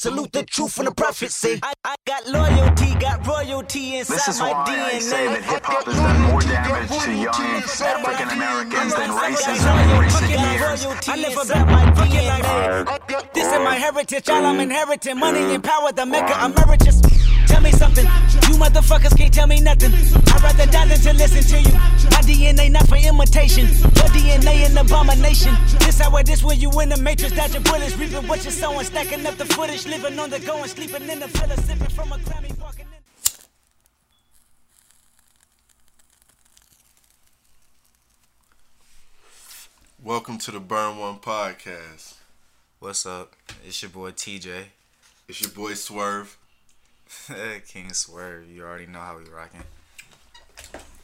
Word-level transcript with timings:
Salute 0.00 0.30
the 0.30 0.44
truth 0.44 0.74
from 0.74 0.84
the 0.84 0.92
prophecy. 0.92 1.58
I, 1.60 1.72
I 1.82 1.96
got 2.06 2.24
loyalty, 2.28 2.94
got 3.00 3.26
royalty 3.26 3.96
inside 3.96 4.14
This 4.14 4.28
is 4.28 4.38
my 4.38 4.52
why 4.52 4.64
DNA. 4.68 4.94
I 4.94 4.98
say 5.00 5.26
that 5.26 5.42
hip 5.42 5.64
hop 5.64 5.84
has 5.86 5.96
done 5.96 6.22
more 6.22 6.40
damage 6.40 7.02
to 7.02 7.12
young 7.18 7.34
African 7.34 8.28
Americans 8.30 8.94
than 8.94 9.10
racism 9.10 9.74
in 9.82 9.98
recent 9.98 10.30
years. 10.30 11.08
I 11.08 11.16
live 11.16 11.50
about 11.50 11.66
my 11.66 12.06
DNA. 12.06 13.34
This 13.34 13.52
is 13.52 13.58
my 13.58 13.74
heritage, 13.74 14.28
all 14.28 14.46
I'm 14.46 14.60
inheriting. 14.60 15.18
Money 15.18 15.40
and 15.52 15.64
power, 15.64 15.90
the 15.90 16.06
mecca 16.06 16.44
emeritus. 16.44 17.07
Tell 17.58 17.64
me 17.64 17.72
something, 17.72 18.04
you 18.04 18.54
motherfuckers 18.56 19.18
can't 19.18 19.34
tell 19.34 19.48
me 19.48 19.58
nothing. 19.58 19.92
I'd 19.92 20.40
rather 20.40 20.70
die 20.70 20.86
than 20.86 21.00
to 21.00 21.12
listen 21.12 21.42
to 21.42 21.68
you. 21.68 21.74
My 22.12 22.22
DNA 22.22 22.70
not 22.70 22.86
for 22.86 22.94
imitation, 22.94 23.66
your 23.66 24.08
DNA 24.14 24.70
an 24.70 24.78
abomination. 24.78 25.56
This 25.80 25.98
how 25.98 26.16
it 26.18 26.28
is 26.28 26.44
when 26.44 26.60
you 26.60 26.70
in 26.80 26.90
the 26.90 26.96
matrix, 26.98 27.34
dodging 27.34 27.64
bullets, 27.64 27.98
reaping 27.98 28.28
what 28.28 28.44
you're 28.44 28.52
sowing, 28.52 28.84
stacking 28.84 29.26
up 29.26 29.34
the 29.38 29.44
footage, 29.44 29.88
living 29.88 30.16
on 30.20 30.30
the 30.30 30.38
go 30.38 30.62
and 30.62 30.70
sleeping 30.70 31.08
in 31.08 31.18
the 31.18 31.26
villa, 31.26 31.56
sipping 31.56 31.88
from 31.88 32.12
a 32.12 32.18
Grammy, 32.18 32.56
walking 32.60 32.86
in. 32.86 33.02
Welcome 40.04 40.38
to 40.38 40.52
the 40.52 40.60
Burn 40.60 40.96
One 40.96 41.16
Podcast. 41.16 42.14
What's 42.78 43.04
up? 43.04 43.34
It's 43.66 43.82
your 43.82 43.90
boy 43.90 44.12
TJ. 44.12 44.66
It's 45.26 45.40
your 45.40 45.50
boy 45.50 45.74
Swerve. 45.74 46.38
King 47.68 47.92
Swerve. 47.92 48.48
You 48.48 48.62
already 48.64 48.86
know 48.86 49.00
how 49.00 49.16
we 49.18 49.24
rocking. 49.30 49.62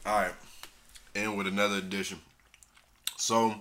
All 0.05 0.17
right, 0.21 0.33
and 1.15 1.37
with 1.37 1.47
another 1.47 1.77
edition. 1.77 2.19
So, 3.17 3.55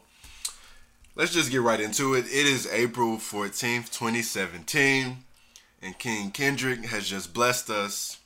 let's 1.17 1.33
just 1.33 1.51
get 1.51 1.63
right 1.63 1.81
into 1.81 2.15
it. 2.15 2.27
It 2.27 2.47
is 2.47 2.67
April 2.71 3.17
14th, 3.17 3.91
2017, 3.93 5.19
and 5.83 5.99
King 5.99 6.31
Kendrick 6.31 6.85
has 6.87 7.09
just 7.09 7.33
blessed 7.33 7.71
us 7.71 8.19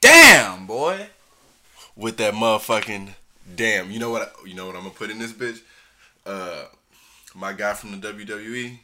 Damn, 0.00 0.66
boy. 0.66 1.06
with 1.96 2.18
that 2.18 2.34
motherfucking 2.34 3.10
damn. 3.56 3.90
You 3.90 3.98
know 4.00 4.10
what? 4.10 4.34
You 4.44 4.54
know 4.54 4.66
what 4.66 4.76
I'm 4.76 4.82
gonna 4.82 4.94
put 4.94 5.10
in 5.10 5.18
this 5.18 5.32
bitch? 5.32 5.60
Uh, 6.26 6.64
my 7.34 7.52
guy 7.54 7.72
from 7.74 7.98
the 7.98 8.12
WWE. 8.12 8.78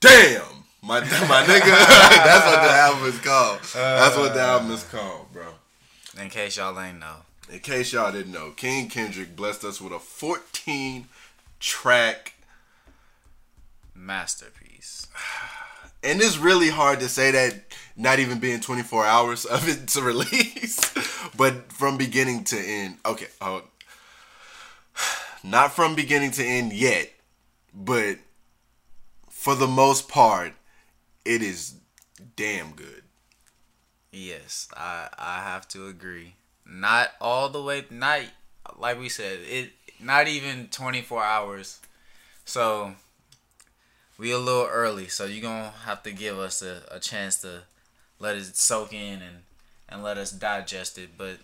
Damn, 0.00 0.64
my 0.86 1.00
my 1.00 1.42
nigga. 1.42 1.66
That's 2.24 2.46
what 2.46 2.62
the 2.62 2.70
album 2.70 3.06
is 3.08 3.18
called. 3.18 3.60
That's 3.74 4.16
what 4.16 4.34
the 4.34 4.42
uh. 4.42 4.46
album 4.46 4.70
is 4.70 4.84
called, 4.84 5.32
bro. 5.32 5.46
In 6.20 6.30
case 6.30 6.56
y'all 6.56 6.78
ain't 6.80 7.00
know. 7.00 7.16
In 7.50 7.58
case 7.58 7.92
y'all 7.92 8.12
didn't 8.12 8.32
know, 8.32 8.50
King 8.50 8.88
Kendrick 8.88 9.36
blessed 9.36 9.64
us 9.64 9.80
with 9.80 9.92
a 9.92 9.98
14 9.98 11.06
track, 11.60 12.34
Masterpiece. 13.94 15.08
and 16.02 16.20
it's 16.20 16.38
really 16.38 16.70
hard 16.70 17.00
to 17.00 17.08
say 17.08 17.30
that 17.30 17.54
not 17.96 18.18
even 18.18 18.38
being 18.38 18.60
24 18.60 19.04
hours 19.04 19.44
of 19.44 19.68
it 19.68 19.88
to 19.88 20.02
release, 20.02 20.78
but 21.36 21.72
from 21.72 21.96
beginning 21.96 22.44
to 22.44 22.56
end. 22.56 22.98
Okay, 23.04 23.28
hold. 23.40 23.62
Uh, 23.62 25.00
not 25.44 25.72
from 25.72 25.94
beginning 25.94 26.30
to 26.32 26.44
end 26.44 26.72
yet, 26.72 27.10
but 27.74 28.18
for 29.28 29.54
the 29.54 29.68
most 29.68 30.08
part, 30.08 30.52
it 31.26 31.42
is 31.42 31.74
damn 32.36 32.72
good. 32.72 33.02
Yes, 34.12 34.68
I 34.76 35.08
I 35.18 35.42
have 35.42 35.68
to 35.68 35.88
agree. 35.88 36.34
Not 36.64 37.10
all 37.20 37.48
the 37.48 37.62
way 37.62 37.84
not 37.90 38.20
like 38.78 38.98
we 38.98 39.08
said, 39.08 39.40
it 39.40 39.72
not 40.00 40.28
even 40.28 40.68
24 40.68 41.22
hours. 41.22 41.80
So 42.44 42.94
we 44.18 44.30
a 44.30 44.38
little 44.38 44.68
early, 44.70 45.08
so 45.08 45.24
you're 45.24 45.42
going 45.42 45.64
to 45.64 45.78
have 45.84 46.02
to 46.04 46.12
give 46.12 46.38
us 46.38 46.62
a, 46.62 46.82
a 46.90 47.00
chance 47.00 47.40
to 47.42 47.62
let 48.18 48.36
it 48.36 48.56
soak 48.56 48.92
in 48.92 49.22
and 49.22 49.42
and 49.88 50.02
let 50.02 50.18
us 50.18 50.32
digest 50.32 50.98
it, 50.98 51.10
but 51.16 51.38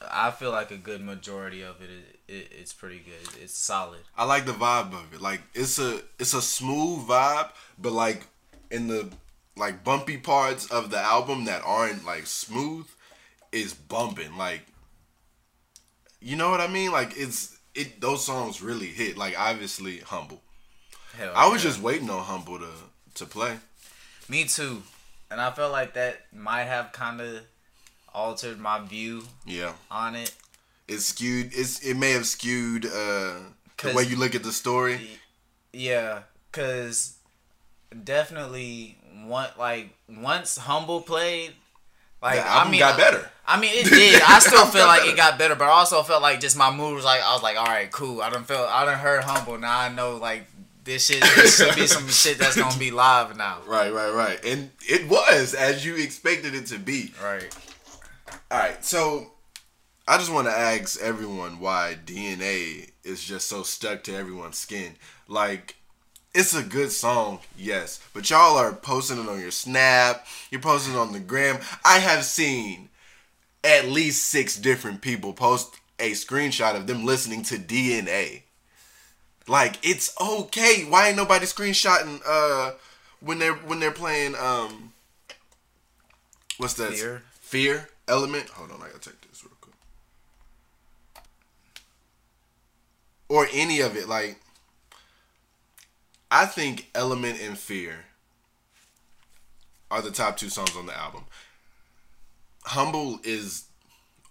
I 0.00 0.30
feel 0.30 0.52
like 0.52 0.70
a 0.70 0.76
good 0.76 1.00
majority 1.00 1.62
of 1.62 1.80
it, 1.82 1.90
it, 1.90 2.32
it 2.32 2.52
it's 2.60 2.72
pretty 2.72 3.00
good. 3.00 3.42
It's 3.42 3.54
solid. 3.54 4.00
I 4.16 4.24
like 4.24 4.46
the 4.46 4.52
vibe 4.52 4.92
of 4.92 5.12
it. 5.12 5.20
Like 5.20 5.40
it's 5.54 5.78
a 5.78 6.00
it's 6.18 6.34
a 6.34 6.42
smooth 6.42 7.08
vibe, 7.08 7.50
but 7.78 7.92
like 7.92 8.26
in 8.70 8.86
the 8.86 9.08
like 9.58 9.84
bumpy 9.84 10.16
parts 10.16 10.66
of 10.70 10.90
the 10.90 10.98
album 10.98 11.44
that 11.46 11.62
aren't 11.64 12.04
like 12.04 12.26
smooth 12.26 12.86
is 13.52 13.74
bumping. 13.74 14.36
Like 14.36 14.62
you 16.20 16.36
know 16.36 16.50
what 16.50 16.60
I 16.60 16.66
mean? 16.68 16.90
Like 16.92 17.12
it's 17.16 17.58
it 17.74 18.00
those 18.00 18.24
songs 18.24 18.62
really 18.62 18.86
hit. 18.88 19.16
Like 19.16 19.38
obviously 19.38 19.98
humble. 19.98 20.42
Hell 21.16 21.32
I 21.34 21.48
was 21.48 21.62
yeah. 21.64 21.70
just 21.70 21.82
waiting 21.82 22.10
on 22.10 22.24
humble 22.24 22.58
to 22.58 22.70
to 23.14 23.26
play. 23.26 23.58
Me 24.28 24.44
too. 24.44 24.82
And 25.30 25.40
I 25.40 25.50
felt 25.50 25.72
like 25.72 25.94
that 25.94 26.26
might 26.32 26.64
have 26.64 26.92
kind 26.92 27.20
of 27.20 27.40
altered 28.14 28.58
my 28.58 28.80
view 28.80 29.24
Yeah. 29.46 29.72
on 29.90 30.14
it. 30.14 30.34
It 30.86 30.98
skewed 31.00 31.50
it's 31.52 31.80
it 31.80 31.94
may 31.94 32.12
have 32.12 32.26
skewed 32.26 32.86
uh 32.86 33.34
the 33.82 33.92
way 33.94 34.04
you 34.04 34.16
look 34.16 34.34
at 34.34 34.42
the 34.42 34.52
story. 34.52 35.18
Yeah, 35.72 36.22
cuz 36.52 37.14
definitely 38.04 38.97
one 39.26 39.48
like 39.58 39.90
once 40.08 40.56
Humble 40.56 41.00
played 41.00 41.52
like 42.22 42.40
I 42.44 42.68
mean 42.70 42.80
got 42.80 42.98
better. 42.98 43.30
I 43.46 43.60
mean 43.60 43.70
it 43.74 43.84
did. 43.90 44.22
I 44.22 44.38
still 44.40 44.66
feel 44.66 44.86
like 44.86 45.00
better. 45.00 45.12
it 45.12 45.16
got 45.16 45.38
better, 45.38 45.54
but 45.54 45.64
I 45.64 45.70
also 45.70 46.02
felt 46.02 46.22
like 46.22 46.40
just 46.40 46.56
my 46.56 46.74
mood 46.74 46.94
was 46.94 47.04
like 47.04 47.22
I 47.22 47.32
was 47.32 47.42
like, 47.42 47.56
all 47.56 47.66
right, 47.66 47.90
cool. 47.90 48.20
I 48.20 48.30
don't 48.30 48.46
feel 48.46 48.66
I 48.68 48.84
don't 48.84 48.98
heard 48.98 49.24
Humble. 49.24 49.58
Now 49.58 49.78
I 49.78 49.88
know 49.88 50.16
like 50.16 50.46
this 50.84 51.06
shit 51.06 51.20
this 51.20 51.56
should 51.58 51.74
be 51.76 51.86
some 51.86 52.08
shit 52.08 52.38
that's 52.38 52.56
gonna 52.56 52.78
be 52.78 52.90
live 52.90 53.36
now. 53.36 53.58
Right, 53.66 53.92
right, 53.92 54.12
right. 54.12 54.44
And 54.44 54.70
it 54.88 55.08
was 55.08 55.54
as 55.54 55.84
you 55.84 55.96
expected 55.96 56.54
it 56.54 56.66
to 56.66 56.78
be. 56.78 57.12
Right. 57.22 57.54
All 58.50 58.58
right, 58.58 58.82
so 58.84 59.32
I 60.06 60.16
just 60.16 60.32
want 60.32 60.46
to 60.46 60.52
ask 60.52 61.00
everyone 61.02 61.60
why 61.60 61.96
DNA 62.06 62.90
is 63.04 63.22
just 63.22 63.46
so 63.46 63.62
stuck 63.62 64.04
to 64.04 64.14
everyone's 64.16 64.56
skin. 64.56 64.94
Like, 65.28 65.76
it's 66.38 66.54
a 66.54 66.62
good 66.62 66.92
song, 66.92 67.40
yes, 67.56 68.00
but 68.14 68.30
y'all 68.30 68.56
are 68.56 68.72
posting 68.72 69.18
it 69.18 69.28
on 69.28 69.40
your 69.40 69.50
Snap, 69.50 70.24
you're 70.52 70.60
posting 70.60 70.94
it 70.94 70.96
on 70.96 71.12
the 71.12 71.18
gram. 71.18 71.58
I 71.84 71.98
have 71.98 72.24
seen 72.24 72.90
at 73.64 73.88
least 73.88 74.28
six 74.28 74.56
different 74.56 75.00
people 75.00 75.32
post 75.32 75.74
a 75.98 76.12
screenshot 76.12 76.76
of 76.76 76.86
them 76.86 77.04
listening 77.04 77.42
to 77.42 77.56
DNA. 77.56 78.42
Like, 79.48 79.78
it's 79.82 80.14
okay. 80.20 80.84
Why 80.88 81.08
ain't 81.08 81.16
nobody 81.16 81.44
screenshotting 81.44 82.20
uh 82.24 82.72
when 83.18 83.40
they're 83.40 83.54
when 83.54 83.80
they're 83.80 83.90
playing 83.90 84.36
um 84.36 84.92
what's 86.58 86.74
that? 86.74 86.92
Fear? 86.92 87.22
Fear 87.40 87.88
element. 88.06 88.48
Hold 88.50 88.70
on, 88.70 88.80
I 88.80 88.86
gotta 88.86 89.00
take 89.00 89.20
this 89.22 89.42
real 89.42 89.54
quick. 89.60 89.74
Or 93.28 93.48
any 93.52 93.80
of 93.80 93.96
it, 93.96 94.08
like 94.08 94.38
I 96.30 96.46
think 96.46 96.88
Element 96.94 97.40
and 97.40 97.56
Fear 97.58 98.04
are 99.90 100.02
the 100.02 100.10
top 100.10 100.36
two 100.36 100.48
songs 100.50 100.76
on 100.76 100.86
the 100.86 100.96
album. 100.96 101.24
Humble 102.64 103.20
is 103.24 103.64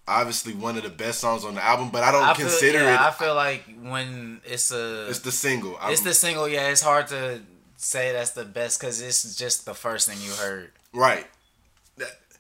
obviously 0.08 0.54
one 0.54 0.78
of 0.78 0.84
the 0.84 0.90
best 0.90 1.20
songs 1.20 1.44
on 1.44 1.56
the 1.56 1.64
album, 1.64 1.90
but 1.90 2.04
I 2.04 2.12
don't 2.12 2.24
I 2.24 2.34
feel, 2.36 2.48
consider 2.48 2.80
yeah, 2.84 3.08
I 3.08 3.12
feel 3.12 3.34
like 3.36 3.64
when 3.82 4.42
it's 4.46 4.72
a 4.72 5.10
It's 5.10 5.20
the 5.20 5.32
single. 5.32 5.76
I'm- 5.78 5.92
It's 5.92 6.02
the 6.02 6.14
single, 6.14 6.48
yeah. 6.48 6.68
It's 6.70 6.82
hard 6.84 7.08
to 7.08 7.42
say 7.78 8.12
that's 8.12 8.32
the 8.32 8.46
best 8.46 8.80
because 8.80 9.02
it's 9.02 9.36
just 9.36 9.66
the 9.66 9.74
first 9.74 10.08
thing 10.08 10.18
you 10.22 10.32
heard. 10.34 10.72
right. 10.94 11.28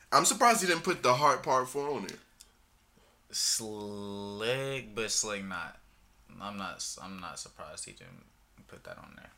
I'm 0.10 0.24
surprised 0.24 0.62
he 0.62 0.68
didn't 0.68 0.84
put 0.86 1.04
the 1.04 1.14
hard 1.16 1.44
part 1.44 1.68
four 1.68 1.90
on 1.90 2.06
it. 2.06 2.18
Slick, 3.30 4.96
but 4.96 5.12
slick 5.12 5.44
not. 5.44 5.78
I'm 6.42 6.56
not. 6.58 6.82
I'm 7.04 7.20
not 7.20 7.40
surprised 7.40 7.84
he 7.84 7.92
didn't 7.92 8.24
put 8.68 8.86
that 8.86 8.98
on 9.00 9.12
there. 9.18 9.32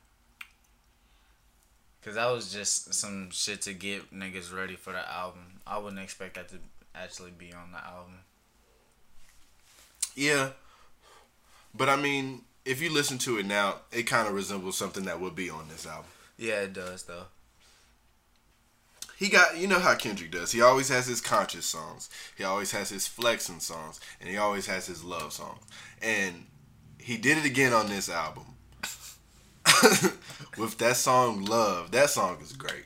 Cause 2.04 2.16
that 2.16 2.32
was 2.32 2.52
just 2.52 2.94
some 2.94 3.30
shit 3.30 3.62
to 3.64 3.74
get 3.74 4.14
niggas 4.14 4.56
ready 4.56 4.76
for 4.76 4.94
the 4.94 5.12
album. 5.12 5.60
I 5.68 5.78
wouldn't 5.78 6.02
expect 6.02 6.36
that 6.36 6.48
to 6.50 6.56
actually 6.96 7.32
be 7.32 7.52
on 7.54 7.72
the 7.74 7.86
album. 7.86 8.20
Yeah. 10.16 10.50
But 11.76 11.90
I 11.90 11.98
mean, 11.98 12.44
if 12.64 12.82
you 12.82 12.90
listen 12.90 13.18
to 13.20 13.38
it 13.38 13.46
now, 13.46 13.82
it 13.92 14.04
kind 14.04 14.28
of 14.28 14.34
resembles 14.34 14.78
something 14.78 15.04
that 15.06 15.20
would 15.20 15.36
be 15.36 15.50
on 15.50 15.68
this 15.68 15.86
album. 15.86 16.10
Yeah, 16.38 16.62
it 16.62 16.74
does 16.74 17.04
though. 17.04 17.26
He 19.18 19.28
got, 19.28 19.58
you 19.58 19.68
know 19.68 19.80
how 19.80 19.96
Kendrick 19.96 20.32
does. 20.32 20.54
He 20.54 20.62
always 20.62 20.88
has 20.88 21.06
his 21.06 21.20
conscious 21.20 21.66
songs. 21.66 22.10
He 22.38 22.46
always 22.46 22.72
has 22.72 22.90
his 22.90 23.06
flexing 23.06 23.60
songs, 23.60 24.00
and 24.22 24.30
he 24.30 24.38
always 24.38 24.66
has 24.68 24.88
his 24.88 25.04
love 25.04 25.34
songs. 25.34 25.62
And 26.02 26.46
he 26.98 27.18
did 27.18 27.38
it 27.38 27.46
again 27.46 27.74
on 27.74 27.90
this 27.90 28.08
album 28.08 28.49
with 30.58 30.78
that 30.80 30.98
song 30.98 31.44
"Love." 31.46 31.92
That 31.92 32.10
song 32.10 32.38
is 32.42 32.54
great. 32.54 32.86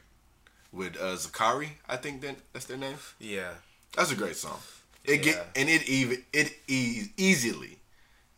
With 0.72 0.98
uh, 0.98 1.16
Zacari, 1.18 1.70
I 1.88 1.98
think 1.98 2.22
that 2.22 2.36
that's 2.52 2.66
their 2.66 2.78
name. 2.78 2.98
Yeah. 3.20 3.52
That's 3.96 4.12
a 4.12 4.16
great 4.16 4.36
song. 4.36 4.60
It 5.04 5.18
Yeah. 5.20 5.24
get 5.34 5.48
and 5.56 5.70
it 5.70 5.88
even 5.88 6.24
it 6.34 6.54
e- 6.68 7.10
easily, 7.18 7.80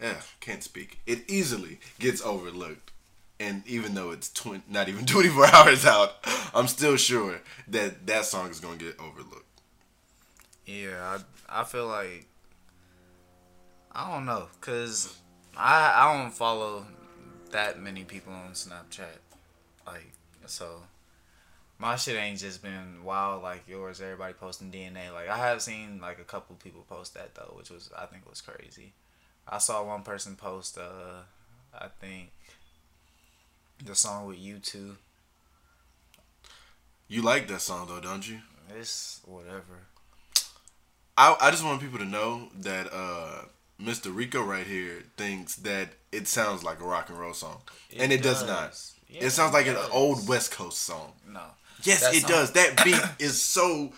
yeah, 0.02 0.22
can't 0.42 0.64
speak. 0.64 1.00
It 1.06 1.30
easily 1.30 1.80
gets 2.00 2.22
overlooked 2.22 2.92
And 3.40 3.64
even 3.68 3.96
though 3.96 4.12
it's 4.12 4.30
tw- 4.30 4.64
not 4.70 4.88
even 4.90 5.06
24 5.16 5.48
hours 5.56 5.86
out, 5.86 6.12
I'm 6.54 6.68
still 6.68 6.98
sure 6.98 7.42
that 7.68 8.08
that 8.08 8.26
song 8.26 8.50
is 8.50 8.60
going 8.62 8.80
to 8.80 8.86
get 8.86 9.00
overlooked. 9.00 9.62
Yeah, 10.66 11.18
I 11.50 11.62
I 11.62 11.64
feel 11.64 11.88
like 11.88 12.26
I 13.92 14.10
don't 14.12 14.26
know, 14.26 14.48
cause 14.62 15.16
I 15.56 15.94
I 15.96 16.14
don't 16.18 16.32
follow 16.32 16.86
that 17.52 17.80
many 17.80 18.04
people 18.04 18.34
on 18.34 18.52
Snapchat, 18.52 19.20
like 19.86 20.12
so. 20.46 20.84
My 21.78 21.98
shit 21.98 22.16
ain't 22.16 22.40
just 22.40 22.64
been 22.64 23.04
wild 23.04 23.44
like 23.44 23.68
yours. 23.68 24.00
Everybody 24.00 24.34
posting 24.34 24.72
DNA. 24.72 25.14
Like 25.14 25.28
I 25.28 25.38
have 25.38 25.62
seen 25.62 26.00
like 26.02 26.20
a 26.20 26.24
couple 26.24 26.56
people 26.56 26.86
post 26.88 27.14
that 27.16 27.36
though, 27.36 27.54
which 27.58 27.70
was 27.70 27.90
I 27.98 28.06
think 28.06 28.30
was 28.30 28.42
crazy. 28.42 28.94
I 29.48 29.58
saw 29.58 29.84
one 29.84 30.04
person 30.04 30.36
post 30.36 30.78
uh 30.78 31.24
I 31.78 31.88
think 32.00 32.32
the 33.84 33.96
song 33.96 34.28
with 34.28 34.38
U2. 34.38 34.96
You 37.08 37.22
like 37.22 37.48
that 37.50 37.62
song 37.62 37.88
though, 37.88 38.00
don't 38.00 38.28
you? 38.28 38.40
It's 38.80 39.22
whatever. 39.26 39.88
I, 41.18 41.36
I 41.40 41.52
just 41.52 41.64
want 41.64 41.82
people 41.82 42.00
to 42.00 42.06
know 42.06 42.50
that 42.60 42.90
uh, 42.92 43.44
Mr. 43.82 44.16
Rico 44.16 44.42
right 44.42 44.66
here 44.66 45.04
thinks 45.18 45.56
that 45.58 45.90
it 46.12 46.28
sounds 46.28 46.64
like 46.64 46.80
a 46.80 46.86
rock 46.86 47.10
and 47.10 47.20
roll 47.20 47.34
song, 47.34 47.62
It 47.90 48.00
and 48.02 48.12
it 48.14 48.22
does, 48.24 48.42
does. 48.44 48.48
not. 49.10 49.14
Yeah, 49.20 49.28
it 49.28 49.32
sounds 49.32 49.54
like 49.54 49.66
it 49.68 49.76
an 49.78 49.90
old 49.92 50.28
West 50.28 50.52
Coast 50.52 50.82
song. 50.82 51.12
No. 51.28 51.42
Yes, 51.84 52.02
That 52.02 52.16
it 52.16 52.22
song- 52.22 52.30
does. 52.32 52.52
That 52.54 52.84
beat 52.84 53.02
is 53.20 53.42
so. 53.42 53.92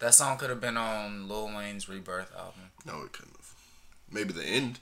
That 0.00 0.14
song 0.14 0.36
could 0.38 0.50
have 0.50 0.60
been 0.60 0.76
on 0.76 1.28
Lil 1.28 1.46
Wayne's 1.54 1.88
Rebirth 1.88 2.32
album. 2.36 2.70
No, 2.84 3.02
it 3.04 3.12
couldn't 3.12 3.36
have. 3.36 3.54
Maybe 4.10 4.32
the 4.32 4.44
end. 4.44 4.80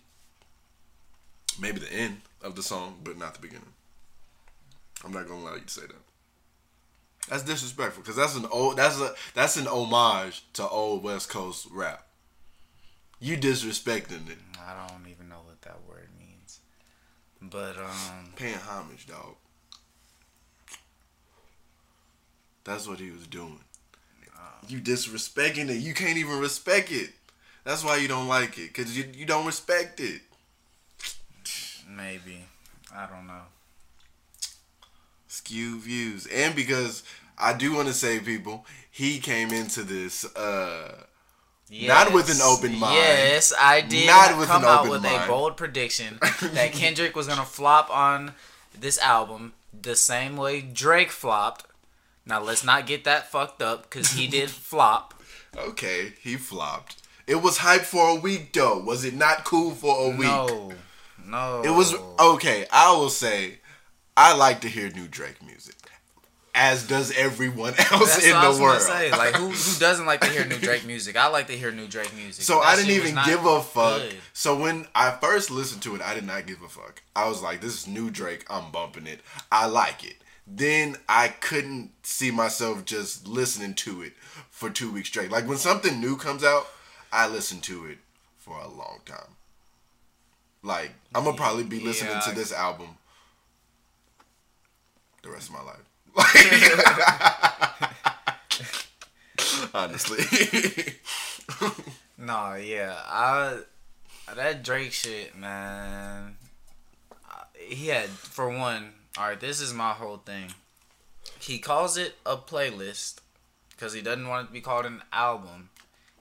Maybe 1.60 1.78
the 1.78 1.92
end 1.92 2.22
of 2.42 2.56
the 2.56 2.62
song, 2.62 2.98
but 3.04 3.18
not 3.18 3.34
the 3.34 3.40
beginning. 3.40 3.72
I'm 5.04 5.12
not 5.12 5.28
gonna 5.28 5.40
allow 5.42 5.54
you 5.56 5.60
to 5.60 5.68
say 5.68 5.82
that. 5.82 5.94
That's 7.28 7.42
disrespectful 7.42 8.02
because 8.02 8.16
that's 8.16 8.34
an 8.36 8.46
old. 8.50 8.78
That's 8.78 8.98
a 8.98 9.14
that's 9.34 9.56
an 9.58 9.66
homage 9.66 10.42
to 10.54 10.66
old 10.66 11.02
West 11.02 11.28
Coast 11.28 11.68
rap. 11.70 12.06
You 13.20 13.36
disrespecting 13.36 14.28
it, 14.30 14.38
I 14.58 14.88
don't 14.88 15.06
even 15.10 15.28
know 15.28 15.40
what 15.44 15.60
that 15.62 15.76
word 15.88 16.08
means. 16.18 16.60
But 17.42 17.76
um 17.78 18.32
paying 18.36 18.54
homage, 18.54 19.06
dog. 19.06 19.36
That's 22.64 22.86
what 22.86 22.98
he 22.98 23.10
was 23.10 23.26
doing. 23.26 23.60
You 24.68 24.78
disrespecting 24.80 25.68
it. 25.68 25.76
You 25.80 25.94
can't 25.94 26.18
even 26.18 26.38
respect 26.38 26.92
it. 26.92 27.10
That's 27.64 27.84
why 27.84 27.96
you 27.96 28.08
don't 28.08 28.28
like 28.28 28.58
it, 28.58 28.72
cause 28.72 28.96
you 28.96 29.04
you 29.14 29.26
don't 29.26 29.46
respect 29.46 30.00
it. 30.00 30.22
maybe. 31.88 32.44
I 32.94 33.06
don't 33.06 33.26
know. 33.26 33.42
skew 35.28 35.78
views 35.78 36.26
and 36.26 36.54
because 36.56 37.02
i 37.38 37.52
do 37.52 37.72
want 37.72 37.86
to 37.86 37.94
say 37.94 38.18
people 38.18 38.66
he 38.90 39.18
came 39.20 39.52
into 39.52 39.82
this 39.82 40.24
uh 40.36 41.04
Not 41.70 42.12
with 42.12 42.30
an 42.30 42.40
open 42.42 42.78
mind. 42.78 42.94
Yes, 42.96 43.52
I 43.58 43.80
did 43.80 44.06
Not 44.06 44.36
with 44.38 44.48
come 44.48 44.62
an 44.64 44.68
out 44.68 44.78
open 44.80 44.90
with 44.90 45.02
mind. 45.02 45.24
a 45.24 45.26
bold 45.28 45.56
prediction 45.56 46.18
that 46.42 46.72
Kendrick 46.72 47.14
was 47.14 47.26
gonna 47.28 47.44
flop 47.44 47.90
on 47.90 48.34
this 48.78 48.98
album 48.98 49.52
the 49.78 49.94
same 49.96 50.36
way 50.36 50.60
Drake 50.60 51.10
flopped. 51.10 51.66
Now 52.26 52.40
let's 52.42 52.64
not 52.64 52.86
get 52.86 53.04
that 53.04 53.30
fucked 53.30 53.62
up 53.62 53.84
because 53.84 54.12
he 54.12 54.26
did 54.26 54.50
flop. 54.70 55.14
okay 55.56 56.12
he 56.20 56.36
flopped 56.36 56.96
it 57.26 57.36
was 57.42 57.58
hype 57.58 57.82
for 57.82 58.08
a 58.10 58.14
week 58.20 58.52
though 58.52 58.78
was 58.78 59.04
it 59.04 59.14
not 59.14 59.44
cool 59.44 59.70
for 59.72 60.06
a 60.06 60.10
week 60.10 60.20
No, 60.28 60.72
no. 61.24 61.62
it 61.64 61.70
was 61.70 61.94
okay 62.20 62.66
i 62.72 62.92
will 62.92 63.08
say 63.10 63.58
i 64.16 64.32
like 64.36 64.60
to 64.60 64.68
hear 64.68 64.88
new 64.90 65.08
drake 65.08 65.42
music 65.44 65.74
as 66.54 66.86
does 66.86 67.12
everyone 67.16 67.74
else 67.78 68.14
That's 68.16 68.24
in 68.26 68.32
what 68.34 68.44
I 68.44 68.48
was 68.48 68.56
the 68.58 68.62
world 68.62 68.80
say. 68.82 69.10
Like, 69.12 69.34
who, 69.36 69.48
who 69.50 69.78
doesn't 69.80 70.06
like 70.06 70.20
to 70.20 70.28
hear 70.28 70.44
new 70.44 70.58
Drake 70.58 70.84
music? 70.86 71.16
I 71.16 71.28
like 71.28 71.46
to 71.48 71.52
hear 71.56 71.70
new 71.72 71.86
Drake 71.86 72.14
music. 72.14 72.44
So 72.44 72.60
That 72.60 72.66
I 72.66 72.76
didn't 72.76 72.90
even 72.90 73.18
give 73.24 73.44
a 73.44 73.60
fuck. 73.62 74.00
good. 74.02 74.14
So 74.32 74.56
when 74.56 74.86
I 74.94 75.10
first 75.12 75.50
listened 75.50 75.82
to 75.82 75.94
it, 75.94 76.02
I 76.02 76.14
did 76.14 76.24
not 76.26 76.46
give 76.46 76.62
a 76.62 76.68
fuck. 76.68 77.02
I 77.14 77.28
was 77.28 77.42
like, 77.42 77.60
"This 77.60 77.74
is 77.82 77.86
new 77.86 78.10
Drake. 78.10 78.44
I'm 78.50 78.70
bumping 78.70 79.06
it. 79.06 79.20
I 79.52 79.66
like 79.66 80.04
it." 80.04 80.16
Then 80.46 80.96
I 81.08 81.28
couldn't 81.28 81.92
see 82.02 82.30
myself 82.32 82.84
just 82.84 83.26
listening 83.28 83.74
to 83.74 84.02
it 84.02 84.14
for 84.50 84.68
two 84.70 84.90
weeks 84.90 85.08
straight. 85.08 85.30
Like 85.30 85.46
when 85.46 85.58
something 85.58 86.00
new 86.00 86.16
comes 86.16 86.42
out, 86.42 86.66
I 87.12 87.28
listen 87.28 87.60
to 87.60 87.86
it 87.86 87.98
for 88.36 88.58
a 88.58 88.66
long 88.68 89.00
time. 89.06 89.36
Like 90.62 90.90
I'm 91.14 91.24
gonna 91.24 91.36
probably 91.36 91.64
be 91.64 91.78
listening 91.80 92.12
Yeah, 92.12 92.20
to 92.20 92.34
this 92.34 92.52
album 92.52 92.96
the 95.22 95.30
rest 95.30 95.48
of 95.48 95.54
my 95.54 95.62
life. 95.62 95.76
Honestly. 99.74 100.94
No, 102.20 102.54
yeah, 102.54 102.96
I 103.06 103.60
that 104.36 104.62
Drake 104.62 104.92
shit, 104.92 105.34
man. 105.34 106.36
He 107.54 107.88
had 107.88 108.10
for 108.10 108.50
one. 108.50 108.92
All 109.16 109.28
right, 109.28 109.40
this 109.40 109.60
is 109.60 109.72
my 109.72 109.92
whole 109.92 110.18
thing. 110.18 110.52
He 111.40 111.58
calls 111.58 111.96
it 111.96 112.16
a 112.26 112.36
playlist 112.36 113.20
because 113.70 113.94
he 113.94 114.02
doesn't 114.02 114.28
want 114.28 114.44
it 114.44 114.46
to 114.48 114.52
be 114.52 114.60
called 114.60 114.84
an 114.84 115.02
album. 115.12 115.70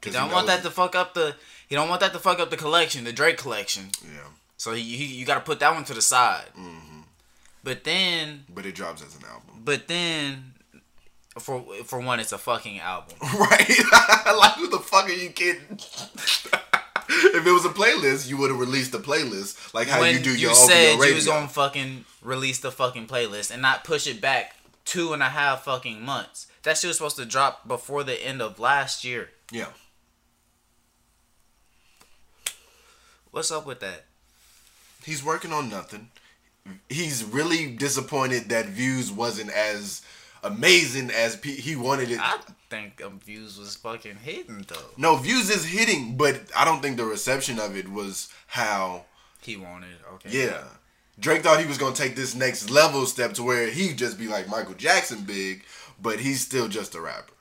He 0.03 0.11
don't 0.11 0.29
he 0.29 0.33
want 0.33 0.47
that 0.47 0.63
to 0.63 0.71
fuck 0.71 0.95
up 0.95 1.13
the. 1.13 1.35
He 1.67 1.75
don't 1.75 1.89
want 1.89 1.99
that 1.99 2.13
to 2.13 2.19
fuck 2.19 2.39
up 2.39 2.49
the 2.49 2.57
collection, 2.57 3.03
the 3.03 3.11
Drake 3.11 3.37
collection. 3.37 3.89
Yeah. 4.01 4.29
So 4.55 4.73
he, 4.73 4.81
he 4.81 5.05
you 5.05 5.25
got 5.25 5.35
to 5.35 5.41
put 5.41 5.59
that 5.59 5.73
one 5.73 5.83
to 5.83 5.93
the 5.93 6.01
side. 6.01 6.47
Mm-hmm. 6.57 6.88
But 7.63 7.83
then, 7.83 8.45
But 8.53 8.65
it 8.65 8.75
drops 8.75 9.01
as 9.03 9.15
an 9.15 9.23
album. 9.25 9.61
but 9.65 9.87
then, 9.87 10.53
for 11.39 11.61
for 11.85 11.99
one, 11.99 12.19
it's 12.19 12.31
a 12.31 12.37
fucking 12.37 12.79
album. 12.79 13.17
Right? 13.21 13.69
like, 14.37 14.53
who 14.53 14.69
the 14.69 14.79
fuck 14.79 15.05
are 15.05 15.11
you 15.11 15.29
kidding? 15.29 15.61
if 17.09 17.45
it 17.45 17.51
was 17.51 17.65
a 17.65 17.69
playlist, 17.69 18.29
you 18.29 18.37
would 18.37 18.49
have 18.49 18.59
released 18.59 18.93
a 18.93 18.99
playlist, 18.99 19.73
like 19.73 19.87
how 19.87 19.99
when 20.01 20.15
you 20.15 20.21
do 20.21 20.31
you 20.31 20.47
your 20.47 20.53
said 20.55 20.93
OVO 20.93 20.99
radio. 21.01 21.09
you 21.09 21.15
was 21.15 21.25
gonna 21.27 21.47
fucking 21.47 22.05
release 22.21 22.59
the 22.59 22.71
fucking 22.71 23.07
playlist 23.07 23.51
and 23.51 23.61
not 23.61 23.83
push 23.83 24.07
it 24.07 24.21
back 24.21 24.55
two 24.85 25.13
and 25.13 25.21
a 25.21 25.29
half 25.29 25.65
fucking 25.65 26.01
months. 26.01 26.47
That 26.63 26.77
shit 26.77 26.87
was 26.89 26.97
supposed 26.97 27.17
to 27.17 27.25
drop 27.25 27.67
before 27.67 28.03
the 28.03 28.15
end 28.25 28.41
of 28.41 28.59
last 28.59 29.03
year. 29.03 29.29
yeah. 29.51 29.67
What's 33.31 33.51
up 33.51 33.65
with 33.65 33.79
that? 33.81 34.05
He's 35.03 35.23
working 35.23 35.53
on 35.53 35.69
nothing. 35.69 36.09
He's 36.89 37.23
really 37.23 37.75
disappointed 37.75 38.49
that 38.49 38.67
Views 38.67 39.11
wasn't 39.11 39.51
as 39.51 40.01
amazing 40.43 41.11
as 41.11 41.35
P- 41.35 41.55
he 41.55 41.75
wanted 41.75 42.11
it. 42.11 42.19
I 42.21 42.39
think 42.69 43.01
um, 43.03 43.19
views 43.19 43.57
was 43.57 43.75
fucking 43.75 44.17
hitting 44.17 44.65
though. 44.67 44.75
no, 44.97 45.15
Views 45.17 45.49
is 45.49 45.65
hitting, 45.65 46.15
but 46.15 46.39
I 46.55 46.63
don't 46.65 46.81
think 46.81 46.97
the 46.97 47.05
reception 47.05 47.59
of 47.59 47.75
it 47.75 47.89
was 47.89 48.29
how. 48.47 49.05
He 49.41 49.55
wanted 49.57 49.95
okay. 50.13 50.29
Yeah. 50.31 50.63
Drake 51.19 51.43
thought 51.43 51.59
he 51.59 51.65
was 51.65 51.77
gonna 51.77 51.95
take 51.95 52.15
this 52.15 52.35
next 52.35 52.69
level 52.69 53.05
step 53.05 53.33
to 53.33 53.43
where 53.43 53.69
he'd 53.69 53.97
just 53.97 54.17
be 54.17 54.27
like 54.27 54.47
Michael 54.47 54.75
Jackson 54.75 55.23
big, 55.23 55.63
but 56.01 56.19
he's 56.19 56.41
still 56.41 56.67
just 56.67 56.95
a 56.95 57.01
rapper. 57.01 57.33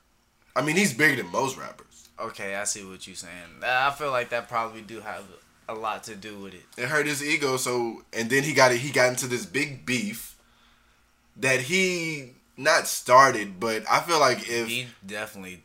I 0.56 0.62
mean, 0.62 0.76
he's 0.76 0.92
bigger 0.94 1.23
than 1.23 1.30
most 1.30 1.56
rappers. 1.56 2.08
Okay, 2.20 2.56
I 2.56 2.64
see 2.64 2.85
what 2.85 3.06
you're 3.06 3.14
saying. 3.14 3.62
I 3.62 3.90
feel 3.92 4.11
like 4.11 4.30
that 4.30 4.49
probably 4.49 4.82
do 4.82 5.00
have 5.00 5.23
a 5.68 5.75
lot 5.75 6.04
to 6.04 6.14
do 6.16 6.38
with 6.38 6.54
it. 6.54 6.64
It 6.76 6.88
hurt 6.88 7.06
his 7.06 7.22
ego, 7.22 7.56
so 7.56 8.02
and 8.12 8.30
then 8.30 8.42
he 8.42 8.52
got 8.52 8.72
it. 8.72 8.78
He 8.78 8.90
got 8.90 9.10
into 9.10 9.26
this 9.26 9.44
big 9.46 9.84
beef 9.84 10.37
that 11.37 11.60
he 11.62 12.32
not 12.56 12.87
started, 12.88 13.60
but 13.60 13.84
I 13.90 14.00
feel 14.00 14.18
like 14.18 14.48
if 14.48 14.68
He 14.68 14.87
definitely 15.06 15.62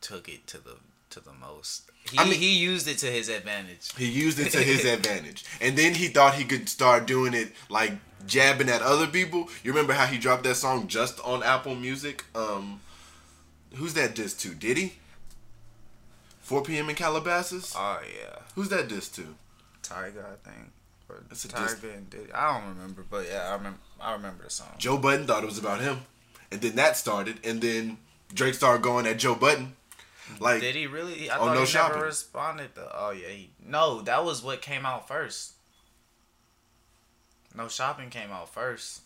took 0.00 0.28
it 0.28 0.46
to 0.48 0.58
the 0.58 0.76
to 1.10 1.20
the 1.20 1.32
most. 1.32 1.84
He 2.10 2.18
I 2.18 2.24
mean- 2.24 2.38
he 2.38 2.56
used 2.58 2.88
it 2.88 2.98
to 2.98 3.06
his 3.06 3.28
advantage. 3.28 3.94
he 3.96 4.06
used 4.10 4.38
it 4.38 4.50
to 4.52 4.58
his 4.58 4.84
advantage, 4.96 5.44
and 5.60 5.76
then 5.76 5.94
he 5.94 6.08
thought 6.08 6.34
he 6.34 6.44
could 6.44 6.68
start 6.68 7.06
doing 7.06 7.34
it 7.34 7.52
like 7.68 7.92
jabbing 8.26 8.68
at 8.68 8.82
other 8.82 9.06
people. 9.06 9.48
You 9.62 9.72
remember 9.72 9.92
how 9.92 10.06
he 10.06 10.18
dropped 10.18 10.44
that 10.44 10.56
song 10.56 10.88
just 10.88 11.20
on 11.20 11.42
Apple 11.42 11.74
Music? 11.74 12.24
Um, 12.34 12.80
who's 13.74 13.94
that 13.94 14.14
diss 14.14 14.34
to? 14.34 14.54
Did 14.54 14.76
he? 14.76 14.94
4 16.50 16.62
p.m. 16.64 16.90
in 16.90 16.96
Calabasas. 16.96 17.74
Oh 17.76 18.00
yeah. 18.04 18.40
Who's 18.56 18.70
that 18.70 18.88
diss 18.88 19.08
to? 19.10 19.36
Tyga, 19.84 20.24
I 20.24 20.48
think. 20.50 20.72
Or 21.08 21.22
That's 21.28 21.44
a 21.44 21.48
Tyga 21.48 21.96
and 21.96 22.10
Diddy. 22.10 22.32
I 22.32 22.52
don't 22.58 22.70
remember, 22.70 23.04
but 23.08 23.24
yeah, 23.30 23.48
I 23.50 23.54
remember. 23.54 23.78
I 24.00 24.14
remember 24.14 24.42
the 24.42 24.50
song. 24.50 24.74
Joe 24.76 24.98
Budden 24.98 25.28
thought 25.28 25.44
it 25.44 25.46
was 25.46 25.58
about 25.58 25.80
him, 25.80 26.00
and 26.50 26.60
then 26.60 26.74
that 26.74 26.96
started, 26.96 27.38
and 27.44 27.60
then 27.62 27.98
Drake 28.34 28.54
started 28.54 28.82
going 28.82 29.06
at 29.06 29.16
Joe 29.20 29.36
Budden. 29.36 29.76
Like 30.40 30.60
Did 30.60 30.74
he 30.74 30.88
really? 30.88 31.30
I 31.30 31.36
Oh, 31.38 31.44
thought 31.44 31.54
No 31.54 31.60
he 31.60 31.66
Shopping. 31.66 31.94
never 31.98 32.06
responded. 32.06 32.74
To, 32.74 32.88
oh 32.94 33.10
yeah, 33.10 33.28
he, 33.28 33.50
no, 33.64 34.00
that 34.02 34.24
was 34.24 34.42
what 34.42 34.60
came 34.60 34.84
out 34.84 35.06
first. 35.06 35.52
No 37.54 37.68
shopping 37.68 38.10
came 38.10 38.30
out 38.32 38.52
first 38.52 39.02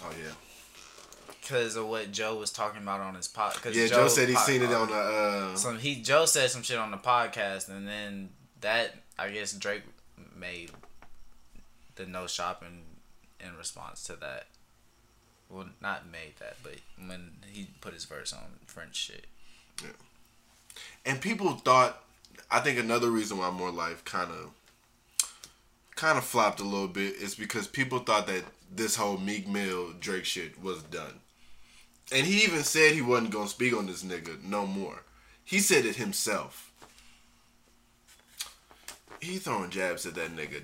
Oh 0.00 0.10
yeah. 0.20 0.32
Because 1.40 1.76
of 1.76 1.86
what 1.86 2.12
Joe 2.12 2.36
was 2.36 2.50
talking 2.50 2.82
about 2.82 3.00
on 3.00 3.14
his 3.14 3.28
pod. 3.28 3.54
Cause 3.54 3.76
Yeah, 3.76 3.86
Joe, 3.86 4.08
said 4.08 4.28
he 4.28 4.34
seen 4.36 4.62
it 4.62 4.72
on 4.72 4.88
the. 4.88 4.94
Uh, 4.94 5.56
Some 5.56 5.78
he 5.78 5.96
Joe 5.96 6.26
said 6.26 6.50
some 6.50 6.62
shit 6.62 6.78
on 6.78 6.90
the 6.90 6.96
podcast, 6.96 7.68
and 7.68 7.86
then 7.86 8.30
that 8.60 8.94
I 9.18 9.30
guess 9.30 9.52
Drake 9.52 9.82
made 10.36 10.70
the 11.96 12.06
no 12.06 12.26
shopping 12.26 12.82
in 13.40 13.56
response 13.56 14.04
to 14.04 14.16
that. 14.16 14.46
Well, 15.50 15.68
not 15.80 16.10
made 16.10 16.34
that, 16.40 16.56
but 16.62 16.76
when 17.06 17.32
he 17.50 17.68
put 17.80 17.94
his 17.94 18.04
verse 18.04 18.32
on 18.32 18.44
French 18.66 18.96
shit. 18.96 19.26
Yeah. 19.82 19.90
And 21.06 21.20
people 21.20 21.52
thought, 21.54 22.02
I 22.50 22.60
think 22.60 22.78
another 22.78 23.10
reason 23.10 23.38
why 23.38 23.50
More 23.50 23.70
Life 23.70 24.04
kind 24.04 24.30
of, 24.30 24.50
kind 25.96 26.18
of 26.18 26.24
flopped 26.24 26.60
a 26.60 26.64
little 26.64 26.88
bit 26.88 27.14
is 27.14 27.34
because 27.34 27.66
people 27.66 28.00
thought 28.00 28.26
that 28.26 28.44
this 28.70 28.96
whole 28.96 29.16
Meek 29.16 29.48
Mill 29.48 29.94
Drake 29.98 30.26
shit 30.26 30.62
was 30.62 30.82
done. 30.82 31.20
And 32.12 32.26
he 32.26 32.44
even 32.44 32.62
said 32.64 32.92
he 32.94 33.02
wasn't 33.02 33.30
gonna 33.32 33.48
speak 33.48 33.74
on 33.76 33.86
this 33.86 34.02
nigga 34.02 34.42
no 34.42 34.66
more. 34.66 35.02
He 35.44 35.58
said 35.60 35.84
it 35.84 35.96
himself. 35.96 36.72
He 39.20 39.38
throwing 39.38 39.70
jabs 39.70 40.06
at 40.06 40.14
that 40.14 40.34
nigga 40.34 40.62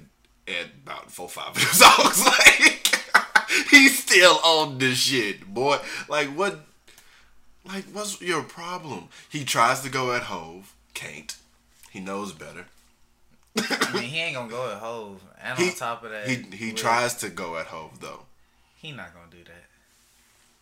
at 0.48 0.66
about 0.84 1.10
four 1.10 1.28
five 1.28 1.48
of 1.50 1.56
his 1.58 1.78
songs. 1.78 2.24
Like 2.24 3.70
he's 3.70 3.98
still 4.02 4.38
on 4.44 4.78
this 4.78 4.96
shit, 4.98 5.46
boy. 5.52 5.78
Like 6.08 6.28
what? 6.28 6.60
Like 7.66 7.84
what's 7.92 8.20
your 8.20 8.42
problem? 8.42 9.08
He 9.28 9.44
tries 9.44 9.80
to 9.82 9.88
go 9.90 10.12
at 10.12 10.22
Hove, 10.24 10.74
can't. 10.94 11.34
He 11.90 12.00
knows 12.00 12.32
better. 12.32 12.66
I 13.56 13.90
mean, 13.94 14.02
he 14.04 14.18
ain't 14.20 14.34
gonna 14.34 14.50
go 14.50 14.70
at 14.70 14.78
Hove, 14.78 15.20
and 15.42 15.58
He 15.58 15.68
on 15.70 15.74
top 15.76 16.04
of 16.04 16.10
that, 16.10 16.28
he 16.28 16.36
he 16.56 16.66
with- 16.72 16.76
tries 16.76 17.14
to 17.16 17.28
go 17.28 17.56
at 17.56 17.66
Hove 17.66 18.00
though. 18.00 18.22
He 18.76 18.92
not 18.92 19.14
gonna 19.14 19.30
do 19.30 19.44
that. 19.44 19.64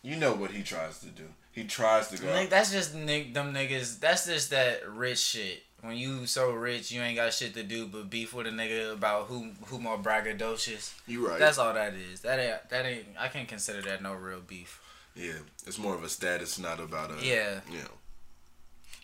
You 0.03 0.17
know 0.17 0.33
what 0.33 0.51
he 0.51 0.61
tries 0.63 0.99
to 0.99 1.07
do. 1.07 1.23
He 1.51 1.63
tries 1.63 2.09
to 2.09 2.21
go. 2.21 2.33
Nick, 2.33 2.49
that's 2.49 2.71
just 2.71 2.93
Nick, 2.93 3.33
them 3.33 3.53
niggas. 3.53 3.99
That's 3.99 4.25
just 4.25 4.49
that 4.51 4.87
rich 4.89 5.19
shit. 5.19 5.63
When 5.81 5.97
you 5.97 6.25
so 6.27 6.51
rich, 6.51 6.91
you 6.91 7.01
ain't 7.01 7.17
got 7.17 7.33
shit 7.33 7.53
to 7.55 7.63
do 7.63 7.87
but 7.87 8.09
beef 8.09 8.33
with 8.33 8.47
a 8.47 8.49
nigga 8.49 8.93
about 8.93 9.27
who 9.27 9.51
who 9.65 9.79
more 9.79 9.97
braggadocious. 9.97 10.93
you 11.07 11.27
right. 11.27 11.39
That's 11.39 11.57
all 11.57 11.73
that 11.73 11.93
is. 11.93 12.21
That 12.21 12.39
ain't 12.39 12.69
that 12.69 12.85
ain't. 12.85 13.05
I 13.19 13.27
can't 13.29 13.47
consider 13.47 13.81
that 13.83 14.01
no 14.01 14.13
real 14.13 14.39
beef. 14.39 14.81
yeah, 15.15 15.39
it's 15.65 15.77
more 15.77 15.95
of 15.95 16.03
a 16.03 16.09
status, 16.09 16.57
not 16.59 16.79
about 16.79 17.11
a. 17.11 17.25
Yeah. 17.25 17.59
You 17.71 17.79
know. 17.79 17.97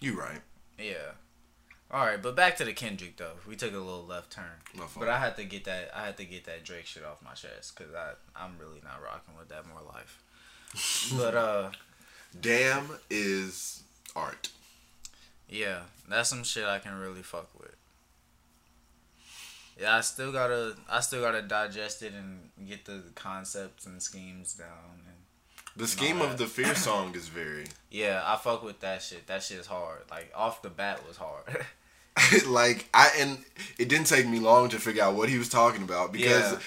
You 0.01 0.19
right. 0.19 0.39
Yeah. 0.77 1.11
All 1.91 2.05
right, 2.05 2.21
but 2.21 2.35
back 2.35 2.55
to 2.57 2.65
the 2.65 2.73
Kendrick 2.73 3.17
though. 3.17 3.33
We 3.47 3.55
took 3.55 3.73
a 3.73 3.77
little 3.77 4.05
left 4.05 4.31
turn, 4.31 4.45
My 4.75 4.81
fault. 4.85 5.05
but 5.05 5.09
I 5.09 5.17
had 5.19 5.35
to 5.37 5.43
get 5.43 5.65
that. 5.65 5.91
I 5.95 6.05
had 6.05 6.17
to 6.17 6.25
get 6.25 6.45
that 6.45 6.63
Drake 6.63 6.85
shit 6.85 7.03
off 7.03 7.21
my 7.23 7.33
chest 7.33 7.75
because 7.77 7.93
I 7.95 8.11
I'm 8.35 8.57
really 8.59 8.79
not 8.83 9.01
rocking 9.03 9.35
with 9.37 9.49
that 9.49 9.67
more 9.67 9.81
life. 9.93 10.21
But 11.17 11.35
uh, 11.35 11.69
Damn 12.39 12.89
is 13.09 13.83
art. 14.15 14.49
yeah, 15.49 15.79
that's 16.07 16.29
some 16.29 16.43
shit 16.43 16.65
I 16.65 16.79
can 16.79 16.97
really 16.99 17.21
fuck 17.23 17.49
with. 17.59 17.75
Yeah, 19.79 19.95
I 19.95 20.01
still 20.01 20.31
gotta 20.31 20.75
I 20.89 20.99
still 20.99 21.21
gotta 21.21 21.41
digest 21.41 22.01
it 22.03 22.13
and 22.13 22.49
get 22.67 22.85
the 22.85 23.01
concepts 23.15 23.85
and 23.85 24.01
schemes 24.01 24.53
down. 24.53 24.67
And 25.07 25.15
The 25.77 25.87
scheme 25.87 26.21
of 26.21 26.37
the 26.37 26.47
Fear 26.47 26.75
song 26.87 27.15
is 27.15 27.29
very 27.29 27.67
yeah, 27.89 28.21
I 28.25 28.35
fuck 28.35 28.61
with 28.63 28.81
that 28.81 29.01
shit. 29.01 29.27
That 29.27 29.41
shit 29.41 29.57
is 29.57 29.67
hard. 29.67 30.01
Like 30.11 30.31
off 30.35 30.61
the 30.61 30.69
bat 30.69 31.07
was 31.07 31.17
hard. 31.17 31.65
like 32.47 32.89
I 32.93 33.09
and 33.19 33.37
it 33.77 33.87
didn't 33.87 34.07
take 34.07 34.27
me 34.27 34.39
long 34.39 34.67
to 34.69 34.79
figure 34.79 35.01
out 35.03 35.15
what 35.15 35.29
he 35.29 35.37
was 35.37 35.47
talking 35.47 35.81
about 35.83 36.11
because 36.11 36.51
Yeah. 36.53 36.59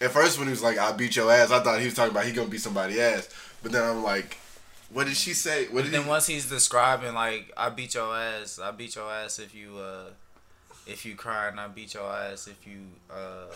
At 0.00 0.10
first 0.10 0.38
when 0.38 0.46
he 0.48 0.50
was 0.50 0.62
like 0.62 0.78
I 0.78 0.92
beat 0.92 1.16
your 1.16 1.30
ass, 1.30 1.50
I 1.50 1.60
thought 1.60 1.78
he 1.78 1.86
was 1.86 1.94
talking 1.94 2.12
about 2.12 2.24
he 2.24 2.32
gonna 2.32 2.48
beat 2.48 2.60
somebody 2.60 3.00
ass. 3.00 3.28
But 3.62 3.72
then 3.72 3.82
I'm 3.82 4.02
like, 4.02 4.38
what 4.90 5.06
did 5.06 5.16
she 5.16 5.34
say? 5.34 5.66
What 5.66 5.84
did 5.84 5.92
then 5.92 6.04
he? 6.04 6.08
once 6.08 6.26
he's 6.26 6.48
describing 6.48 7.14
like 7.14 7.52
I 7.56 7.68
beat 7.70 7.94
your 7.94 8.14
ass, 8.14 8.58
I 8.58 8.70
beat 8.70 8.96
your 8.96 9.10
ass 9.10 9.38
if 9.38 9.54
you 9.54 9.78
uh 9.78 10.10
if 10.86 11.04
you 11.04 11.14
cry 11.14 11.48
and 11.48 11.60
I 11.60 11.68
beat 11.68 11.94
your 11.94 12.10
ass 12.10 12.48
if 12.48 12.66
you 12.66 12.80
uh 13.10 13.46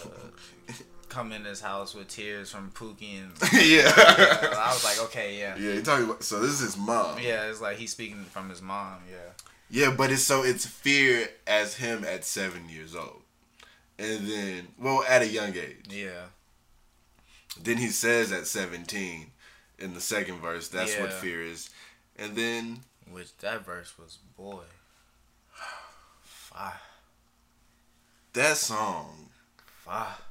come 1.09 1.33
in 1.33 1.45
this 1.45 1.61
house 1.61 1.95
with 1.95 2.09
tears 2.09 2.51
from 2.51 2.71
Pookie 2.73 3.23
and 3.23 3.33
yeah. 3.53 3.93
I 3.95 4.71
was 4.73 4.85
like, 4.85 5.03
okay, 5.07 5.39
yeah. 5.39 5.57
yeah, 5.57 5.75
he 5.75 5.83
talking 5.83 6.05
about 6.07 6.23
so 6.23 6.41
this 6.41 6.51
is 6.51 6.61
his 6.61 6.77
mom. 6.77 7.19
Yeah, 7.21 7.49
it's 7.49 7.61
like 7.61 7.77
he's 7.77 7.93
speaking 7.93 8.25
from 8.25 8.51
his 8.51 8.61
mom, 8.61 8.99
yeah. 9.11 9.31
Yeah, 9.71 9.95
but 9.97 10.13
it's 10.13 10.23
so 10.23 10.45
it's 10.45 10.67
fear 10.67 11.29
as 11.47 11.77
him 11.77 12.05
at 12.05 12.25
seven 12.25 12.69
years 12.69 12.95
old. 12.95 13.23
And 13.99 14.27
then 14.27 14.69
well, 14.79 15.05
at 15.09 15.23
a 15.23 15.27
young 15.27 15.57
age. 15.57 15.87
Yeah. 15.89 16.27
Then 17.63 17.77
he 17.77 17.89
says 17.89 18.33
at 18.33 18.47
seventeen 18.47 19.31
in 19.79 19.95
the 19.95 20.01
second 20.01 20.41
verse, 20.41 20.69
that's 20.69 20.97
what 20.99 21.13
fear 21.13 21.43
is. 21.43 21.71
And 22.17 22.37
then 22.37 22.81
Which 23.11 23.37
that 23.39 23.65
verse 23.65 23.93
was 23.99 24.19
boy. 24.37 24.63
Fire. 26.23 26.81
that 28.33 28.57
song 28.57 29.31
Fire. 29.85 30.15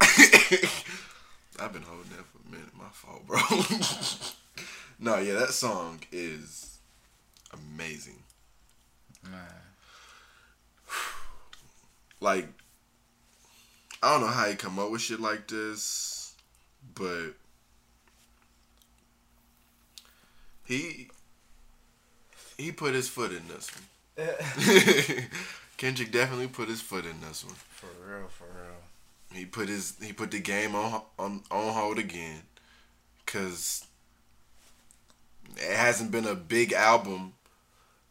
I've 1.60 1.72
been 1.72 1.82
holding 1.82 2.10
that 2.10 2.26
for 2.26 2.40
a 2.48 2.50
minute. 2.50 2.74
My 2.76 2.88
fault, 2.90 3.24
bro. 3.26 3.38
no, 4.98 5.18
yeah, 5.18 5.34
that 5.34 5.50
song 5.50 6.00
is 6.10 6.78
amazing. 7.52 8.18
Man. 9.30 9.40
Like, 12.20 12.48
I 14.02 14.12
don't 14.12 14.22
know 14.22 14.26
how 14.32 14.46
he 14.46 14.56
come 14.56 14.78
up 14.80 14.90
with 14.90 15.02
shit 15.02 15.20
like 15.20 15.46
this, 15.46 16.23
but 16.94 17.34
he 20.66 21.08
he 22.56 22.72
put 22.72 22.94
his 22.94 23.08
foot 23.08 23.32
in 23.32 23.46
this 23.48 23.70
one. 23.74 23.84
Kendrick 25.76 26.12
definitely 26.12 26.46
put 26.46 26.68
his 26.68 26.80
foot 26.80 27.04
in 27.04 27.20
this 27.20 27.44
one. 27.44 27.54
For 27.54 27.88
real, 28.06 28.28
for 28.28 28.44
real. 28.44 28.76
He 29.32 29.44
put 29.44 29.68
his 29.68 29.94
he 30.00 30.12
put 30.12 30.30
the 30.30 30.40
game 30.40 30.74
on 30.74 31.02
on 31.18 31.42
on 31.50 31.72
hold 31.72 31.98
again, 31.98 32.42
cause 33.26 33.84
it 35.56 35.76
hasn't 35.76 36.10
been 36.10 36.26
a 36.26 36.34
big 36.34 36.72
album, 36.72 37.32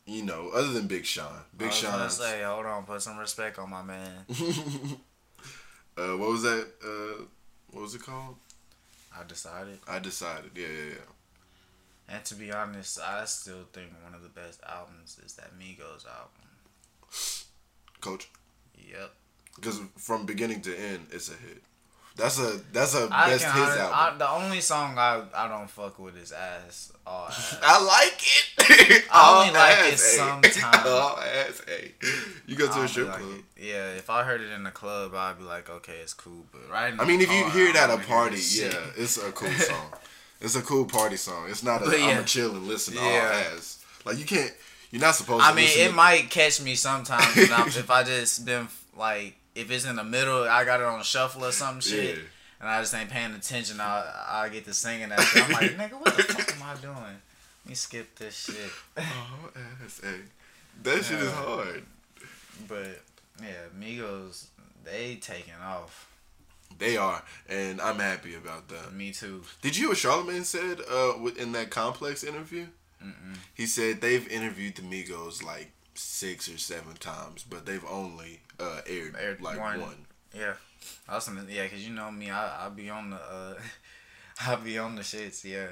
you 0.06 0.24
know, 0.24 0.50
other 0.54 0.74
than 0.74 0.88
Big 0.88 1.06
Sean. 1.06 1.32
Big 1.58 1.68
I 1.68 1.72
was 1.72 1.82
gonna 1.82 1.98
Sean. 2.04 2.10
say, 2.10 2.44
hold 2.44 2.66
on, 2.66 2.84
put 2.86 3.02
some 3.02 3.18
respect 3.18 3.58
on 3.58 3.70
my 3.70 3.82
man. 3.82 4.26
uh, 5.98 6.18
what 6.18 6.30
was 6.30 6.42
that? 6.44 6.68
Uh, 6.84 7.24
what 7.72 7.82
was 7.84 7.96
it 7.96 8.04
called? 8.04 8.36
I 9.20 9.24
decided. 9.24 9.80
I 9.88 10.00
decided. 10.00 10.52
Yeah, 10.56 10.68
yeah, 10.68 10.90
yeah. 10.92 12.16
And 12.16 12.26
to 12.26 12.36
be 12.36 12.52
honest, 12.52 13.00
I 13.00 13.24
still 13.26 13.64
think 13.72 13.92
one 14.04 14.14
of 14.14 14.22
the 14.24 14.30
best 14.30 14.60
albums 14.68 15.20
is 15.26 15.34
that 15.36 15.58
Migos 15.58 16.06
album. 16.06 16.48
Culture, 18.02 18.28
Yep. 18.78 19.14
because 19.56 19.80
from 19.98 20.26
beginning 20.26 20.62
to 20.62 20.76
end, 20.78 21.08
it's 21.12 21.30
a 21.30 21.34
hit. 21.36 21.64
That's 22.16 22.38
a 22.40 22.60
that's 22.72 22.94
a 22.96 23.08
I 23.12 23.30
best 23.30 23.46
can 23.46 23.58
honest- 23.62 23.80
album. 23.80 23.96
I, 23.98 24.18
the 24.18 24.30
only 24.30 24.62
song 24.62 24.98
I, 25.00 25.24
I 25.34 25.48
don't 25.48 25.70
fuck 25.70 25.98
with 26.00 26.18
is 26.18 26.32
ass. 26.32 26.92
All 27.08 27.28
ass. 27.30 27.58
I 27.64 27.82
like 27.84 28.22
it. 28.22 28.50
I 29.12 29.42
only 29.42 29.54
like 29.54 29.94
it 29.94 29.98
sometimes. 30.00 30.86
All 30.88 31.18
ass, 31.20 31.62
hey. 31.68 31.92
You 32.48 32.56
go 32.56 32.68
to 32.72 32.82
a 32.82 32.88
strip 32.88 33.08
like 33.10 33.18
club. 33.20 33.32
it. 33.58 33.64
Yeah, 33.66 33.90
if 33.92 34.10
I 34.10 34.24
heard 34.24 34.42
it 34.42 34.52
in 34.52 34.64
the 34.64 34.72
club, 34.72 35.14
I'd 35.16 35.38
be 35.38 35.44
like, 35.44 35.70
okay, 35.70 35.98
it's 36.02 36.14
cool. 36.14 36.46
But 36.52 36.70
right 36.72 36.96
now, 36.96 37.04
I 37.04 37.06
mean, 37.08 37.22
if 37.22 37.32
you 37.32 37.50
hear 37.52 37.70
it 37.70 37.76
at 37.76 37.86
a 37.86 37.98
don't 37.98 37.98
wanna 37.98 38.02
hear 38.04 38.16
party, 38.18 38.36
yeah, 38.36 38.70
shit. 38.70 38.78
it's 38.98 39.18
a 39.18 39.32
cool 39.32 39.50
song. 39.58 39.94
It's 40.42 40.56
a 40.56 40.62
cool 40.62 40.86
party 40.86 41.16
song. 41.16 41.46
It's 41.50 41.64
not 41.64 41.82
a 41.82 41.86
But 41.86 42.00
yeah. 42.00 42.20
a 42.20 42.24
chill 42.26 42.52
and 42.52 42.68
listen 42.68 42.96
to 42.96 43.00
all 43.00 43.08
ass. 43.10 43.84
Like 44.06 44.18
you 44.20 44.26
can't. 44.26 44.52
You're 44.92 45.02
not 45.02 45.16
supposed. 45.16 45.44
To 45.44 45.50
I 45.50 45.54
mean, 45.56 45.70
it 45.70 45.88
to- 45.90 45.94
might 45.96 46.30
catch 46.30 46.62
me 46.62 46.76
sometimes 46.76 47.38
if 47.38 47.90
I 47.90 48.04
just 48.04 48.46
been 48.46 48.68
like, 48.98 49.36
if 49.56 49.72
it's 49.72 49.86
in 49.86 49.96
the 49.96 50.04
middle, 50.04 50.44
I 50.44 50.66
got 50.66 50.82
it 50.82 50.86
on 50.86 51.02
shuffle 51.04 51.46
or 51.46 51.52
some 51.52 51.80
shit, 51.80 52.18
Yeah. 52.18 52.24
and 52.60 52.70
I 52.70 52.82
just 52.82 52.94
ain't 52.94 53.10
paying 53.10 53.34
attention. 53.34 53.80
I 53.80 54.04
I 54.28 54.50
get 54.50 54.66
to 54.66 54.74
singing 54.74 55.10
that. 55.10 55.22
Shit. 55.22 55.44
I'm 55.46 55.52
like, 55.52 55.78
nigga, 55.78 55.94
what 56.00 56.16
the 56.18 56.24
fuck 56.24 56.56
am 56.56 56.64
I 56.64 56.76
doing? 56.82 57.16
Let 57.64 57.70
me 57.70 57.76
skip 57.76 58.16
this 58.16 58.36
shit. 58.36 58.72
Oh. 58.98 59.50
That 60.84 61.04
shit 61.04 61.20
is 61.20 61.32
hard. 61.32 61.84
But 62.68 63.02
yeah, 63.42 63.68
Migos, 63.80 64.48
they 64.84 65.16
taking 65.16 65.54
off. 65.64 66.10
They 66.78 66.98
are, 66.98 67.24
and 67.48 67.80
I'm 67.80 68.00
happy 68.00 68.36
about 68.36 68.68
that. 68.70 68.94
Me 68.94 69.12
too. 69.12 69.44
Did 69.62 69.78
you 69.78 69.84
hear 69.84 69.90
what 69.90 69.98
Charlamagne 69.98 70.44
said 70.44 70.80
uh, 70.92 71.14
in 71.42 71.52
that 71.54 71.70
Complex 71.70 72.24
interview? 72.24 72.66
Mm-mm. 73.04 73.38
He 73.54 73.66
said 73.66 74.02
they've 74.02 74.28
interviewed 74.28 74.76
the 74.76 74.82
Migos 74.82 75.44
like 75.44 75.72
six 75.94 76.50
or 76.50 76.58
seven 76.58 76.94
times, 76.96 77.46
but 77.48 77.66
they've 77.66 77.86
only 77.90 78.42
uh, 78.60 78.82
aired, 78.88 79.16
Aired 79.20 79.42
like 79.42 79.60
one. 79.60 79.82
one. 79.82 80.06
Yeah, 80.34 80.54
I 81.08 81.16
was 81.16 81.30
yeah, 81.50 81.68
cause 81.68 81.80
you 81.80 81.94
know 81.94 82.10
me, 82.12 82.32
I 82.32 82.66
I 82.66 82.70
be 82.70 82.90
on 82.90 83.12
the 83.12 83.18
uh, 83.18 83.54
I 84.48 84.56
be 84.56 84.78
on 84.78 84.96
the 84.96 85.04
shits. 85.04 85.44
Yeah, 85.44 85.68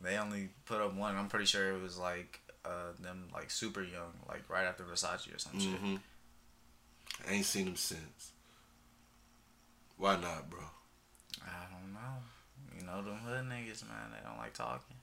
they 0.00 0.16
only 0.16 0.50
put 0.66 0.80
up 0.80 0.94
one. 0.94 1.16
I'm 1.16 1.28
pretty 1.28 1.46
sure 1.46 1.72
it 1.74 1.82
was 1.82 1.98
like 1.98 2.40
uh 2.64 2.92
them 3.00 3.28
like 3.32 3.50
super 3.50 3.82
young, 3.82 4.12
like 4.28 4.48
right 4.48 4.66
after 4.66 4.84
Versace 4.84 5.34
or 5.34 5.38
some 5.38 5.58
shit. 5.58 5.78
hmm 5.78 5.96
I 7.28 7.32
ain't 7.32 7.46
seen 7.46 7.64
them 7.64 7.76
since. 7.76 8.32
Why 9.96 10.14
not, 10.14 10.48
bro? 10.48 10.60
I 11.42 11.64
don't 11.72 11.92
know. 11.92 12.78
You 12.78 12.86
know 12.86 13.02
them 13.02 13.18
hood 13.24 13.44
niggas, 13.46 13.86
man. 13.88 14.12
They 14.12 14.28
don't 14.28 14.38
like 14.38 14.54
talking. 14.54 14.96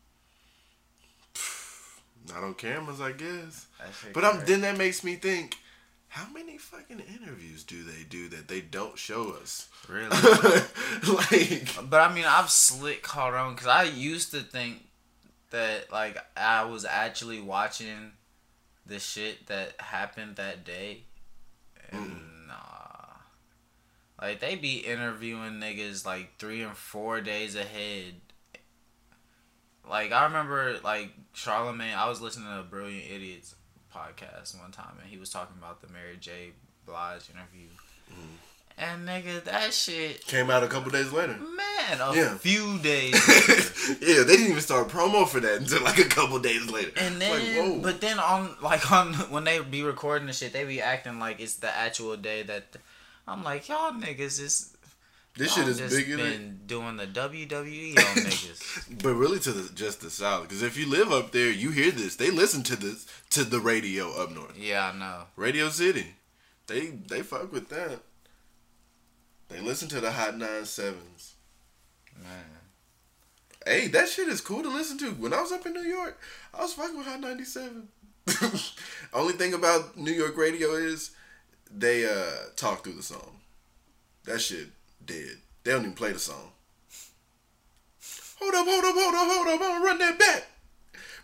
Not 2.34 2.44
on 2.44 2.54
cameras, 2.54 3.02
I 3.02 3.12
guess. 3.12 3.68
But 4.14 4.24
I'm 4.24 4.46
then 4.46 4.62
that 4.62 4.78
makes 4.78 5.04
me 5.04 5.16
think, 5.16 5.58
how 6.08 6.32
many 6.32 6.58
fucking 6.58 7.02
interviews 7.22 7.64
do 7.64 7.84
they 7.84 8.04
do 8.08 8.30
that 8.30 8.48
they 8.48 8.62
don't 8.62 8.98
show 8.98 9.32
us? 9.32 9.68
Really? 9.90 10.10
like, 11.08 11.90
but 11.90 12.00
I 12.00 12.14
mean, 12.14 12.26
I've 12.26 12.50
slick 12.50 13.04
caught 13.04 13.34
on 13.34 13.54
because 13.54 13.68
I 13.68 13.84
used 13.84 14.32
to 14.32 14.40
think 14.40 14.86
that 15.52 15.92
like 15.92 16.18
I 16.38 16.66
was 16.66 16.86
actually 16.86 17.42
watching 17.42 18.12
the 18.86 19.00
shit 19.00 19.48
that 19.48 19.80
happened 19.80 20.38
that 20.38 20.64
day, 20.64 21.04
and 21.92 22.12
mm. 22.12 22.48
nah, 22.48 23.18
like 24.22 24.40
they 24.40 24.56
be 24.56 24.78
interviewing 24.78 25.54
niggas 25.54 26.06
like 26.06 26.38
three 26.38 26.62
and 26.62 26.78
four 26.78 27.22
days 27.22 27.56
ahead. 27.56 28.16
Like 29.88 30.12
I 30.12 30.26
remember, 30.26 30.78
like 30.84 31.12
Charlamagne. 31.36 31.96
I 31.96 32.08
was 32.08 32.22
listening 32.22 32.48
to 32.48 32.62
a 32.62 32.64
Brilliant 32.64 33.12
Idiots 33.12 33.56
podcast 33.96 34.60
one 34.60 34.72
time, 34.72 34.98
and 35.02 35.10
he 35.10 35.18
was 35.18 35.30
talking 35.30 35.56
about 35.58 35.82
the 35.82 35.88
Mary 35.88 36.18
J. 36.20 36.52
Blige 36.86 37.30
interview. 37.34 37.68
Mm-hmm. 38.12 38.36
And 38.78 39.08
nigga, 39.08 39.42
that 39.46 39.74
shit, 39.74 40.28
came 40.28 40.50
out 40.50 40.62
a 40.62 40.68
couple 40.68 40.92
days 40.92 41.12
later. 41.14 41.38
man, 41.38 42.02
a 42.02 42.14
Yeah. 42.14 42.36
few 42.36 42.78
days. 42.80 43.14
yeah, 44.02 44.24
they 44.24 44.36
didn't 44.36 44.48
even 44.52 44.62
start 44.62 44.90
promo 44.90 45.26
for 45.26 45.40
that 45.40 45.62
until 45.62 45.82
like 45.84 45.98
a 45.98 46.04
couple 46.04 46.38
days 46.40 46.70
later. 46.70 46.92
And 46.98 47.18
Like, 47.20 47.30
then, 47.42 47.72
whoa. 47.72 47.80
but 47.80 48.02
then 48.02 48.20
on 48.20 48.56
like 48.62 48.92
on 48.92 49.14
when 49.32 49.46
they 49.46 49.60
be 49.60 49.82
recording 49.82 50.28
the 50.28 50.34
shit, 50.34 50.52
they 50.52 50.66
be 50.66 50.82
acting 50.82 51.20
like 51.20 51.40
it's 51.40 51.56
the 51.56 51.74
actual 51.76 52.18
day 52.18 52.44
that. 52.44 52.76
I'm 53.28 53.44
like, 53.44 53.68
y'all 53.70 53.92
niggas 53.92 54.40
is. 54.40 54.75
This 55.38 55.54
shit 55.54 55.68
is 55.68 55.78
just 55.80 55.96
bigger 55.96 56.18
than. 56.18 56.26
been 56.32 56.60
doing 56.66 56.98
the 56.98 57.08
WWE 57.08 57.98
on 57.98 58.04
niggas. 58.24 59.04
But 59.04 59.16
really, 59.16 59.40
to 59.40 59.52
the 59.52 59.74
just 59.74 60.02
the 60.02 60.10
south, 60.10 60.44
because 60.44 60.62
if 60.64 60.78
you 60.78 60.88
live 60.90 61.12
up 61.12 61.32
there, 61.32 61.52
you 61.52 61.72
hear 61.72 61.92
this. 61.92 62.16
They 62.16 62.32
listen 62.32 62.64
to 62.64 62.76
this 62.76 63.06
to 63.32 63.44
the 63.44 63.60
radio 63.60 64.12
up 64.22 64.32
north, 64.32 64.58
Yeah, 64.58 64.92
I 64.94 64.98
know. 64.98 65.24
Radio 65.36 65.70
City. 65.70 66.16
They 66.68 66.88
they 66.88 67.22
fuck 67.22 67.52
with 67.52 67.70
that. 67.70 68.00
They 69.50 69.60
listen 69.60 69.88
to 69.90 70.00
the 70.02 70.12
Hot 70.12 70.38
Nine 70.38 70.66
Sevens. 70.66 71.36
Man. 72.22 72.46
Hey, 73.66 73.88
that 73.90 74.08
shit 74.10 74.28
is 74.28 74.42
cool 74.42 74.64
to 74.64 74.70
listen 74.70 74.98
to. 75.00 75.12
When 75.12 75.34
I 75.34 75.42
was 75.42 75.52
up 75.52 75.66
in 75.66 75.74
New 75.74 75.82
York, 75.84 76.20
I 76.54 76.62
was 76.62 76.74
fucking 76.74 76.98
with 76.98 77.08
Hot 77.08 77.20
97. 77.20 77.88
Only 79.14 79.34
thing 79.34 79.54
about 79.54 79.98
New 79.98 80.12
York 80.12 80.38
radio 80.38 80.74
is 80.74 81.12
they 81.72 82.06
uh 82.06 82.50
talk 82.56 82.84
through 82.84 82.94
the 82.94 83.04
song. 83.04 83.40
That 84.26 84.40
shit 84.40 84.70
Dead. 85.06 85.38
They 85.64 85.72
don't 85.72 85.82
even 85.82 85.94
play 85.94 86.12
the 86.12 86.20
song. 86.20 86.52
Hold 88.40 88.54
up, 88.56 88.66
hold 88.68 88.86
up, 88.86 88.96
hold 88.96 89.16
up, 89.16 89.28
hold 89.28 89.48
up. 89.48 89.54
I'm 89.54 89.60
gonna 89.60 89.86
run 89.86 89.98
that 90.00 90.20
back. 90.20 90.48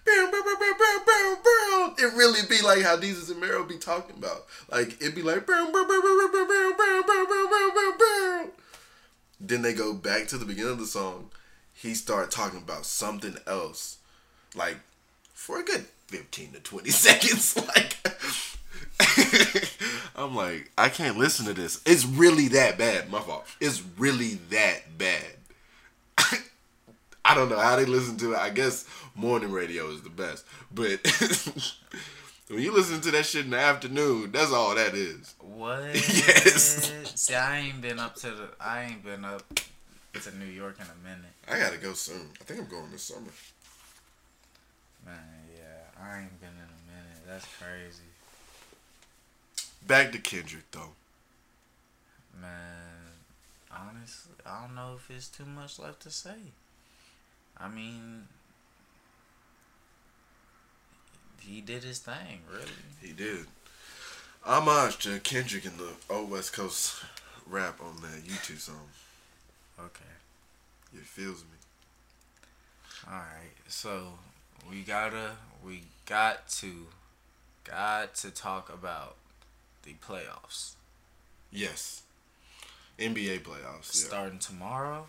Bam, 0.03 0.31
bam, 0.31 0.41
bam, 0.43 0.55
bam, 0.59 0.73
bam, 0.77 1.05
bam, 1.05 1.37
bam. 1.43 1.95
It 1.99 2.17
really 2.17 2.41
be 2.49 2.61
like 2.65 2.81
how 2.81 2.97
Desus 2.97 3.29
and 3.29 3.39
Mero 3.39 3.63
be 3.63 3.77
talking 3.77 4.15
about. 4.17 4.47
Like 4.71 5.01
it 5.01 5.13
be 5.13 5.21
like 5.21 5.45
Bam, 5.45 5.71
bam, 5.71 5.87
bam, 5.87 6.01
bam, 6.01 6.31
bam, 6.31 6.73
bam, 6.77 7.05
bam, 7.07 7.73
bam, 7.75 7.97
bam, 7.97 8.51
Then 9.39 9.61
they 9.61 9.73
go 9.73 9.93
back 9.93 10.27
to 10.29 10.37
the 10.37 10.45
beginning 10.45 10.71
of 10.71 10.79
the 10.79 10.85
song. 10.85 11.29
He 11.73 11.93
start 11.93 12.31
talking 12.31 12.59
about 12.59 12.85
something 12.85 13.35
else. 13.45 13.97
Like 14.55 14.77
for 15.33 15.59
a 15.59 15.63
good 15.63 15.85
15 16.07 16.53
to 16.53 16.59
20 16.59 16.89
seconds. 16.89 17.57
Like 17.57 17.97
I'm 20.21 20.35
like, 20.35 20.71
I 20.77 20.89
can't 20.89 21.17
listen 21.17 21.45
to 21.47 21.53
this. 21.53 21.81
It's 21.85 22.05
really 22.05 22.47
that 22.49 22.77
bad. 22.77 23.09
My 23.09 23.21
fault. 23.21 23.45
It's 23.59 23.81
really 23.97 24.35
that 24.51 24.97
bad. 24.97 25.25
I 27.25 27.35
don't 27.35 27.49
know 27.49 27.59
how 27.59 27.75
they 27.75 27.85
listen 27.85 28.17
to 28.17 28.33
it. 28.33 28.37
I 28.37 28.49
guess 28.49 28.85
morning 29.15 29.51
radio 29.51 29.89
is 29.89 30.01
the 30.01 30.09
best. 30.09 30.45
But 30.73 30.99
when 32.47 32.59
you 32.61 32.73
listen 32.73 33.01
to 33.01 33.11
that 33.11 33.25
shit 33.25 33.45
in 33.45 33.51
the 33.51 33.59
afternoon, 33.59 34.31
that's 34.31 34.51
all 34.51 34.75
that 34.75 34.93
is. 34.93 35.35
What? 35.39 35.81
Yes. 35.95 37.11
See, 37.15 37.35
I 37.35 37.59
ain't 37.59 37.81
been 37.81 37.99
up 37.99 38.15
to 38.17 38.27
the. 38.31 38.49
I 38.59 38.83
ain't 38.83 39.03
been 39.03 39.25
up 39.25 39.43
to 40.19 40.37
New 40.37 40.45
York 40.45 40.75
in 40.79 40.85
a 40.85 41.07
minute, 41.07 41.31
I 41.47 41.57
gotta 41.57 41.77
go 41.77 41.93
soon. 41.93 42.29
I 42.39 42.43
think 42.43 42.59
I'm 42.59 42.67
going 42.67 42.91
this 42.91 43.03
summer. 43.03 43.31
man. 45.05 45.15
Yeah, 45.55 46.03
I 46.03 46.19
ain't 46.19 46.39
been 46.39 46.49
in 46.49 46.55
a 46.55 46.81
minute. 46.91 47.21
That's 47.27 47.45
crazy, 47.59 48.03
Back 49.85 50.11
to 50.11 50.19
Kendrick 50.19 50.69
though. 50.71 50.93
man. 52.39 52.49
Honestly, 53.73 54.33
I 54.45 54.61
don't 54.61 54.75
know 54.75 54.95
if 54.97 55.09
it's 55.09 55.27
too 55.27 55.45
much 55.45 55.79
left 55.79 56.01
to 56.01 56.09
say. 56.11 56.35
I 57.57 57.67
mean, 57.69 58.27
he 61.39 61.61
did 61.61 61.83
his 61.83 61.99
thing, 61.99 62.41
really. 62.51 62.65
He 63.01 63.13
did. 63.13 63.45
Homage 64.43 64.97
to 64.99 65.19
Kendrick 65.19 65.65
and 65.65 65.77
the 65.77 65.91
old 66.09 66.29
West 66.31 66.53
Coast 66.53 67.03
rap 67.47 67.79
on 67.81 68.01
that 68.01 68.23
U2 68.25 68.59
song. 68.59 68.89
Okay. 69.79 70.03
It 70.93 71.03
feels 71.03 71.41
me. 71.43 71.57
All 73.07 73.13
right, 73.17 73.55
so 73.67 74.13
we 74.69 74.81
gotta, 74.81 75.31
we 75.65 75.83
got 76.05 76.47
to, 76.49 76.87
got 77.63 78.15
to 78.15 78.31
talk 78.31 78.71
about 78.71 79.15
the 79.83 79.93
playoffs 80.05 80.75
Yes. 81.51 82.03
NBA 82.99 83.39
playoffs. 83.41 83.93
Yeah. 84.01 84.07
starting 84.07 84.39
tomorrow. 84.39 85.07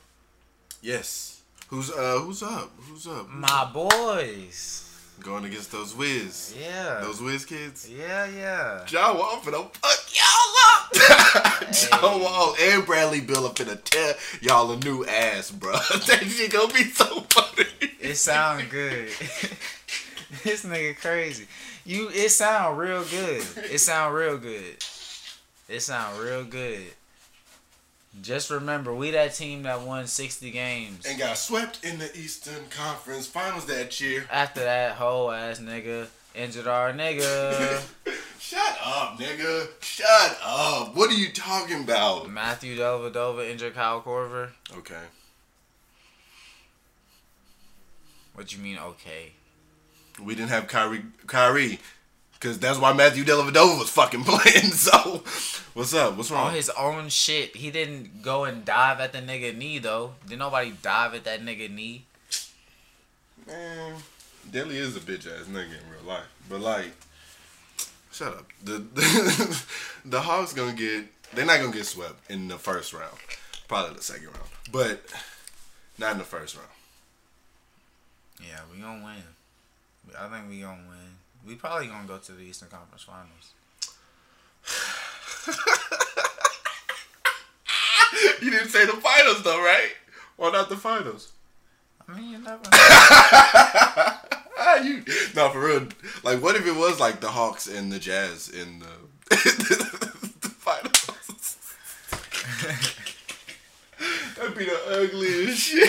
Yes. 0.80 1.40
Who's 1.68 1.90
uh 1.90 2.18
who's 2.20 2.42
up? 2.42 2.70
Who's 2.88 3.06
up? 3.06 3.28
My 3.28 3.64
boys, 3.72 4.88
Going 5.20 5.44
against 5.44 5.70
those 5.70 5.94
Wiz. 5.94 6.54
yeah, 6.58 7.00
Those 7.02 7.20
Wiz 7.20 7.44
kids. 7.44 7.88
yeah, 7.88 8.26
yeah. 8.26 8.84
John 8.86 9.16
Wall 9.18 9.36
finna 9.40 9.72
fuck 9.74 10.16
y'all 10.18 10.56
up. 10.66 11.72
John 12.00 12.20
Wall 12.20 12.54
and 12.60 12.84
Bradley 12.84 13.20
Beal 13.20 13.46
are 13.46 13.50
finna 13.52 13.82
tear 13.84 14.14
y'all 14.40 14.72
a 14.72 14.76
new 14.78 15.04
ass, 15.06 15.50
bro. 15.50 15.72
that 16.06 16.24
shit 16.26 16.52
gonna 16.52 16.72
be 16.72 16.84
so 16.84 17.20
funny. 17.30 17.68
It 18.00 18.16
sound 18.16 18.68
good. 18.70 19.08
this 20.44 20.64
nigga 20.64 20.96
crazy. 20.96 21.46
You, 21.84 22.08
it 22.10 22.30
sound 22.30 22.78
real 22.78 23.04
good. 23.04 23.44
It 23.70 23.78
sound 23.78 24.14
real 24.14 24.38
good. 24.38 24.76
It 25.68 25.80
sound 25.80 26.20
real 26.20 26.44
good. 26.44 26.82
Just 28.20 28.50
remember, 28.50 28.94
we 28.94 29.10
that 29.12 29.34
team 29.34 29.62
that 29.62 29.80
won 29.80 30.06
sixty 30.06 30.50
games. 30.50 31.06
and 31.06 31.18
got 31.18 31.38
swept 31.38 31.82
in 31.82 31.98
the 31.98 32.14
Eastern 32.16 32.68
Conference 32.68 33.26
Finals 33.26 33.64
that 33.66 33.98
year. 34.00 34.26
After 34.30 34.60
that 34.60 34.96
whole 34.96 35.30
ass 35.30 35.60
nigga 35.60 36.08
injured 36.34 36.66
our 36.66 36.92
nigga. 36.92 37.82
Shut 38.38 38.78
up, 38.84 39.18
nigga. 39.18 39.68
Shut 39.80 40.38
up. 40.44 40.94
What 40.94 41.10
are 41.10 41.14
you 41.14 41.32
talking 41.32 41.84
about? 41.84 42.28
Matthew 42.28 42.76
Dellavedova 42.76 43.48
injured 43.48 43.74
Kyle 43.74 44.02
Korver. 44.02 44.50
Okay. 44.76 44.94
What 48.34 48.52
you 48.52 48.58
mean? 48.62 48.78
Okay. 48.78 49.32
We 50.20 50.34
didn't 50.34 50.50
have 50.50 50.66
Kyrie, 50.66 51.04
Kyrie, 51.26 51.78
because 52.34 52.58
that's 52.58 52.78
why 52.78 52.92
Matthew 52.92 53.24
Dellavedova 53.24 53.78
was 53.78 53.90
fucking 53.90 54.24
playing. 54.26 54.72
So, 54.72 55.22
what's 55.74 55.94
up? 55.94 56.16
What's 56.16 56.30
wrong? 56.30 56.48
On 56.48 56.54
his 56.54 56.70
own 56.70 57.08
shit, 57.08 57.56
he 57.56 57.70
didn't 57.70 58.22
go 58.22 58.44
and 58.44 58.64
dive 58.64 59.00
at 59.00 59.12
the 59.12 59.20
nigga 59.20 59.56
knee 59.56 59.78
though. 59.78 60.14
Did 60.26 60.38
nobody 60.38 60.72
dive 60.82 61.14
at 61.14 61.24
that 61.24 61.40
nigga 61.40 61.70
knee? 61.72 62.04
Man, 63.46 63.94
Delly 64.50 64.74
is 64.74 64.96
a 64.96 65.00
bitch 65.00 65.26
ass 65.26 65.46
nigga 65.46 65.66
in 65.66 65.90
real 65.90 66.06
life. 66.06 66.26
But 66.48 66.60
like, 66.60 66.92
shut 68.10 68.28
up. 68.34 68.46
The 68.62 68.78
the, 68.78 69.64
the 70.04 70.20
Hawks 70.20 70.52
gonna 70.52 70.74
get. 70.74 71.06
They're 71.34 71.46
not 71.46 71.60
gonna 71.60 71.72
get 71.72 71.86
swept 71.86 72.30
in 72.30 72.48
the 72.48 72.58
first 72.58 72.92
round. 72.92 73.16
Probably 73.68 73.96
the 73.96 74.02
second 74.02 74.26
round, 74.26 74.50
but 74.70 75.02
not 75.98 76.12
in 76.12 76.18
the 76.18 76.24
first 76.24 76.56
round. 76.56 76.68
Yeah, 78.40 78.60
we 78.70 78.80
gonna 78.82 79.04
win. 79.04 79.22
I 80.18 80.28
think 80.28 80.48
we 80.48 80.60
gonna 80.60 80.82
win. 80.88 81.16
We 81.46 81.54
probably 81.54 81.86
gonna 81.86 82.06
go 82.06 82.18
to 82.18 82.32
the 82.32 82.42
Eastern 82.42 82.68
Conference 82.68 83.02
Finals. 83.02 83.54
You 88.42 88.50
didn't 88.50 88.70
say 88.70 88.84
the 88.86 88.92
finals 88.92 89.42
though, 89.42 89.62
right? 89.62 89.92
Why 90.36 90.50
not 90.50 90.68
the 90.68 90.76
finals? 90.76 91.32
I 92.08 92.18
mean, 92.18 92.30
you 92.30 92.38
never. 92.38 92.56
know. 92.58 92.60
Ah, 94.64 94.76
you 94.82 95.04
no 95.34 95.48
for 95.50 95.60
real. 95.64 95.86
Like, 96.24 96.42
what 96.42 96.56
if 96.56 96.66
it 96.66 96.74
was 96.74 96.98
like 96.98 97.20
the 97.20 97.28
Hawks 97.28 97.68
and 97.68 97.92
the 97.92 98.00
Jazz 98.00 98.48
in 98.48 98.80
the, 98.80 98.86
the 99.30 100.48
finals? 100.58 101.56
That'd 104.36 104.56
be 104.56 104.64
the 104.64 104.80
ugliest 104.88 105.60
shit. 105.60 105.88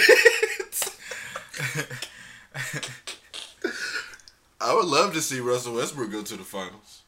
I 4.63 4.73
would 4.73 4.85
love 4.85 5.13
to 5.13 5.21
see 5.21 5.41
Russell 5.41 5.75
Westbrook 5.75 6.11
go 6.11 6.21
to 6.23 6.37
the 6.37 6.43
finals. 6.43 7.01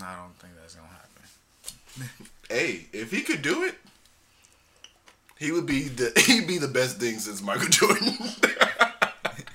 I 0.00 0.14
don't 0.16 0.34
think 0.38 0.54
that's 0.60 0.74
gonna 0.76 0.88
happen. 0.88 2.28
Hey, 2.48 2.84
if 2.92 3.10
he 3.10 3.22
could 3.22 3.40
do 3.40 3.62
it, 3.62 3.76
he 5.38 5.52
would 5.52 5.64
be 5.64 5.84
the 5.84 6.12
he'd 6.26 6.46
be 6.46 6.58
the 6.58 6.68
best 6.68 6.98
thing 6.98 7.18
since 7.18 7.42
Michael 7.42 7.66
Jordan. 7.70 8.14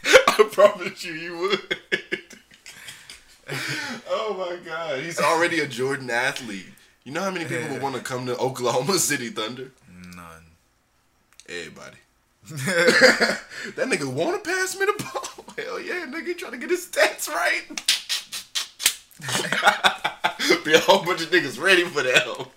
I 0.08 0.50
promise 0.52 1.04
you, 1.06 1.14
he 1.14 1.30
would. 1.30 1.78
oh 4.10 4.34
my 4.36 4.58
god, 4.66 5.02
he's 5.02 5.20
already 5.20 5.60
a 5.60 5.68
Jordan 5.68 6.10
athlete. 6.10 6.66
You 7.04 7.12
know 7.12 7.22
how 7.22 7.30
many 7.32 7.46
people 7.46 7.70
would 7.70 7.82
want 7.82 7.96
to 7.96 8.02
come 8.02 8.26
to 8.26 8.36
Oklahoma 8.38 8.98
City 8.98 9.30
Thunder? 9.30 9.72
None. 10.16 10.44
Everybody. 11.48 11.98
that 12.50 13.40
nigga 13.78 14.12
want 14.12 14.44
to 14.44 14.50
pass 14.50 14.78
me 14.78 14.88
the 14.88 15.04
ball. 15.04 15.37
Hell 15.58 15.80
yeah, 15.80 16.06
nigga 16.08 16.38
trying 16.38 16.52
to 16.52 16.58
get 16.58 16.70
his 16.70 16.86
stats 16.88 17.28
right. 17.28 17.66
Be 20.64 20.74
a 20.76 20.80
whole 20.80 21.04
bunch 21.04 21.22
of 21.24 21.32
niggas 21.32 21.60
ready 21.60 21.84
for 21.84 22.04
that. 22.04 22.48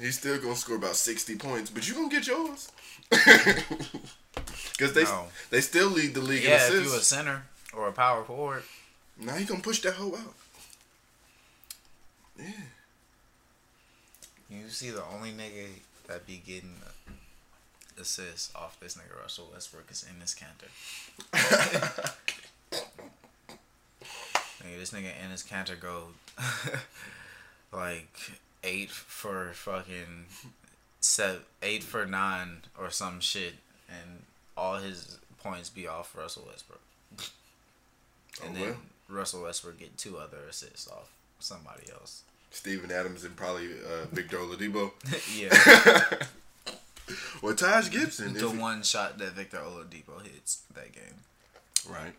He's 0.00 0.18
still 0.18 0.38
gonna 0.40 0.56
score 0.56 0.76
about 0.76 0.96
sixty 0.96 1.36
points, 1.36 1.70
but 1.70 1.86
you 1.86 1.94
gonna 1.94 2.08
get 2.08 2.26
yours. 2.26 2.70
Cause 4.78 4.92
they 4.94 5.02
No. 5.04 5.26
they 5.50 5.60
still 5.60 5.88
lead 5.90 6.14
the 6.14 6.20
league 6.20 6.44
Yeah, 6.44 6.66
in 6.68 6.76
if 6.78 6.84
you 6.84 6.94
a 6.94 7.00
center 7.00 7.42
or 7.74 7.88
a 7.88 7.92
power 7.92 8.22
forward. 8.24 8.62
Now 9.20 9.36
you 9.36 9.44
gonna 9.44 9.60
push 9.60 9.80
that 9.82 9.94
hoe 9.94 10.14
out. 10.14 10.34
Yeah. 12.38 12.46
You 14.48 14.68
see 14.68 14.90
the 14.90 15.02
only 15.12 15.32
nigga 15.32 15.66
that 16.06 16.26
be 16.26 16.40
getting 16.46 16.76
assists 18.00 18.54
off 18.54 18.78
this 18.80 18.94
nigga 18.96 19.20
Russell 19.20 19.50
Westbrook 19.52 19.90
is 19.90 20.04
in 20.10 20.18
this 20.20 20.34
canter. 20.34 20.66
nigga, 24.62 24.78
this 24.78 24.90
nigga 24.90 25.10
in 25.24 25.30
his 25.30 25.42
canter 25.42 25.76
go 25.76 26.08
like 27.72 28.16
eight 28.64 28.90
for 28.90 29.50
fucking 29.54 30.26
set 31.00 31.38
eight 31.62 31.82
for 31.82 32.06
nine 32.06 32.58
or 32.78 32.90
some 32.90 33.20
shit, 33.20 33.54
and 33.88 34.22
all 34.56 34.76
his 34.76 35.18
points 35.42 35.70
be 35.70 35.86
off 35.86 36.16
Russell 36.16 36.44
Westbrook. 36.48 36.80
And 38.44 38.50
Oh, 38.50 38.54
then 38.54 38.62
well. 38.62 38.76
Russell 39.08 39.42
Westbrook 39.42 39.78
get 39.78 39.96
two 39.98 40.16
other 40.18 40.38
assists 40.48 40.88
off 40.88 41.10
somebody 41.40 41.90
else. 41.92 42.22
Steven 42.50 42.90
Adams 42.90 43.24
and 43.24 43.36
probably 43.36 43.66
uh, 43.66 44.06
Victor 44.12 44.38
Oladipo. 44.38 44.92
yeah. 45.38 46.26
Or 47.42 47.54
Taj 47.54 47.90
Gibson. 47.90 48.34
the 48.34 48.46
if 48.46 48.52
he- 48.52 48.58
one 48.58 48.82
shot 48.82 49.18
that 49.18 49.32
Victor 49.32 49.58
Oladipo 49.58 50.22
hits 50.22 50.62
that 50.74 50.92
game. 50.92 51.14
Right. 51.88 52.14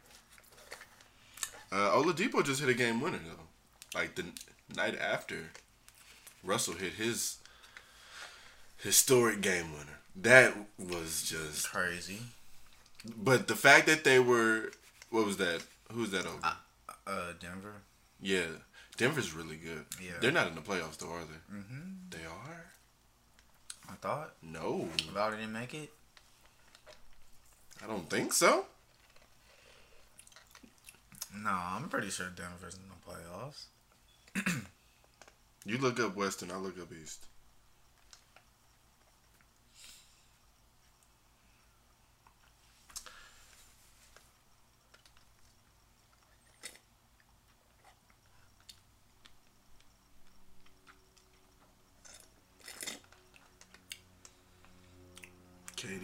Uh, 1.72 1.92
Oladipo 1.92 2.44
just 2.44 2.60
hit 2.62 2.70
a 2.70 2.74
game 2.74 3.00
winner 3.02 3.20
though. 3.26 3.98
Like 4.00 4.16
the 4.16 4.24
n- 4.24 4.34
night 4.76 4.98
after, 5.00 5.52
Russell 6.44 6.74
hit 6.76 6.94
his 6.94 7.38
historic 8.78 9.42
game 9.42 9.72
winner. 9.74 10.00
That 10.16 10.54
was 10.78 11.24
just. 11.30 11.70
Crazy. 11.70 12.20
But 13.18 13.48
the 13.48 13.56
fact 13.56 13.86
that 13.88 14.04
they 14.04 14.20
were, 14.20 14.72
what 15.10 15.26
was 15.26 15.38
that? 15.38 15.64
Who's 15.92 16.12
that 16.12 16.26
over? 16.26 16.40
Uh, 17.08 17.34
Denver. 17.40 17.74
yeah, 18.22 18.44
Denver's 18.98 19.34
really 19.34 19.56
good. 19.56 19.86
Yeah. 20.02 20.12
They're 20.22 20.32
not 20.32 20.48
in 20.48 20.56
the 20.56 20.62
playoffs 20.62 20.98
though, 20.98 21.10
are 21.12 21.22
they? 21.22 21.56
Mm-hmm. 21.58 21.82
They 22.12 22.26
are. 22.26 22.66
I 23.90 23.94
thought. 24.02 24.34
No, 24.44 24.88
About 25.10 25.32
didn't 25.32 25.52
make 25.52 25.74
it. 25.74 25.92
I 27.84 27.88
don't 27.88 28.10
think 28.10 28.34
so. 28.34 28.66
No, 31.36 31.52
I'm 31.52 31.90
pretty 31.90 32.10
sure 32.10 32.28
Denver's 32.36 32.76
in 32.76 32.82
the 32.90 32.96
playoffs. 33.10 33.66
You 35.66 35.78
look 35.78 36.00
up 36.00 36.16
Western, 36.16 36.52
I 36.52 36.58
look 36.58 36.80
up 36.80 36.90
East. 36.92 37.26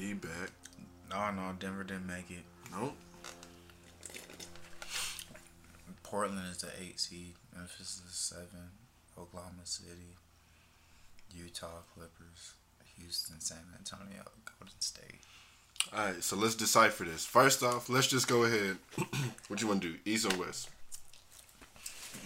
KD 0.05 0.21
back. 0.21 0.51
No, 1.09 1.31
no, 1.31 1.53
Denver 1.59 1.83
didn't 1.83 2.07
make 2.07 2.29
it. 2.29 2.43
Nope. 2.71 2.95
Portland 6.03 6.47
is 6.51 6.57
the 6.57 6.69
eight 6.81 6.99
seed. 6.99 7.33
Memphis 7.55 7.95
is 7.95 8.01
the 8.05 8.13
seven. 8.13 8.69
Oklahoma 9.17 9.61
City, 9.63 10.17
Utah 11.33 11.83
Clippers, 11.93 12.53
Houston, 12.97 13.39
San 13.39 13.59
Antonio, 13.77 14.23
Golden 14.59 14.81
State. 14.81 15.21
All 15.93 16.07
right, 16.07 16.21
so 16.21 16.35
let's 16.35 16.55
decipher 16.55 17.05
this. 17.05 17.25
First 17.25 17.63
off, 17.63 17.87
let's 17.87 18.07
just 18.07 18.27
go 18.27 18.43
ahead. 18.43 18.77
what 19.47 19.61
you 19.61 19.67
want 19.69 19.81
to 19.83 19.93
do, 19.93 19.99
East 20.03 20.25
or 20.25 20.37
West? 20.37 20.69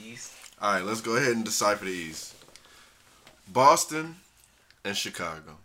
East. 0.03 0.33
All 0.59 0.73
right, 0.73 0.83
let's 0.83 1.01
go 1.01 1.15
ahead 1.15 1.33
and 1.33 1.45
decipher 1.45 1.85
the 1.85 1.91
East. 1.91 2.33
Boston 3.47 4.15
and 4.83 4.97
Chicago. 4.97 5.57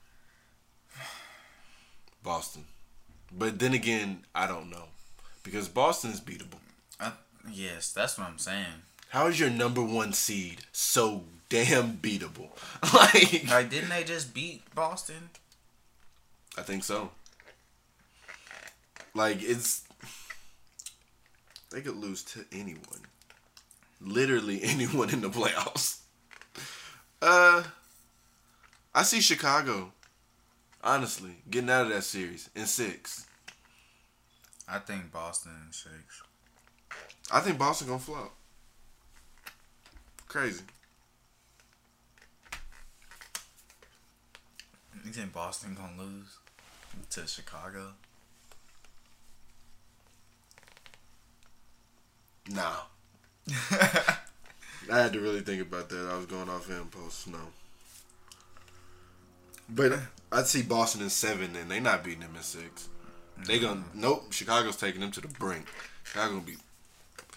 Boston. 2.25 2.65
But 3.31 3.61
then 3.61 3.75
again, 3.75 4.25
I 4.35 4.49
don't 4.49 4.71
know. 4.71 4.87
Because 5.45 5.69
Boston 5.69 6.11
is 6.11 6.21
beatable. 6.21 6.59
Uh, 6.99 7.13
yes, 7.49 7.93
that's 7.93 8.19
what 8.19 8.27
I'm 8.27 8.39
saying. 8.39 8.83
How 9.11 9.27
is 9.29 9.39
your 9.39 9.51
number 9.51 9.83
one 9.83 10.13
seed 10.13 10.63
so 10.73 11.25
damn 11.49 11.99
beatable? 11.99 12.49
like, 12.95 13.49
Like, 13.49 13.71
didn't 13.71 13.91
they 13.91 14.03
just 14.03 14.35
beat 14.35 14.63
Boston? 14.75 15.31
I 16.59 16.63
think 16.63 16.83
so. 16.83 17.11
Like, 19.15 19.39
it's. 19.43 19.85
They 21.71 21.81
could 21.81 21.97
lose 21.97 22.23
to 22.25 22.45
anyone. 22.51 23.03
Literally 24.01 24.61
anyone 24.65 25.11
in 25.11 25.21
the 25.21 25.31
playoffs. 25.31 25.99
Uh. 27.23 27.63
I 28.97 29.03
see 29.03 29.21
Chicago, 29.21 29.91
honestly, 30.85 31.31
getting 31.51 31.70
out 31.70 31.87
of 31.87 31.88
that 31.88 32.05
series 32.05 32.51
in 32.55 32.66
six. 32.66 33.27
I 34.68 34.79
think 34.79 35.11
Boston 35.11 35.53
in 35.66 35.73
six. 35.73 36.23
I 37.33 37.40
think 37.40 37.59
Boston 37.59 37.88
gonna 37.88 37.99
flop. 37.99 38.35
Crazy. 40.29 40.62
You 45.05 45.11
think 45.11 45.33
Boston 45.33 45.75
gonna 45.75 46.01
lose 46.03 46.38
to 47.11 47.27
Chicago? 47.27 47.92
Nah. 52.51 52.77
I 54.90 54.99
had 54.99 55.12
to 55.14 55.20
really 55.20 55.40
think 55.40 55.62
about 55.62 55.88
that. 55.88 56.09
I 56.11 56.16
was 56.16 56.27
going 56.27 56.49
off 56.49 56.70
impulse. 56.70 57.27
No. 57.27 57.38
But 59.68 59.98
I'd 60.33 60.46
see 60.46 60.62
Boston 60.62 61.03
in 61.03 61.11
seven, 61.11 61.57
and 61.57 61.70
they 61.70 61.81
not 61.81 62.05
beating 62.05 62.20
them 62.20 62.37
in 62.37 62.42
six. 62.42 62.88
They 63.46 63.59
gonna 63.59 63.85
nope. 63.94 64.33
Chicago's 64.33 64.77
taking 64.77 65.00
them 65.00 65.11
to 65.12 65.20
the 65.20 65.29
brink. 65.29 65.66
Chicago 66.05 66.35
gonna 66.35 66.44
be. 66.46 66.57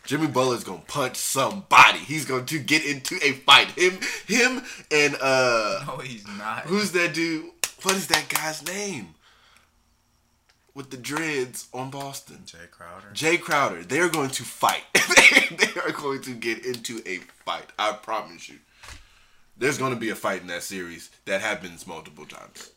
Jimmy 0.06 0.28
Butler's 0.28 0.64
gonna 0.64 0.82
punch 0.88 1.18
somebody. 1.18 2.00
He's 2.00 2.26
going 2.26 2.46
to 2.46 2.60
get 2.60 2.86
into 2.86 3.16
a 3.24 3.34
fight. 3.34 3.72
Him, 3.72 4.00
him, 4.28 4.64
and 4.92 5.16
uh, 5.22 5.84
No, 5.88 5.98
he's 5.98 6.26
not. 6.28 6.62
who's 6.64 6.92
that 6.94 7.14
dude? 7.14 7.46
What 7.84 7.96
is 7.96 8.08
that 8.08 8.30
guy's 8.30 8.66
name? 8.66 9.16
With 10.74 10.92
the 10.92 10.98
dreads 10.98 11.68
on 11.74 11.90
Boston. 11.90 12.44
Jae 12.46 12.70
Crowder? 12.70 13.08
Jae 13.14 13.42
Crowder, 13.42 13.84
they're 13.84 14.10
going 14.10 14.30
to 14.30 14.44
fight. 14.44 14.84
they 14.94 15.80
are 15.82 15.92
going 15.92 16.22
to 16.22 16.34
get 16.36 16.64
into 16.66 17.02
a 17.06 17.18
fight. 17.46 17.66
I 17.80 17.94
promise 17.94 18.48
you. 18.48 18.60
There's 19.60 19.78
going 19.78 19.94
to 19.94 20.00
be 20.00 20.10
a 20.10 20.16
fight 20.16 20.42
in 20.42 20.48
that 20.48 20.64
series 20.64 21.10
that 21.26 21.42
happens 21.42 21.88
multiple 21.88 22.26
times. 22.26 22.72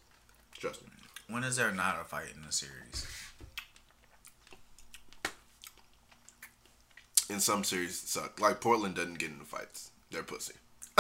Trust 0.58 0.82
me. 0.82 0.88
When 1.28 1.44
is 1.44 1.56
there 1.56 1.70
not 1.72 2.00
a 2.00 2.04
fight 2.04 2.32
in 2.34 2.42
the 2.42 2.52
series? 2.52 3.06
In 7.28 7.38
some 7.38 7.62
series, 7.64 8.02
it 8.02 8.08
suck. 8.08 8.40
Like 8.40 8.60
Portland 8.60 8.94
doesn't 8.96 9.18
get 9.18 9.30
into 9.30 9.44
fights. 9.44 9.90
They're 10.10 10.22
pussy. 10.22 10.54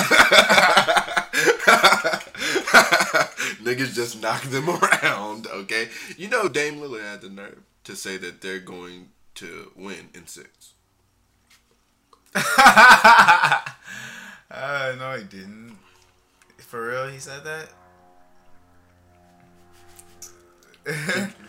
Niggas 3.60 3.94
just 3.94 4.20
knock 4.22 4.42
them 4.42 4.68
around, 5.02 5.46
okay? 5.48 5.88
You 6.16 6.28
know 6.28 6.48
Dame 6.48 6.76
Lillard 6.80 7.02
had 7.02 7.22
the 7.22 7.30
nerve 7.30 7.62
to 7.84 7.96
say 7.96 8.16
that 8.18 8.40
they're 8.40 8.60
going 8.60 9.08
to 9.36 9.72
win 9.74 10.10
in 10.14 10.26
six. 10.26 10.74
Uh, 14.50 14.94
no, 14.98 15.16
he 15.16 15.24
didn't. 15.24 15.76
For 16.58 16.88
real, 16.88 17.08
he 17.08 17.18
said 17.18 17.44
that? 17.44 17.68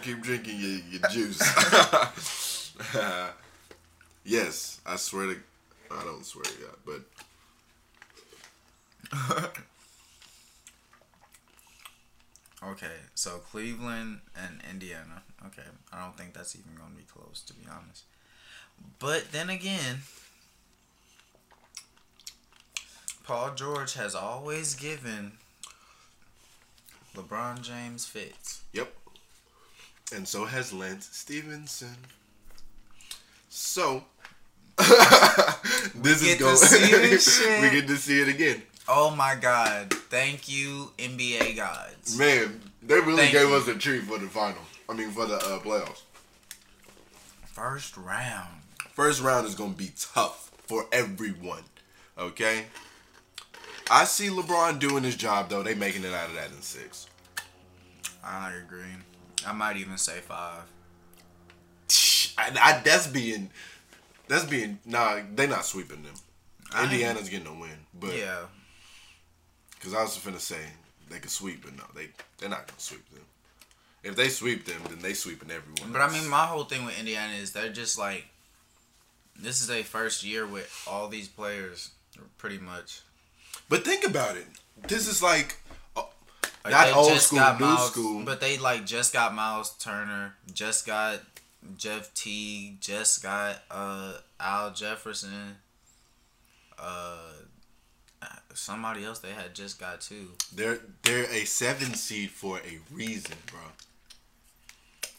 Keep 0.03 0.21
drinking 0.23 0.59
your, 0.59 0.79
your 0.89 1.09
juice. 1.09 1.41
yes, 4.23 4.79
I 4.85 4.95
swear 4.97 5.33
to. 5.33 5.37
I 5.91 6.03
don't 6.03 6.25
swear 6.25 6.43
to 6.43 6.53
God, 6.61 6.77
but 6.85 7.01
Okay, 12.63 12.93
so 13.15 13.39
Cleveland 13.39 14.19
and 14.35 14.61
Indiana. 14.69 15.23
Okay, 15.47 15.63
I 15.91 15.99
don't 15.99 16.15
think 16.15 16.33
that's 16.33 16.55
even 16.55 16.75
going 16.75 16.91
to 16.91 16.97
be 16.97 17.03
close, 17.03 17.41
to 17.47 17.53
be 17.53 17.65
honest. 17.67 18.03
But 18.99 19.31
then 19.31 19.49
again, 19.49 20.01
Paul 23.31 23.55
George 23.55 23.93
has 23.93 24.13
always 24.13 24.75
given 24.75 25.31
LeBron 27.15 27.61
James 27.61 28.05
fits. 28.05 28.63
Yep. 28.73 28.93
And 30.13 30.27
so 30.27 30.43
has 30.43 30.73
Lance 30.73 31.07
Stephenson. 31.13 31.95
So 33.47 34.03
this 35.95 36.21
is 36.21 36.37
going. 36.41 36.57
see 36.57 36.91
this 36.91 37.37
shit. 37.41 37.61
we 37.61 37.69
get 37.69 37.87
to 37.87 37.95
see 37.95 38.19
it 38.19 38.27
again. 38.27 38.63
Oh 38.89 39.15
my 39.15 39.35
God! 39.39 39.93
Thank 39.93 40.49
you, 40.49 40.91
NBA 40.97 41.55
gods. 41.55 42.17
Man, 42.17 42.59
they 42.83 42.95
really 42.95 43.15
Thank 43.15 43.31
gave 43.31 43.47
you. 43.47 43.55
us 43.55 43.65
a 43.69 43.75
treat 43.75 44.03
for 44.03 44.17
the 44.17 44.27
final. 44.27 44.61
I 44.89 44.93
mean, 44.93 45.09
for 45.11 45.25
the 45.25 45.37
uh, 45.37 45.59
playoffs. 45.59 46.01
First 47.45 47.95
round. 47.95 48.49
First 48.89 49.21
round 49.21 49.47
is 49.47 49.55
gonna 49.55 49.71
be 49.71 49.93
tough 49.97 50.51
for 50.67 50.85
everyone. 50.91 51.63
Okay. 52.17 52.65
I 53.91 54.05
see 54.05 54.27
LeBron 54.29 54.79
doing 54.79 55.03
his 55.03 55.15
job 55.17 55.49
though. 55.49 55.63
They 55.63 55.75
making 55.75 56.03
it 56.05 56.13
out 56.13 56.29
of 56.29 56.35
that 56.35 56.49
in 56.51 56.61
six. 56.61 57.07
I 58.23 58.53
agree. 58.53 58.85
I 59.45 59.51
might 59.51 59.75
even 59.77 59.97
say 59.97 60.19
five. 60.19 60.63
I, 62.37 62.51
I, 62.59 62.81
that's 62.83 63.07
being, 63.07 63.49
that's 64.27 64.45
being. 64.45 64.79
Nah, 64.85 65.19
they 65.35 65.45
not 65.47 65.65
sweeping 65.65 66.03
them. 66.03 66.13
I- 66.71 66.85
Indiana's 66.85 67.27
getting 67.29 67.47
a 67.47 67.53
win, 67.53 67.71
but 67.99 68.15
Yeah. 68.15 68.43
because 69.71 69.93
I 69.93 70.01
was 70.03 70.17
finna 70.17 70.39
say 70.39 70.61
they 71.09 71.19
could 71.19 71.31
sweep, 71.31 71.63
but 71.65 71.75
no, 71.75 71.83
they 71.93 72.07
they're 72.37 72.49
not 72.49 72.67
gonna 72.67 72.79
sweep 72.79 73.07
them. 73.09 73.25
If 74.03 74.15
they 74.15 74.29
sweep 74.29 74.65
them, 74.65 74.81
then 74.89 74.99
they 74.99 75.13
sweeping 75.13 75.51
everyone. 75.51 75.91
But 75.91 76.01
I 76.01 76.09
mean, 76.11 76.27
my 76.29 76.45
whole 76.45 76.63
thing 76.63 76.85
with 76.85 76.97
Indiana 76.97 77.33
is 77.33 77.51
they're 77.51 77.71
just 77.71 77.99
like, 77.99 78.25
this 79.37 79.59
is 79.61 79.67
their 79.67 79.83
first 79.83 80.23
year 80.23 80.47
with 80.47 80.71
all 80.87 81.07
these 81.09 81.27
players, 81.27 81.91
pretty 82.37 82.57
much. 82.57 83.01
But 83.69 83.85
think 83.85 84.05
about 84.05 84.35
it. 84.37 84.47
This 84.87 85.07
is 85.07 85.21
like, 85.23 85.57
uh, 85.95 86.03
Like, 86.63 86.71
not 86.71 86.93
old 86.93 87.19
school, 87.19 87.39
got 87.39 87.59
new 87.59 87.65
Miles- 87.65 87.91
school. 87.91 88.23
But 88.25 88.39
they 88.41 88.57
like 88.57 88.85
just 88.85 89.13
got 89.13 89.33
Miles 89.33 89.71
Turner, 89.77 90.35
just 90.53 90.85
got 90.85 91.21
Jeff 91.77 92.13
Teague, 92.13 92.81
just 92.81 93.21
got 93.23 93.63
uh 93.71 94.13
Al 94.39 94.71
Jefferson, 94.73 95.57
uh 96.77 97.17
somebody 98.53 99.05
else 99.05 99.19
they 99.19 99.31
had 99.31 99.53
just 99.55 99.79
got 99.79 100.01
too. 100.01 100.31
They're 100.53 100.79
they're 101.03 101.23
a 101.31 101.45
seven 101.45 101.93
seed 101.93 102.31
for 102.31 102.57
a 102.59 102.79
reason, 102.93 103.35
bro. 103.47 103.61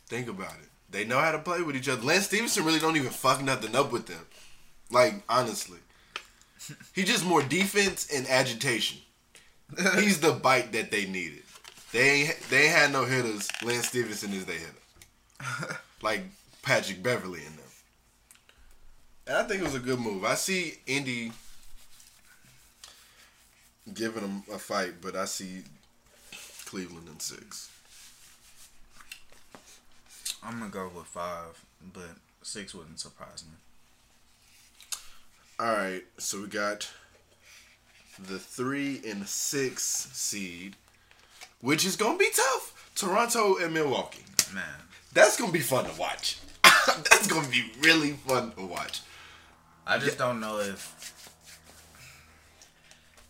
Think 0.07 0.29
about 0.29 0.53
it. 0.63 0.69
They 0.91 1.05
know 1.05 1.19
how 1.19 1.33
to 1.33 1.39
play 1.39 1.63
with 1.63 1.75
each 1.75 1.89
other. 1.89 2.03
Lance 2.03 2.27
Stephenson 2.27 2.65
really 2.65 2.79
don't 2.79 2.97
even 2.97 3.11
fuck 3.11 3.43
nothing 3.43 3.75
up 3.75 3.91
with 3.93 4.07
them. 4.07 4.27
Like 4.91 5.23
honestly, 5.29 5.79
he 6.95 7.05
just 7.05 7.25
more 7.25 7.43
defense 7.43 8.09
and 8.13 8.27
agitation. 8.29 8.99
He's 9.99 10.21
the 10.21 10.33
bite 10.33 10.73
that 10.73 10.91
they 10.91 11.07
needed. 11.07 11.43
They 11.93 12.11
ain't 12.11 12.41
they 12.51 12.65
ain't 12.65 12.77
had 12.77 12.93
no 12.93 13.05
hitters. 13.05 13.49
Lance 13.63 13.89
Stephenson 13.89 14.33
is 14.33 14.47
their 14.47 14.59
hitter, 14.59 15.77
like 16.03 16.25
Patrick 16.63 17.03
Beverley 17.03 17.41
in 17.41 17.57
them. 17.57 17.65
And 19.27 19.37
I 19.37 19.43
think 19.45 19.61
it 19.61 19.65
was 19.65 19.75
a 19.75 19.79
good 19.79 20.01
move. 20.01 20.25
I 20.25 20.35
see 20.35 20.75
Indy 20.87 21.33
giving 23.93 24.23
them 24.23 24.43
a 24.53 24.59
fight, 24.59 24.95
but 25.01 25.17
I 25.17 25.27
see 25.27 25.63
Cleveland 26.65 27.09
in 27.09 27.21
six. 27.21 27.71
I'm 30.43 30.59
gonna 30.59 30.71
go 30.71 30.91
with 30.95 31.07
five, 31.07 31.63
but 31.93 32.17
six 32.43 32.75
wouldn't 32.75 33.01
surprise 33.01 33.45
me. 33.45 33.57
All 35.63 35.73
right, 35.73 36.03
so 36.19 36.41
we 36.41 36.49
got 36.49 36.91
the 38.19 38.37
three 38.37 39.01
and 39.07 39.29
six 39.29 39.85
seed, 39.85 40.75
which 41.61 41.87
is 41.87 41.95
gonna 41.95 42.19
be 42.19 42.31
tough. 42.35 42.91
Toronto 42.97 43.59
and 43.59 43.73
Milwaukee. 43.73 44.25
Man, 44.53 44.65
That's 45.13 45.37
gonna 45.37 45.53
be 45.53 45.61
fun 45.61 45.85
to 45.85 46.01
watch. 46.01 46.41
That's 46.65 47.29
gonna 47.29 47.47
be 47.47 47.71
really 47.81 48.15
fun 48.15 48.51
to 48.57 48.67
watch. 48.67 49.03
I 49.87 49.99
just 49.99 50.19
don't 50.19 50.41
know 50.41 50.59
if 50.59 51.39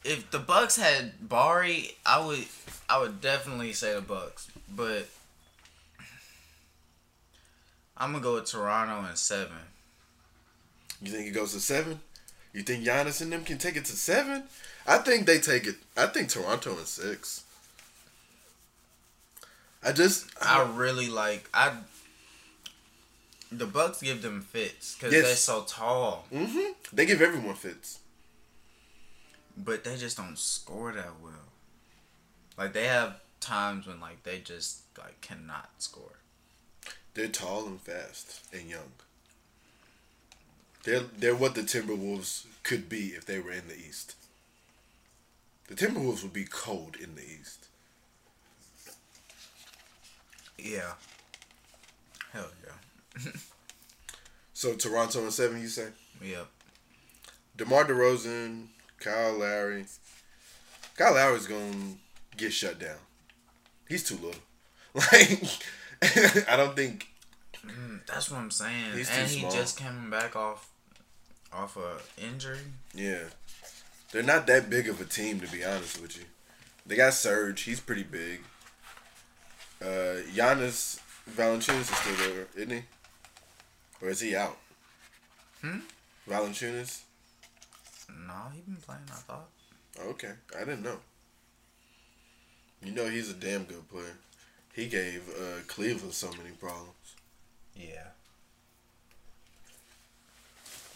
if 0.03 0.31
the 0.31 0.39
Bucks 0.39 0.77
had 0.77 1.29
Bari, 1.29 1.91
I 2.07 2.25
would 2.25 2.47
I 2.89 2.99
would 2.99 3.21
definitely 3.21 3.75
say 3.75 3.95
the 3.95 4.01
Bucks, 4.01 4.51
but 4.75 5.07
I'm 7.95 8.13
gonna 8.13 8.25
go 8.25 8.37
with 8.37 8.47
Toronto 8.47 9.07
and 9.07 9.19
seven. 9.19 9.59
You 11.03 11.13
think 11.13 11.27
it 11.27 11.33
goes 11.33 11.53
to 11.53 11.61
seven? 11.61 12.01
You 12.53 12.63
think 12.63 12.85
Giannis 12.85 13.21
and 13.23 13.33
them 13.33 13.45
can 13.45 13.59
take 13.59 13.77
it 13.77 13.85
to 13.87 13.93
seven? 13.93 14.45
I 14.87 14.99
think 14.99 15.27
they 15.27 15.39
take 15.39 15.67
it. 15.67 15.77
I 15.97 16.07
think 16.07 16.29
Toronto 16.29 16.79
in 16.79 16.85
six. 16.85 17.45
I 19.83 19.93
just 19.93 20.27
I 20.41 20.63
really 20.75 21.09
like 21.09 21.49
I. 21.55 21.73
The 23.51 23.67
Bucks 23.67 24.01
give 24.01 24.23
them 24.23 24.41
fits 24.41 24.95
because 24.95 25.13
Yes. 25.13 25.25
they're 25.25 25.35
so 25.37 25.63
tall, 25.69 26.25
hmm 26.33 26.73
They 26.93 27.05
give 27.05 27.21
everyone 27.21 27.55
fits. 27.55 27.99
but 29.57 29.85
they 29.85 29.97
just 29.99 30.17
don't 30.17 30.39
score 30.39 30.93
that 30.93 31.21
well. 31.23 31.33
Like 32.57 32.73
they 32.73 32.87
have 32.87 33.21
times 33.41 33.87
when 33.87 34.01
like 34.01 34.23
they 34.23 34.39
just 34.39 34.81
like 34.99 35.21
cannot 35.21 35.69
score. 35.79 36.19
They're 37.15 37.29
tall 37.29 37.67
and 37.67 37.81
fast 37.81 38.41
and 38.55 38.71
young. 38.71 38.93
They're 40.85 41.01
they're 41.17 41.37
what 41.37 41.55
the 41.55 41.63
Timberwolves 41.63 42.47
could 42.63 42.89
be 42.89 43.09
if 43.09 43.25
they 43.25 43.39
were 43.39 43.53
in 43.53 43.69
the 43.69 43.77
East. 43.77 44.15
The 45.69 45.75
Timberwolves 45.75 46.23
would 46.23 46.33
be 46.33 46.45
cold 46.45 46.97
in 46.97 47.15
the 47.15 47.23
East. 47.23 47.67
Yeah. 50.59 50.93
Hell 52.33 52.49
yeah. 52.65 53.31
So 54.55 54.75
Toronto 54.75 55.23
and 55.23 55.33
seven, 55.33 55.61
you 55.61 55.67
say? 55.67 55.89
Yep. 56.23 56.47
DeMar 57.57 57.85
DeRozan, 57.85 58.67
Kyle 59.01 59.37
Lowry. 59.37 59.87
Kyle 60.97 61.15
Lowry's 61.15 61.49
gonna 61.49 61.97
get 62.37 62.53
shut 62.53 62.79
down. 62.79 62.99
He's 63.89 64.05
too 64.05 64.17
little. 64.17 64.41
Like 64.95 65.43
I 66.49 66.57
don't 66.57 66.77
think 66.77 67.09
mm, 67.67 68.05
That's 68.07 68.31
what 68.31 68.39
I'm 68.41 68.51
saying. 68.51 68.93
He's 68.95 69.09
too 69.09 69.15
and 69.15 69.29
he 69.31 69.41
small. 69.41 69.51
just 69.53 69.79
came 69.79 70.11
back 70.11 70.37
off 70.37 70.69
off 71.53 71.77
a 71.77 71.99
injury. 72.23 72.59
Yeah. 72.95 73.25
They're 74.11 74.23
not 74.23 74.47
that 74.47 74.69
big 74.71 74.89
of 74.89 75.01
a 75.01 75.05
team 75.05 75.41
to 75.41 75.51
be 75.51 75.65
honest 75.65 76.01
with 76.01 76.17
you. 76.17 76.25
They 76.87 76.97
got 76.97 77.15
Serge, 77.15 77.63
he's 77.63 77.81
pretty 77.81 78.03
big. 78.03 78.41
Uh 79.81 80.17
Jonas 80.35 81.01
Valanciunas 81.31 81.81
is 81.81 81.89
still 81.89 82.17
there, 82.17 82.47
isn't 82.57 82.71
he? 82.71 82.83
Or 84.01 84.09
is 84.09 84.21
he 84.21 84.35
out? 84.35 84.59
Hmm? 85.61 85.81
Valanciunas? 86.29 87.03
No, 88.27 88.35
he 88.53 88.61
been 88.61 88.77
playing. 88.77 89.03
I 89.11 89.15
thought. 89.15 89.49
Okay, 89.99 90.33
I 90.57 90.61
didn't 90.61 90.83
know. 90.83 90.99
You 92.85 92.93
know 92.93 93.09
he's 93.09 93.31
a 93.31 93.35
damn 93.35 93.65
good 93.65 93.89
player. 93.89 94.17
He 94.73 94.87
gave 94.87 95.23
uh, 95.29 95.63
Cleveland 95.69 96.15
so 96.15 96.31
many 96.31 96.51
problems. 96.59 97.15
Yeah. 97.77 98.09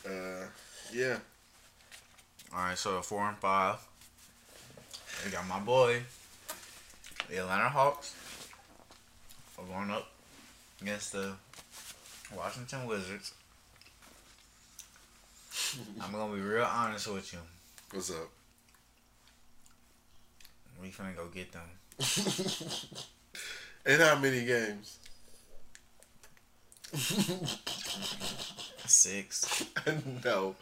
Uh, 0.06 0.46
yeah. 0.92 1.16
All 2.52 2.60
right, 2.60 2.78
so 2.78 3.02
four 3.02 3.28
and 3.28 3.36
five. 3.38 3.76
We 5.24 5.30
got 5.30 5.46
my 5.48 5.58
boy, 5.58 6.02
the 7.28 7.38
Atlanta 7.38 7.68
Hawks, 7.68 8.14
are 9.58 9.64
going 9.64 9.90
up 9.90 10.08
against 10.80 11.12
the 11.12 11.32
Washington 12.36 12.86
Wizards. 12.86 13.32
I'm 16.00 16.12
gonna 16.12 16.34
be 16.34 16.40
real 16.40 16.64
honest 16.64 17.12
with 17.12 17.32
you. 17.32 17.40
What's 17.92 18.10
up? 18.10 18.28
We 20.80 20.90
finna 20.90 21.16
go 21.16 21.26
get 21.26 21.50
them. 21.52 21.62
And 23.86 24.02
how 24.02 24.18
many 24.18 24.44
games? 24.44 24.98
Six. 28.86 29.64
no, 30.24 30.54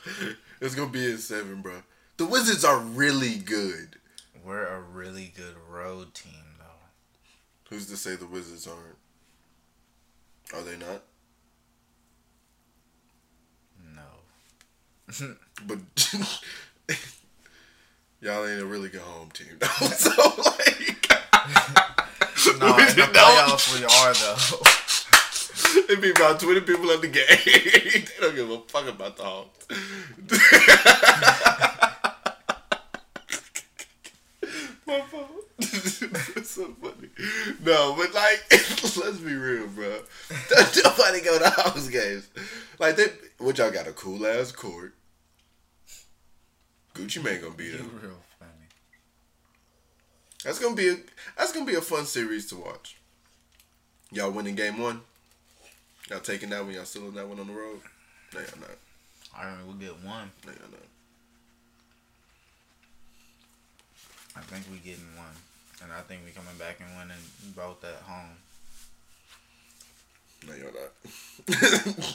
it's 0.60 0.74
gonna 0.74 0.90
be 0.90 1.06
a 1.12 1.18
seven, 1.18 1.60
bro. 1.60 1.82
The 2.16 2.26
Wizards 2.26 2.64
are 2.64 2.78
really 2.78 3.36
good. 3.36 3.96
We're 4.44 4.66
a 4.66 4.80
really 4.80 5.32
good 5.36 5.54
road 5.70 6.14
team, 6.14 6.32
though. 6.58 6.64
Who's 7.70 7.86
to 7.88 7.96
say 7.96 8.14
the 8.16 8.26
Wizards 8.26 8.66
aren't? 8.66 8.96
Are 10.54 10.62
they 10.62 10.76
not? 10.76 11.02
No. 13.94 14.02
But 15.66 15.78
y'all 18.20 18.46
ain't 18.46 18.60
a 18.60 18.66
really 18.66 18.88
good 18.88 19.00
home 19.02 19.30
team, 19.30 19.56
though. 19.60 19.66
so 19.86 20.10
like, 20.10 21.08
No, 22.58 22.76
the 22.76 23.08
playoffs 23.12 23.78
we 23.78 23.84
are 23.84 24.14
though. 24.14 24.83
It'd 25.76 26.00
be 26.00 26.10
about 26.10 26.38
20 26.40 26.60
people 26.60 26.90
at 26.90 27.00
the 27.00 27.08
game. 27.08 27.24
they 27.44 28.04
don't 28.20 28.36
give 28.36 28.50
a 28.50 28.58
fuck 28.68 28.88
about 28.88 29.16
the 29.16 29.24
Hawks. 29.24 29.66
my 34.86 35.00
phone. 35.00 35.26
it's 35.58 36.50
so 36.50 36.66
funny. 36.80 37.08
No, 37.64 37.94
but 37.96 38.14
like, 38.14 38.44
let's 38.50 39.18
be 39.18 39.34
real, 39.34 39.66
bro. 39.68 39.98
Don't 40.50 40.84
nobody 40.84 41.20
go 41.22 41.38
to 41.38 41.48
house 41.50 41.88
games. 41.88 42.28
Like, 42.78 42.96
they, 42.96 43.06
what 43.38 43.56
y'all 43.58 43.70
got 43.70 43.88
a 43.88 43.92
cool 43.92 44.26
ass 44.26 44.52
court. 44.52 44.94
Gucci 46.94 47.22
Mane 47.22 47.40
gonna 47.40 47.54
be 47.54 47.70
there. 47.70 47.80
You 47.80 47.90
real 48.00 48.20
funny. 48.38 48.68
That's 50.44 50.58
gonna 50.60 50.76
be 50.76 50.90
a 50.90 50.96
that's 51.36 51.52
gonna 51.52 51.66
be 51.66 51.74
a 51.74 51.80
fun 51.80 52.06
series 52.06 52.46
to 52.50 52.56
watch. 52.56 52.98
Y'all 54.12 54.30
winning 54.30 54.54
game 54.54 54.78
one. 54.78 55.00
Y'all 56.10 56.20
taking 56.20 56.50
that 56.50 56.64
one. 56.64 56.74
Y'all 56.74 56.84
still 56.84 57.08
in 57.08 57.14
that 57.14 57.26
one 57.26 57.40
on 57.40 57.46
the 57.46 57.52
road. 57.52 57.80
No, 58.34 58.40
y'all 58.40 58.60
not. 58.60 58.70
I 59.36 59.52
we'll 59.66 59.74
get 59.76 59.92
one. 60.04 60.30
No, 60.46 60.52
y'all 60.52 60.70
not. 60.70 60.80
I 64.36 64.40
think 64.40 64.64
we 64.70 64.78
getting 64.78 65.16
one, 65.16 65.34
and 65.82 65.92
I 65.92 66.00
think 66.00 66.22
we 66.24 66.32
coming 66.32 66.56
back 66.58 66.80
and 66.80 66.96
winning 66.98 67.22
both 67.56 67.84
at 67.84 68.02
home. 68.02 68.36
No, 70.46 70.54
y'all 70.54 70.72
not. 70.74 72.14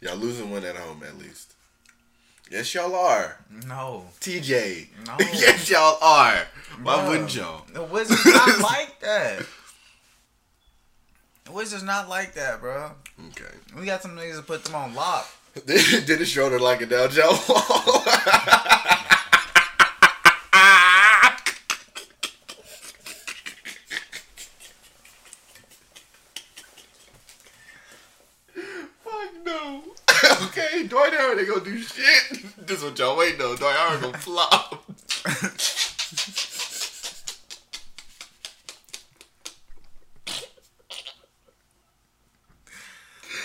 y'all 0.00 0.16
losing 0.16 0.50
one 0.50 0.64
at 0.64 0.76
home 0.76 1.02
at 1.06 1.18
least. 1.18 1.54
Yes, 2.50 2.74
y'all 2.74 2.94
are. 2.94 3.44
No, 3.66 4.04
TJ. 4.20 4.88
No. 5.06 5.16
yes, 5.20 5.68
y'all 5.70 5.98
are. 6.00 6.46
Why 6.82 6.94
Bruh. 6.96 7.08
wouldn't 7.08 7.34
y'all? 7.34 7.64
The 7.72 7.82
Wizards 7.82 8.24
not 8.24 8.60
like 8.62 9.00
that. 9.00 9.44
Wizards 11.52 11.82
not 11.82 12.08
like 12.08 12.34
that, 12.34 12.60
bro. 12.60 12.92
Okay. 13.28 13.54
We 13.78 13.86
got 13.86 14.02
some 14.02 14.16
niggas 14.16 14.36
to 14.36 14.42
put 14.42 14.64
them 14.64 14.74
on 14.74 14.94
lock. 14.94 15.26
Like 16.60 16.82
it 16.82 16.88
down, 16.88 17.10
Joe. 17.10 17.32
Fuck 29.04 29.30
no. 29.44 29.82
okay, 30.46 30.86
Dwight 30.86 31.12
Howard 31.12 31.38
ain't 31.38 31.48
gonna 31.48 31.64
do 31.64 31.78
shit. 31.78 32.44
This 32.68 32.82
what 32.82 32.98
y'all 32.98 33.16
waiting 33.16 33.40
on. 33.40 33.56
Dwight 33.56 33.76
Howard 33.76 34.02
gonna 34.02 34.18
flop. 34.18 34.84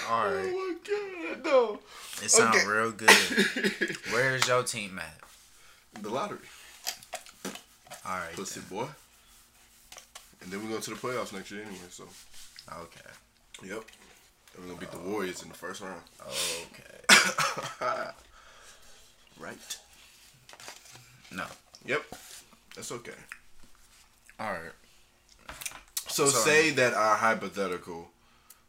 All 0.10 0.26
right, 0.26 0.52
Oh 0.52 0.52
my 0.52 0.76
god, 1.36 1.46
no. 1.46 1.80
It 2.34 2.38
sounds 2.38 2.56
Okay. 2.58 2.66
real 2.68 2.92
good. 2.92 3.98
Where's 4.12 4.48
your 4.48 4.64
team 4.64 5.00
at? 5.00 5.20
the 6.02 6.10
lottery. 6.10 6.40
All 8.06 8.18
right, 8.18 8.34
Pussy 8.34 8.60
then. 8.60 8.70
boy. 8.80 8.88
And 10.42 10.52
then 10.52 10.62
we 10.64 10.70
go 10.74 10.80
to 10.80 10.90
the 10.90 10.96
playoffs 10.96 11.32
next 11.32 11.52
year 11.52 11.62
anyway, 11.62 11.78
so. 11.90 12.04
okay, 12.72 13.00
Yep. 13.64 13.84
And 14.56 14.64
we're 14.66 14.70
gonna 14.74 14.80
beat 14.80 14.92
the 14.92 14.98
Warriors 15.00 15.42
in 15.44 15.50
the 15.50 15.56
first 15.56 15.82
round. 15.82 16.02
okay. 16.22 18.10
Right. 19.40 19.78
No, 21.32 21.46
Yep. 21.86 22.04
That's 22.76 22.92
okay. 22.92 23.12
all 24.40 24.52
right. 24.54 24.72
So 26.08 26.26
Sorry. 26.28 26.44
say 26.44 26.70
that 26.72 26.94
our 26.94 27.16
hypothetical 27.16 28.10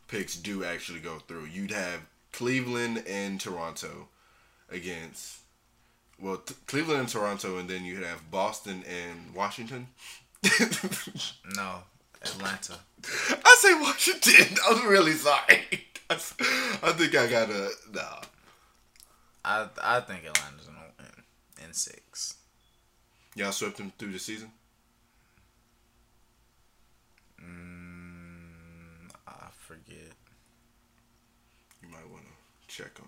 picks 0.09 0.37
do 0.37 0.65
actually 0.65 1.01
go 1.01 1.19
through. 1.19 1.45
You'd 1.47 1.71
have 1.73 2.01
Cleveland 2.35 3.05
and 3.07 3.41
Toronto 3.41 4.09
against 4.69 5.39
well, 6.21 6.39
t- 6.39 6.55
Cleveland 6.67 7.01
and 7.01 7.09
Toronto, 7.09 7.59
and 7.59 7.69
then 7.69 7.85
you'd 7.85 8.03
have 8.03 8.31
Boston 8.31 8.85
and 8.89 9.35
Washington. 9.35 9.89
No, 11.57 11.79
Atlanta. 12.23 12.75
I 13.45 13.57
say 13.61 13.75
Washington. 13.81 14.57
I'm 14.69 14.89
really 14.89 15.13
sorry. 15.13 15.63
I 16.11 16.93
think 16.93 17.15
I 17.15 17.27
gotta 17.29 17.71
nah. 17.93 18.21
I 19.45 19.69
I 19.83 20.01
think 20.01 20.25
Atlanta's 20.25 20.67
gonna 20.67 20.79
win 20.99 21.67
in 21.67 21.73
six. 21.73 22.37
Y'all 23.37 23.53
swept 23.53 23.77
them 23.77 23.93
through 23.99 24.13
the 24.13 24.19
season. 24.19 24.51
Mm, 27.41 29.11
I 29.27 29.47
forget. 29.59 30.13
You 31.83 31.89
might 31.89 32.09
want 32.11 32.25
to 32.25 32.64
check 32.75 32.99
on 33.01 33.07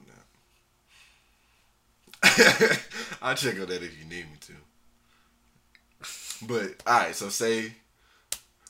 that. 2.23 2.81
I'll 3.23 3.35
check 3.35 3.55
on 3.55 3.67
that 3.67 3.83
if 3.83 3.99
you 3.99 4.05
need 4.05 4.27
me 4.31 4.37
to. 4.43 4.53
But 6.47 6.83
all 6.87 7.01
right, 7.01 7.17
so 7.17 7.29
say 7.31 7.73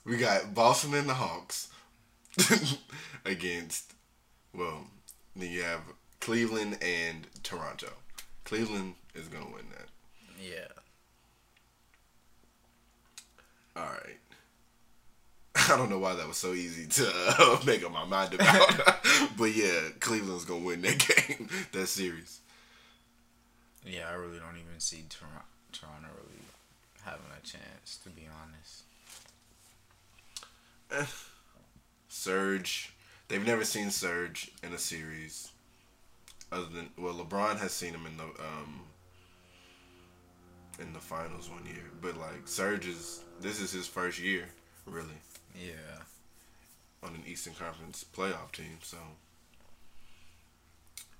we 0.04 0.16
got 0.16 0.54
Boston 0.54 0.94
and 0.94 1.08
the 1.08 1.14
Hawks 1.14 1.68
against 3.24 3.92
well, 4.54 4.86
then 5.34 5.50
you 5.50 5.62
have 5.62 5.80
Cleveland 6.20 6.78
and 6.80 7.26
Toronto. 7.42 7.92
Cleveland 8.44 8.94
is 9.14 9.28
gonna 9.28 9.46
win 9.46 9.66
that. 9.72 9.88
Yeah. 10.40 10.68
All 13.76 13.82
right. 13.84 14.16
I 15.70 15.76
don't 15.76 15.88
know 15.88 15.98
why 15.98 16.14
that 16.14 16.28
was 16.28 16.36
so 16.36 16.52
easy 16.52 16.86
to 16.86 17.10
uh, 17.38 17.58
make 17.66 17.82
up 17.84 17.92
my 17.92 18.04
mind 18.04 18.34
about, 18.34 18.76
but 19.38 19.54
yeah, 19.56 19.88
Cleveland's 20.00 20.44
gonna 20.44 20.64
win 20.64 20.82
that 20.82 20.98
game, 20.98 21.48
that 21.72 21.86
series. 21.86 22.40
Yeah, 23.84 24.08
I 24.10 24.14
really 24.14 24.38
don't 24.38 24.56
even 24.56 24.78
see 24.78 25.04
Toronto, 25.08 25.42
Toronto 25.72 26.08
really 26.14 26.42
having 27.04 27.26
a 27.30 27.46
chance, 27.46 27.98
to 28.02 28.10
be 28.10 28.26
honest. 30.90 31.16
Serge, 32.08 32.92
they've 33.28 33.46
never 33.46 33.64
seen 33.64 33.90
Serge 33.90 34.50
in 34.62 34.72
a 34.72 34.78
series, 34.78 35.52
other 36.52 36.66
than 36.66 36.90
well, 36.98 37.14
LeBron 37.14 37.58
has 37.58 37.72
seen 37.72 37.94
him 37.94 38.06
in 38.06 38.16
the 38.16 38.24
um 38.24 38.80
in 40.78 40.92
the 40.92 40.98
finals 40.98 41.48
one 41.48 41.64
year, 41.64 41.90
but 42.02 42.16
like 42.18 42.46
Serge 42.46 42.86
is 42.86 43.22
this 43.40 43.60
is 43.60 43.72
his 43.72 43.86
first 43.86 44.18
year, 44.18 44.44
really, 44.84 45.08
Yeah. 45.56 46.02
on 47.02 47.14
an 47.14 47.22
Eastern 47.26 47.54
Conference 47.54 48.04
playoff 48.14 48.52
team, 48.52 48.78
so 48.82 48.98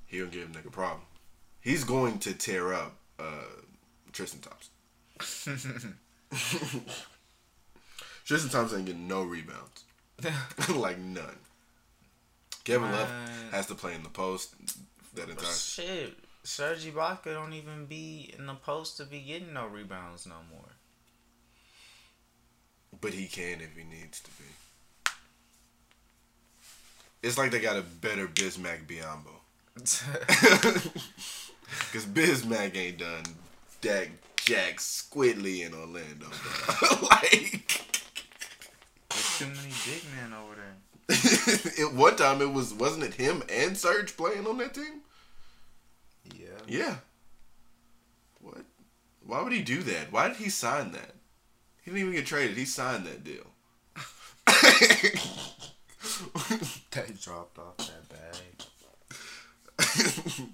he'll 0.06 0.26
give 0.26 0.48
a 0.48 0.52
nigga 0.52 0.70
problem. 0.70 1.02
He's 1.60 1.84
going 1.84 2.18
to 2.20 2.32
tear 2.34 2.72
up 2.74 2.94
uh, 3.18 3.62
Tristan 4.12 4.40
Thompson. 4.40 5.98
Tristan 8.24 8.50
Thompson 8.50 8.78
ain't 8.78 8.86
getting 8.86 9.08
no 9.08 9.22
rebounds, 9.22 9.84
like 10.74 10.98
none. 10.98 11.38
Kevin 12.64 12.90
Love 12.90 13.08
has 13.52 13.66
to 13.66 13.74
play 13.74 13.94
in 13.94 14.02
the 14.02 14.08
post 14.08 14.54
that 15.14 15.28
entire. 15.28 15.52
Shit, 15.52 16.14
Serge 16.42 16.84
Ibaka 16.86 17.34
don't 17.34 17.52
even 17.52 17.86
be 17.86 18.34
in 18.36 18.46
the 18.46 18.54
post 18.54 18.96
to 18.96 19.04
be 19.04 19.20
getting 19.20 19.52
no 19.52 19.66
rebounds 19.66 20.26
no 20.26 20.36
more. 20.50 20.75
But 23.00 23.12
he 23.14 23.26
can 23.26 23.60
if 23.60 23.76
he 23.76 23.84
needs 23.84 24.20
to 24.20 24.30
be. 24.30 24.44
It's 27.22 27.36
like 27.38 27.50
they 27.50 27.60
got 27.60 27.76
a 27.76 27.82
better 27.82 28.26
Bismack 28.28 28.86
Biyombo. 28.86 29.32
Because 31.66 32.06
Bismack 32.06 32.76
ain't 32.76 32.98
done 32.98 33.24
that 33.82 34.08
Jack 34.36 34.76
Squidly 34.76 35.66
in 35.66 35.74
Orlando. 35.74 36.26
like, 37.10 37.82
There's 39.10 39.38
too 39.38 39.46
many 39.46 39.72
big 39.84 40.04
men 40.14 40.32
over 40.32 40.54
there. 40.54 40.76
at 41.86 41.94
one 41.94 42.16
time 42.16 42.40
it 42.40 42.52
was 42.52 42.72
wasn't 42.74 43.04
it 43.04 43.14
him 43.14 43.42
and 43.48 43.76
Serge 43.76 44.16
playing 44.16 44.46
on 44.46 44.58
that 44.58 44.74
team? 44.74 45.00
Yeah. 46.34 46.46
Yeah. 46.66 46.96
What? 48.40 48.64
Why 49.24 49.42
would 49.42 49.52
he 49.52 49.62
do 49.62 49.82
that? 49.82 50.12
Why 50.12 50.28
did 50.28 50.36
he 50.36 50.48
sign 50.48 50.92
that? 50.92 51.15
He 51.86 51.92
didn't 51.92 52.00
even 52.00 52.12
get 52.14 52.26
traded. 52.26 52.56
He 52.58 52.64
signed 52.66 53.06
that 53.06 53.22
deal. 53.24 53.46
They 56.90 57.12
dropped 57.20 57.58
off 57.58 57.76
that 57.78 58.08
bag. 58.08 58.64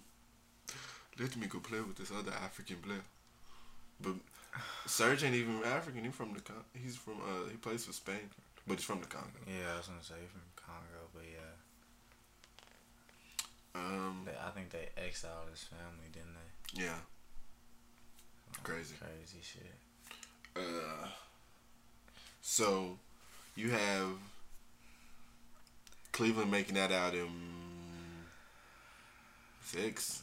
Let 1.21 1.37
me 1.37 1.47
go 1.47 1.61
play 1.61 1.81
with 1.81 1.97
this 1.97 2.11
other 2.11 2.33
African 2.33 2.77
player. 2.79 3.03
But 4.01 4.15
Serge 4.87 5.23
ain't 5.25 5.35
even 5.37 5.63
African. 5.65 6.05
He's 6.05 6.15
from 6.15 6.35
the 6.35 6.41
Con- 6.41 6.65
he's 6.75 6.97
from 6.97 7.15
uh 7.23 7.49
he 7.51 7.57
plays 7.57 7.85
for 7.85 7.93
Spain, 7.93 8.29
but 8.67 8.77
he's 8.79 8.85
from 8.85 9.01
the 9.01 9.07
Congo. 9.07 9.29
Yeah, 9.47 9.73
I 9.75 9.77
was 9.79 9.87
gonna 9.87 10.03
say 10.03 10.15
he's 10.21 10.31
from 10.31 10.43
Congo, 10.57 11.09
but 11.15 11.23
yeah, 11.31 11.55
Um, 13.81 14.23
they, 14.27 14.33
I 14.33 14.51
think 14.51 14.71
they 14.71 14.89
exiled 14.97 15.49
his 15.51 15.63
family, 15.63 16.09
didn't 16.13 16.35
they? 16.35 16.83
yeah. 16.85 16.99
Crazy. 18.65 18.97
Crazy 18.99 19.41
shit. 19.43 19.77
Uh, 20.57 21.09
so 22.41 22.99
you 23.57 23.71
have 23.71 24.09
Cleveland 26.13 26.51
making 26.51 26.75
that 26.75 26.93
out 26.93 27.15
in 27.15 27.29
six, 29.65 30.23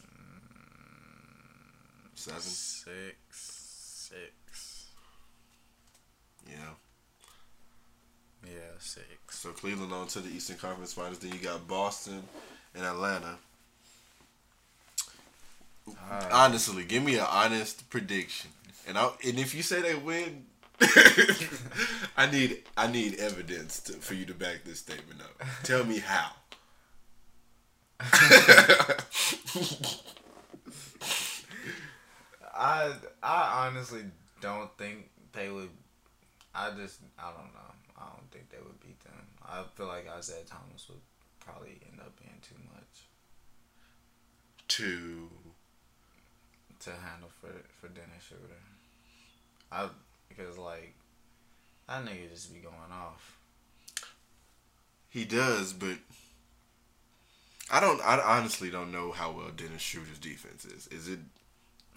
seven. 2.14 2.40
Six, 2.40 3.14
six. 3.30 4.86
Yeah. 6.48 6.74
Yeah, 8.44 8.50
six. 8.78 9.04
So 9.30 9.50
Cleveland 9.50 9.92
on 9.92 10.06
to 10.08 10.20
the 10.20 10.30
Eastern 10.30 10.56
Conference 10.56 10.92
Finals. 10.94 11.18
Then 11.18 11.32
you 11.32 11.38
got 11.38 11.66
Boston 11.68 12.22
and 12.74 12.84
Atlanta. 12.84 13.36
Uh, 15.88 16.28
Honestly, 16.30 16.84
give 16.84 17.02
me 17.02 17.16
an 17.16 17.26
honest 17.28 17.88
prediction, 17.90 18.50
and 18.90 18.98
I 18.98 19.10
and 19.24 19.38
if 19.38 19.54
you 19.54 19.62
say 19.62 19.80
they 19.80 19.94
win, 19.94 20.46
I 22.16 22.28
need 22.30 22.64
I 22.76 22.88
need 22.90 23.18
evidence 23.20 23.80
to, 23.82 23.92
for 23.94 24.14
you 24.14 24.26
to 24.26 24.34
back 24.34 24.64
this 24.64 24.80
statement 24.80 25.20
up. 25.22 25.40
Tell 25.62 25.84
me 25.84 26.00
how. 26.00 26.32
I 32.54 32.92
I 33.22 33.66
honestly 33.68 34.02
don't 34.40 34.76
think 34.76 35.08
they 35.32 35.50
would. 35.50 35.70
I 36.54 36.70
just 36.76 37.00
I 37.18 37.30
don't 37.30 37.52
know. 37.54 37.70
I 37.96 38.06
don't 38.16 38.30
think 38.32 38.50
they 38.50 38.58
would 38.58 38.80
beat 38.80 38.98
them. 39.00 39.12
I 39.46 39.62
feel 39.76 39.86
like 39.86 40.08
Isaiah 40.08 40.44
Thomas 40.46 40.88
would 40.88 41.00
probably 41.38 41.80
end 41.90 42.00
up 42.00 42.18
being 42.18 42.38
too 42.42 42.56
much 42.74 43.06
Two. 44.68 45.28
to 46.80 46.90
handle 46.90 47.30
for 47.40 47.52
for 47.80 47.88
Dennis 47.88 48.24
Schroeder. 48.28 48.69
I 49.72 49.88
because 50.28 50.58
like 50.58 50.94
that 51.88 52.04
nigga 52.04 52.30
just 52.30 52.52
be 52.52 52.60
going 52.60 52.74
off. 52.92 53.38
He 55.08 55.24
does, 55.24 55.72
but 55.72 55.96
I 57.70 57.80
don't. 57.80 58.00
I 58.02 58.20
honestly 58.38 58.70
don't 58.70 58.92
know 58.92 59.12
how 59.12 59.30
well 59.32 59.50
Dennis 59.54 59.82
Schroeder's 59.82 60.18
defense 60.18 60.64
is. 60.64 60.86
Is 60.88 61.08
it 61.08 61.18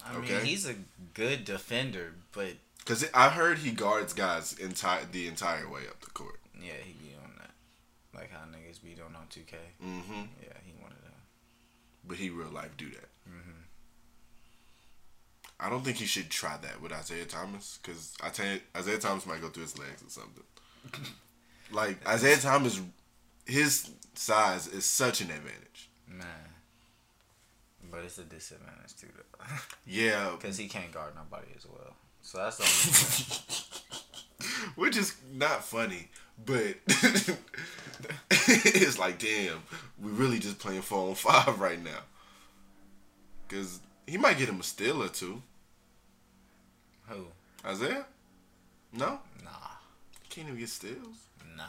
I 0.04 0.16
Okay. 0.16 0.34
mean, 0.36 0.44
he's 0.44 0.66
a 0.68 0.74
good 1.14 1.44
defender, 1.44 2.14
but 2.32 2.54
because 2.78 3.06
I 3.14 3.30
heard 3.30 3.58
he 3.58 3.70
guards 3.70 4.12
guys 4.12 4.52
entire 4.58 5.04
the 5.10 5.26
entire 5.28 5.68
way 5.68 5.82
up 5.88 6.00
the 6.00 6.10
court. 6.10 6.40
yeah, 6.60 6.72
he 6.84 6.92
be 6.92 7.14
on 7.22 7.30
that. 7.38 7.50
Like 8.14 8.30
how 8.30 8.40
niggas 8.46 8.82
be 8.82 8.90
doing 8.94 9.14
on 9.16 9.26
2K. 9.30 9.54
Mm-hmm. 9.82 10.22
Yeah, 10.42 10.52
he 10.64 10.72
of 10.92 11.02
them. 11.02 11.12
But 12.06 12.18
he 12.18 12.30
real 12.30 12.50
life 12.50 12.76
do 12.76 12.90
that. 12.90 13.08
I 15.60 15.70
don't 15.70 15.84
think 15.84 15.98
he 15.98 16.06
should 16.06 16.30
try 16.30 16.56
that 16.62 16.80
with 16.82 16.92
Isaiah 16.92 17.24
Thomas 17.24 17.78
because 17.82 18.14
I 18.22 18.28
tell 18.30 18.46
you, 18.46 18.60
Isaiah 18.76 18.98
Thomas 18.98 19.26
might 19.26 19.40
go 19.40 19.48
through 19.48 19.62
his 19.64 19.78
legs 19.78 20.02
or 20.02 20.10
something. 20.10 20.42
like 21.72 22.06
Isaiah 22.06 22.36
Thomas, 22.36 22.80
his 23.46 23.90
size 24.14 24.66
is 24.66 24.84
such 24.84 25.20
an 25.20 25.30
advantage. 25.30 25.88
Man. 26.08 26.26
But 27.90 28.04
it's 28.04 28.18
a 28.18 28.24
disadvantage 28.24 28.96
too, 28.98 29.08
though. 29.16 29.44
Yeah, 29.86 30.32
Because 30.36 30.56
he 30.56 30.66
can't 30.68 30.90
guard 30.92 31.14
nobody 31.14 31.52
as 31.56 31.66
well. 31.66 31.94
So 32.22 32.38
that's 32.38 32.56
the 32.56 32.62
only 32.62 32.72
thing. 32.72 33.80
which 34.74 34.96
is 34.96 35.14
not 35.32 35.62
funny, 35.64 36.08
but 36.44 36.76
it's 38.30 38.98
like, 38.98 39.18
damn, 39.18 39.62
we're 40.02 40.10
really 40.10 40.38
just 40.38 40.58
playing 40.58 40.82
four 40.82 41.10
on 41.10 41.14
five 41.14 41.60
right 41.60 41.82
now. 41.82 42.00
Cause 43.48 43.80
he 44.06 44.16
might 44.18 44.38
get 44.38 44.48
him 44.48 44.60
a 44.60 44.62
steal 44.62 45.02
or 45.02 45.08
two. 45.08 45.42
Who? 47.08 47.26
Isaiah? 47.64 48.06
No, 48.92 49.18
Nah. 49.42 49.50
can't 50.28 50.46
even 50.48 50.58
get 50.60 50.68
steals. 50.68 51.26
Nah. 51.56 51.64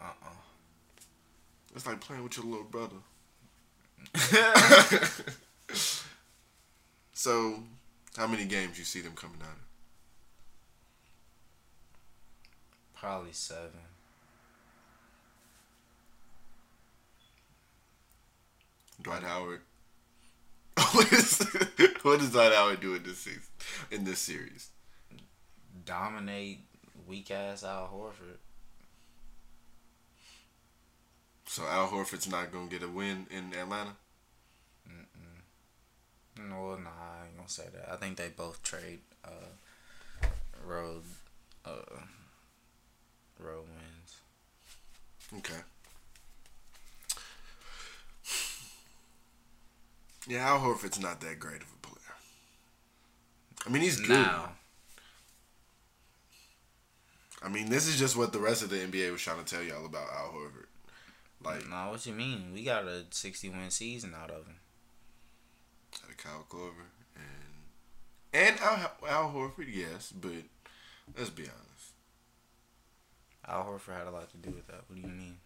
Uh-uh. 0.00 0.28
It's 1.74 1.86
like 1.86 2.00
playing 2.00 2.22
with 2.24 2.36
your 2.36 2.46
little 2.46 2.64
brother. 2.64 2.96
so, 7.12 7.62
how 8.16 8.26
many 8.26 8.44
games 8.44 8.78
you 8.78 8.84
see 8.84 9.00
them 9.00 9.12
coming 9.14 9.38
out 9.42 9.48
of? 9.48 9.54
Probably 12.94 13.32
seven. 13.32 13.70
Dwight 19.02 19.22
Howard. 19.22 19.60
what 20.92 21.12
is 21.12 21.38
what 22.02 22.20
does 22.20 22.30
Dwight 22.30 22.52
Howard 22.52 22.80
do 22.80 22.94
in 22.94 23.02
this 23.02 23.18
season? 23.18 23.42
In 23.90 24.04
this 24.04 24.18
series? 24.18 24.70
Dominate 25.84 26.60
weak 27.06 27.30
ass 27.30 27.64
Al 27.64 27.88
Horford. 27.92 28.38
So 31.46 31.64
Al 31.64 31.88
Horford's 31.88 32.28
not 32.28 32.52
gonna 32.52 32.68
get 32.68 32.82
a 32.82 32.88
win 32.88 33.26
in 33.30 33.54
Atlanta. 33.58 33.96
No, 36.38 36.76
nah, 36.76 36.90
I 36.90 37.26
ain't 37.26 37.36
gonna 37.36 37.48
say 37.48 37.64
that. 37.72 37.90
I 37.90 37.96
think 37.96 38.16
they 38.16 38.28
both 38.28 38.62
trade 38.62 39.00
uh 39.24 40.28
road 40.64 41.02
uh 41.64 42.00
road 43.38 43.64
wins. 43.64 44.16
Okay. 45.38 45.60
Yeah, 50.26 50.48
Al 50.48 50.60
Horford's 50.60 51.00
not 51.00 51.20
that 51.20 51.38
great 51.38 51.62
of 51.62 51.68
a 51.72 51.86
player. 51.86 52.14
I 53.64 53.70
mean, 53.70 53.82
he's 53.82 54.00
good. 54.00 54.10
Now, 54.10 54.50
I 57.42 57.48
mean, 57.48 57.68
this 57.68 57.86
is 57.86 57.98
just 57.98 58.16
what 58.16 58.32
the 58.32 58.40
rest 58.40 58.62
of 58.62 58.70
the 58.70 58.76
NBA 58.76 59.12
was 59.12 59.22
trying 59.22 59.42
to 59.42 59.44
tell 59.44 59.62
y'all 59.62 59.86
about 59.86 60.08
Al 60.12 60.32
Horford. 60.32 60.66
Like, 61.44 61.68
nah, 61.68 61.90
what 61.90 62.04
you 62.06 62.12
mean? 62.12 62.50
We 62.52 62.64
got 62.64 62.84
a 62.84 63.04
sixty 63.10 63.48
win 63.48 63.70
season 63.70 64.14
out 64.20 64.30
of 64.30 64.46
him. 64.46 64.56
out 66.02 66.10
of 66.10 66.16
Kyle 66.16 66.46
Korver 66.48 66.90
and 67.14 67.62
and 68.32 68.60
Al, 68.60 68.92
Al 69.08 69.30
Horford, 69.30 69.66
yes, 69.72 70.12
but 70.12 70.32
let's 71.16 71.30
be 71.30 71.44
honest. 71.44 71.92
Al 73.46 73.64
Horford 73.64 73.98
had 73.98 74.06
a 74.08 74.10
lot 74.10 74.30
to 74.30 74.36
do 74.38 74.50
with 74.50 74.66
that. 74.66 74.82
What 74.88 74.96
do 74.96 75.02
you 75.02 75.06
mean? 75.08 75.36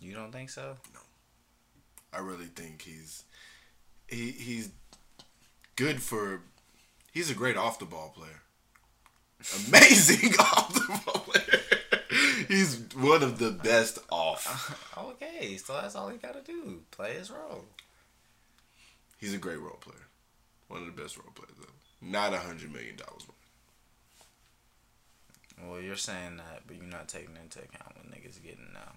You 0.00 0.14
don't 0.14 0.32
think 0.32 0.50
so? 0.50 0.76
No. 0.94 1.00
I 2.12 2.18
really 2.20 2.46
think 2.46 2.82
he's 2.82 3.24
he 4.08 4.30
he's 4.30 4.70
good 5.76 6.00
for 6.02 6.40
he's 7.12 7.30
a 7.30 7.34
great 7.34 7.56
off 7.56 7.78
the 7.78 7.84
ball 7.84 8.12
player. 8.16 8.42
Amazing 9.68 10.34
off 10.38 10.72
the 10.72 11.00
ball 11.04 11.20
player. 11.20 11.60
He's 12.48 12.78
one 12.94 13.22
of 13.22 13.38
the 13.38 13.50
best 13.50 13.98
off. 14.10 14.82
Okay, 14.96 15.56
so 15.56 15.74
that's 15.74 15.94
all 15.94 16.08
he 16.08 16.16
got 16.18 16.34
to 16.34 16.42
do. 16.52 16.80
Play 16.90 17.14
his 17.14 17.30
role. 17.30 17.64
He's 19.18 19.34
a 19.34 19.38
great 19.38 19.60
role 19.60 19.78
player. 19.80 20.06
One 20.68 20.80
of 20.80 20.86
the 20.86 21.02
best 21.02 21.16
role 21.16 21.32
players 21.34 21.52
ever. 21.58 21.70
Not 22.00 22.34
a 22.34 22.38
hundred 22.38 22.72
million 22.72 22.96
dollars. 22.96 23.26
Well, 25.62 25.80
you're 25.80 25.96
saying 25.96 26.36
that, 26.36 26.62
but 26.66 26.76
you're 26.76 26.84
not 26.84 27.08
taking 27.08 27.36
into 27.42 27.60
account 27.60 27.96
what 27.96 28.10
niggas 28.10 28.42
getting 28.42 28.72
now. 28.74 28.92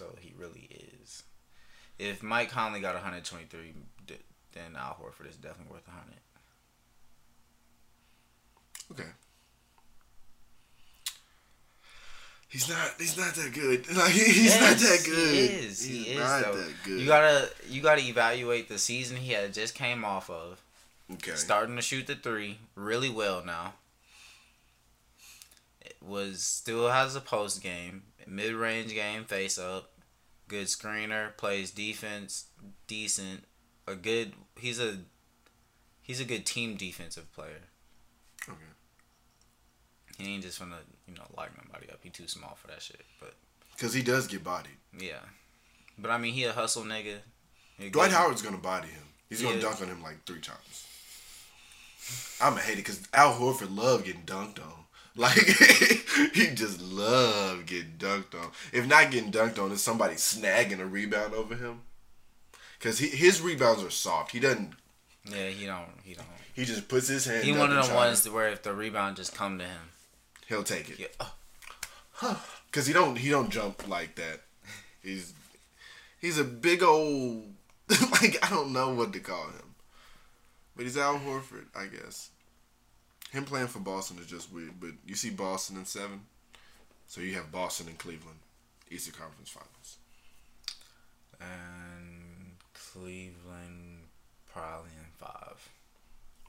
So 0.00 0.16
he 0.18 0.32
really 0.38 0.66
is. 1.02 1.24
If 1.98 2.22
Mike 2.22 2.48
Conley 2.50 2.80
got 2.80 2.94
123, 2.94 3.74
d- 4.06 4.14
then 4.54 4.74
Al 4.74 4.96
Horford 4.98 5.28
is 5.28 5.36
definitely 5.36 5.74
worth 5.74 5.86
100. 5.86 6.14
Okay. 8.92 9.10
He's 12.48 12.66
not. 12.70 12.92
He's 12.98 13.18
not 13.18 13.34
that 13.34 13.52
good. 13.52 13.86
Like 13.94 14.12
he- 14.12 14.32
he's 14.32 14.58
not 14.58 14.76
that 14.78 15.02
good. 15.04 15.34
He 15.34 15.40
is. 15.66 15.82
He's 15.84 16.06
he 16.06 16.12
is 16.14 16.18
not 16.18 16.44
though. 16.44 16.56
that 16.56 16.72
good. 16.82 16.98
You 17.00 17.06
gotta 17.06 17.50
you 17.68 17.82
gotta 17.82 18.00
evaluate 18.00 18.70
the 18.70 18.78
season 18.78 19.18
he 19.18 19.32
had 19.34 19.52
just 19.52 19.74
came 19.74 20.02
off 20.02 20.30
of. 20.30 20.62
okay. 21.12 21.32
Starting 21.34 21.76
to 21.76 21.82
shoot 21.82 22.06
the 22.06 22.14
three 22.16 22.56
really 22.74 23.10
well 23.10 23.44
now. 23.44 23.74
It 25.82 25.96
was 26.00 26.42
still 26.42 26.88
has 26.88 27.14
a 27.14 27.20
post 27.20 27.62
game, 27.62 28.02
mid 28.30 28.54
range 28.54 28.94
game, 28.94 29.24
face 29.24 29.58
up, 29.58 29.90
good 30.48 30.66
screener, 30.68 31.36
plays 31.36 31.70
defense, 31.70 32.46
decent, 32.86 33.44
a 33.86 33.94
good. 33.94 34.32
He's 34.58 34.80
a 34.80 34.98
he's 36.02 36.20
a 36.20 36.24
good 36.24 36.46
team 36.46 36.76
defensive 36.76 37.30
player. 37.34 37.62
Okay. 38.48 38.58
He 40.18 40.34
ain't 40.34 40.42
just 40.42 40.58
gonna 40.58 40.78
you 41.06 41.14
know 41.14 41.24
lock 41.36 41.50
nobody 41.66 41.90
up. 41.90 41.98
He 42.02 42.10
too 42.10 42.28
small 42.28 42.54
for 42.60 42.68
that 42.68 42.82
shit. 42.82 43.02
But 43.18 43.34
Because 43.74 43.92
he 43.94 44.02
does 44.02 44.26
get 44.26 44.44
bodied. 44.44 44.76
yeah, 44.98 45.20
but 45.98 46.10
I 46.10 46.18
mean 46.18 46.34
he 46.34 46.44
a 46.44 46.52
hustle 46.52 46.84
nigga. 46.84 47.16
He 47.78 47.88
Dwight 47.90 48.12
Howard's 48.12 48.42
gonna 48.42 48.58
body 48.58 48.88
him. 48.88 49.04
He's 49.28 49.42
gonna 49.42 49.56
Yeah. 49.56 49.62
dunk 49.62 49.80
on 49.80 49.88
him 49.88 50.02
like 50.02 50.24
three 50.26 50.40
times. 50.40 50.86
I'm 52.40 52.52
gonna 52.54 52.62
hate 52.62 52.74
it 52.74 52.76
because 52.78 53.02
Al 53.14 53.34
Horford 53.38 53.74
love 53.76 54.04
getting 54.04 54.22
dunked 54.22 54.58
on. 54.60 54.79
Like 55.16 55.32
he 56.34 56.46
just 56.54 56.80
love 56.80 57.66
getting 57.66 57.94
dunked 57.98 58.34
on. 58.40 58.50
If 58.72 58.86
not 58.86 59.10
getting 59.10 59.32
dunked 59.32 59.58
on, 59.58 59.72
it's 59.72 59.82
somebody 59.82 60.14
snagging 60.14 60.78
a 60.80 60.86
rebound 60.86 61.34
over 61.34 61.56
him. 61.56 61.80
Cause 62.78 62.98
he, 62.98 63.08
his 63.08 63.40
rebounds 63.42 63.82
are 63.82 63.90
soft. 63.90 64.32
He 64.32 64.40
doesn't. 64.40 64.72
Yeah, 65.30 65.48
he 65.48 65.66
don't. 65.66 65.88
He 66.02 66.14
don't. 66.14 66.26
He 66.54 66.64
just 66.64 66.88
puts 66.88 67.08
his 67.08 67.26
hand. 67.26 67.44
He 67.44 67.52
one 67.52 67.76
of 67.76 67.88
the 67.88 67.94
ones 67.94 68.22
to- 68.22 68.30
where 68.32 68.48
if 68.48 68.62
the 68.62 68.72
rebound 68.72 69.16
just 69.16 69.34
come 69.34 69.58
to 69.58 69.64
him, 69.64 69.80
He'll 70.46 70.62
take 70.64 70.88
it. 70.90 70.96
he, 70.96 71.06
oh, 71.20 72.42
Cause 72.72 72.86
he 72.86 72.92
don't. 72.92 73.16
He 73.16 73.30
don't 73.30 73.50
jump 73.50 73.86
like 73.88 74.14
that. 74.16 74.40
He's 75.02 75.34
he's 76.20 76.38
a 76.38 76.44
big 76.44 76.82
old 76.82 77.44
like 78.12 78.38
I 78.44 78.50
don't 78.50 78.72
know 78.72 78.94
what 78.94 79.12
to 79.14 79.20
call 79.20 79.46
him, 79.48 79.74
but 80.76 80.84
he's 80.84 80.96
Al 80.96 81.18
Horford, 81.18 81.66
I 81.74 81.86
guess. 81.86 82.30
Him 83.30 83.44
playing 83.44 83.68
for 83.68 83.78
Boston 83.78 84.18
is 84.18 84.26
just 84.26 84.52
weird, 84.52 84.80
but 84.80 84.90
you 85.06 85.14
see 85.14 85.30
Boston 85.30 85.76
in 85.76 85.84
seven, 85.84 86.22
so 87.06 87.20
you 87.20 87.34
have 87.34 87.52
Boston 87.52 87.86
and 87.88 87.98
Cleveland, 87.98 88.38
Eastern 88.90 89.14
Conference 89.14 89.48
Finals. 89.50 89.96
And 91.40 92.52
Cleveland 92.74 94.08
probably 94.52 94.90
in 94.98 95.06
five. 95.16 95.68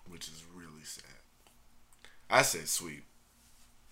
which 0.08 0.28
is 0.28 0.44
really 0.54 0.84
sad. 0.84 1.04
I 2.30 2.42
said 2.42 2.68
sweep. 2.68 3.04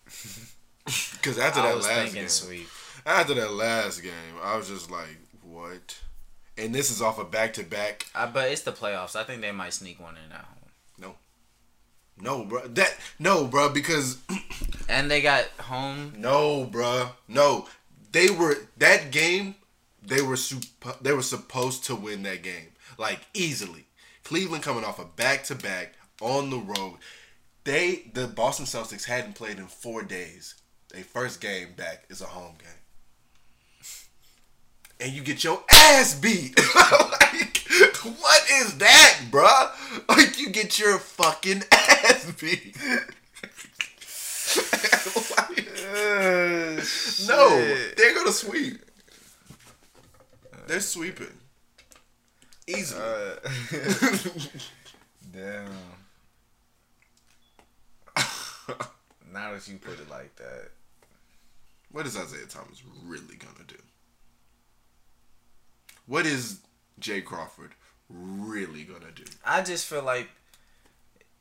Because 0.86 1.38
after 1.38 1.60
I 1.60 1.68
that 1.68 1.76
was 1.76 1.86
last 1.86 1.96
thinking 1.98 2.22
game, 2.22 2.30
sweep. 2.30 2.68
after 3.06 3.36
that 3.36 3.52
last 3.52 4.02
game, 4.02 4.12
I 4.42 4.58
was 4.58 4.70
just 4.70 4.90
like, 4.90 5.18
"What?" 5.44 6.00
And 6.58 6.74
this 6.74 6.90
is 6.90 7.00
off 7.00 7.20
a 7.20 7.24
back 7.26 7.54
to 7.54 7.64
back. 7.64 8.08
Uh, 8.16 8.26
but 8.26 8.50
it's 8.50 8.64
the 8.64 8.72
playoffs. 8.72 9.16
I 9.16 9.24
think 9.24 9.42
they 9.42 9.52
might 9.52 9.74
sneak 9.74 10.00
one 10.00 10.16
in 10.18 10.32
home. 10.32 10.46
No, 12.22 12.44
bro. 12.46 12.68
That 12.68 12.96
no, 13.18 13.46
bro. 13.46 13.70
Because 13.70 14.18
And 14.90 15.10
they 15.10 15.22
got 15.22 15.46
home. 15.60 16.14
no, 16.18 16.66
bro. 16.66 17.10
No, 17.28 17.68
they 18.12 18.30
were 18.30 18.56
that 18.78 19.12
game. 19.12 19.56
They 20.02 20.22
were 20.22 20.36
supp- 20.36 21.02
They 21.02 21.14
were 21.14 21.22
supposed 21.22 21.84
to 21.86 21.96
win 21.96 22.24
that 22.24 22.44
game 22.44 22.70
like 22.98 23.20
easily. 23.34 23.86
Cleveland 24.24 24.64
coming 24.64 24.84
off 24.84 25.00
a 25.00 25.06
back 25.06 25.44
to 25.46 25.56
back 25.56 25.96
on 26.22 26.50
the 26.50 26.58
road. 26.60 26.98
They 27.64 28.10
the 28.14 28.28
Boston 28.28 28.66
Celtics 28.66 29.06
hadn't 29.06 29.36
played 29.36 29.58
in 29.60 29.68
four 29.68 30.04
days. 30.04 30.56
Their 30.94 31.04
first 31.04 31.40
game 31.42 31.74
back 31.76 32.06
is 32.10 32.22
a 32.22 32.26
home 32.26 32.56
game. 32.58 32.72
And 35.00 35.14
you 35.14 35.22
get 35.22 35.44
your 35.44 35.64
ass 35.72 36.16
beat. 36.16 36.58
like, 36.76 37.58
what 38.20 38.44
is 38.52 38.78
that, 38.80 39.20
bruh? 39.32 39.72
Like, 40.10 40.38
you 40.40 40.50
get 40.50 40.78
your 40.78 40.98
fucking 41.00 41.64
ass 41.72 42.32
beat. 42.40 42.76
Like, 45.38 45.68
no, 47.28 47.50
they're 47.98 48.16
gonna 48.16 48.32
sweep. 48.32 48.84
They're 50.68 50.80
sweeping. 50.82 51.28
Easily. 52.68 53.02
Uh, 53.02 53.36
damn. 55.32 55.72
now 59.34 59.54
that 59.54 59.68
you 59.68 59.78
put 59.78 60.00
it 60.00 60.10
like 60.10 60.36
that, 60.36 60.70
What 61.92 62.06
is 62.06 62.16
Isaiah 62.18 62.46
Thomas 62.48 62.84
really 63.04 63.36
gonna 63.38 63.66
do? 63.68 63.76
What 66.10 66.26
is 66.26 66.62
Jae 67.00 67.24
Crowder 67.24 67.70
really 68.10 68.84
gonna 68.84 69.12
do? 69.14 69.24
I 69.46 69.62
just 69.62 69.86
feel 69.86 70.02
like 70.02 70.28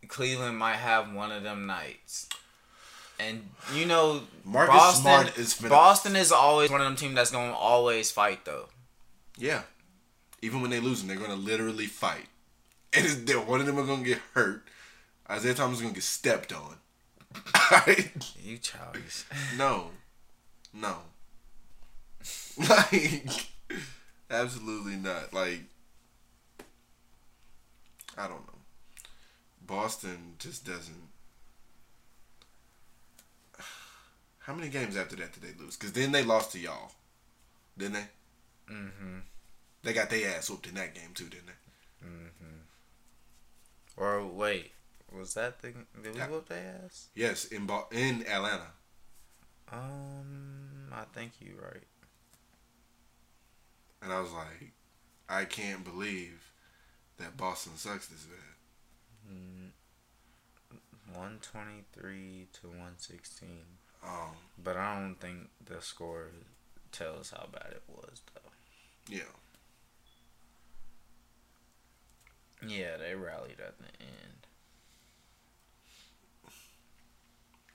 Cleveland 0.09 0.59
might 0.59 0.77
have 0.77 1.11
one 1.11 1.33
of 1.33 1.43
them 1.43 1.67
nights. 1.67 2.29
And 3.19 3.49
you 3.75 3.87
know, 3.87 4.21
Marcus 4.45 4.75
Boston, 4.77 5.03
Smart 5.03 5.39
is 5.39 5.55
finna- 5.55 5.69
Boston 5.71 6.17
is 6.17 6.31
always 6.31 6.71
one 6.71 6.83
of 6.83 6.87
them 6.87 6.97
teams 6.97 7.15
that's 7.15 7.31
gonna 7.31 7.55
always 7.55 8.11
fight 8.11 8.45
though. 8.45 8.69
Yeah. 9.39 9.63
Even 10.43 10.61
when 10.61 10.71
they 10.71 10.81
losing, 10.81 11.09
they're 11.09 11.17
gonna 11.17 11.35
literally 11.35 11.87
fight. 11.87 12.27
And 12.95 13.05
it's, 13.05 13.35
one 13.47 13.61
of 13.61 13.67
them 13.67 13.79
are 13.79 13.87
gonna 13.87 14.05
get 14.05 14.21
hurt. 14.35 14.65
Isaiah 15.31 15.55
Thomas 15.55 15.79
is 15.79 15.83
gonna 15.83 15.95
get 15.95 16.03
stepped 16.03 16.53
on. 16.53 16.77
You 18.43 18.59
childish. 18.59 19.25
No. 19.57 19.93
No. 20.75 20.97
Like 22.69 23.49
absolutely 24.31 24.97
not. 24.97 25.33
Like 25.33 25.61
I 28.17 28.27
don't 28.29 28.47
know. 28.47 28.59
Boston 29.67 30.35
just 30.39 30.65
doesn't 30.67 31.09
How 34.41 34.55
many 34.55 34.69
games 34.69 34.97
after 34.97 35.17
that 35.17 35.33
did 35.33 35.43
they 35.43 35.63
lose? 35.63 35.77
Because 35.77 35.93
then 35.93 36.13
they 36.13 36.25
lost 36.25 36.53
to 36.53 36.59
y'all. 36.59 36.93
Didn't 37.77 37.95
they? 37.95 38.07
Mm-hmm. 38.73 39.19
They 39.83 39.93
got 39.93 40.11
their 40.11 40.37
ass 40.37 40.51
whooped 40.51 40.67
in 40.67 40.75
that 40.75 40.95
game 40.95 41.11
too, 41.15 41.25
didn't 41.29 41.47
they? 41.47 42.07
Mm-hmm. 42.07 42.59
Or 43.97 44.25
wait, 44.27 44.73
was 45.13 45.35
that 45.35 45.61
the 45.61 45.73
did 46.03 46.15
we 46.15 46.19
Yeah. 46.19 46.29
whoop 46.29 46.49
their 46.49 46.81
ass? 46.85 47.09
Yes, 47.15 47.47
in 47.47 47.67
Bo- 47.67 47.89
in 47.93 48.25
Atlanta. 48.27 48.67
Um, 49.71 50.91
I 50.93 51.05
think 51.15 51.33
you're 51.41 51.61
right. 51.61 51.83
And 54.03 54.13
I 54.13 54.21
was 54.21 54.33
like, 54.33 54.73
I 55.29 55.45
can't 55.45 55.85
believe 55.85 56.53
that 57.19 57.37
Boston 57.37 57.73
sucks 57.77 58.07
this 58.07 58.25
bad. 58.25 58.39
One 61.15 61.39
twenty 61.43 61.85
three 61.93 62.47
to 62.61 62.69
one 62.69 62.95
sixteen. 62.99 63.65
Um, 64.05 64.37
But 64.63 64.77
I 64.77 65.01
don't 65.01 65.17
think 65.17 65.49
the 65.65 65.81
score 65.83 66.29
tells 66.93 67.31
how 67.31 67.47
bad 67.53 67.73
it 67.73 67.83
was 67.89 68.23
though. 68.35 68.51
yeah. 69.09 69.23
Yeah, 72.67 72.97
they 72.97 73.15
rallied 73.15 73.61
at 73.61 73.79
the 73.79 73.85
end. 74.01 74.47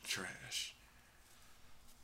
trash. 0.03 0.75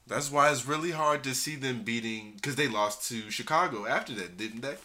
That's 0.10 0.32
why 0.32 0.50
it's 0.52 0.66
really 0.66 0.90
hard 0.90 1.24
to 1.26 1.36
see 1.36 1.56
them 1.56 1.84
beating 1.84 2.34
because 2.34 2.56
they 2.56 2.68
lost 2.68 3.08
to 3.10 3.30
Chicago 3.30 3.86
after 3.86 4.12
that, 4.16 4.38
didn't 4.38 4.62
they? 4.62 4.76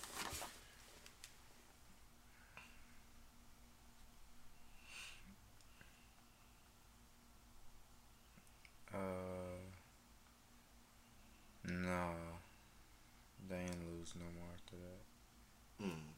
Uh, 8.93 9.65
no, 11.65 12.11
they 13.49 13.65
didn't 13.65 13.81
lose 13.99 14.13
no 14.15 14.27
more 14.39 14.51
after 14.55 14.77
that. 14.77 15.87
Mm. 15.87 16.13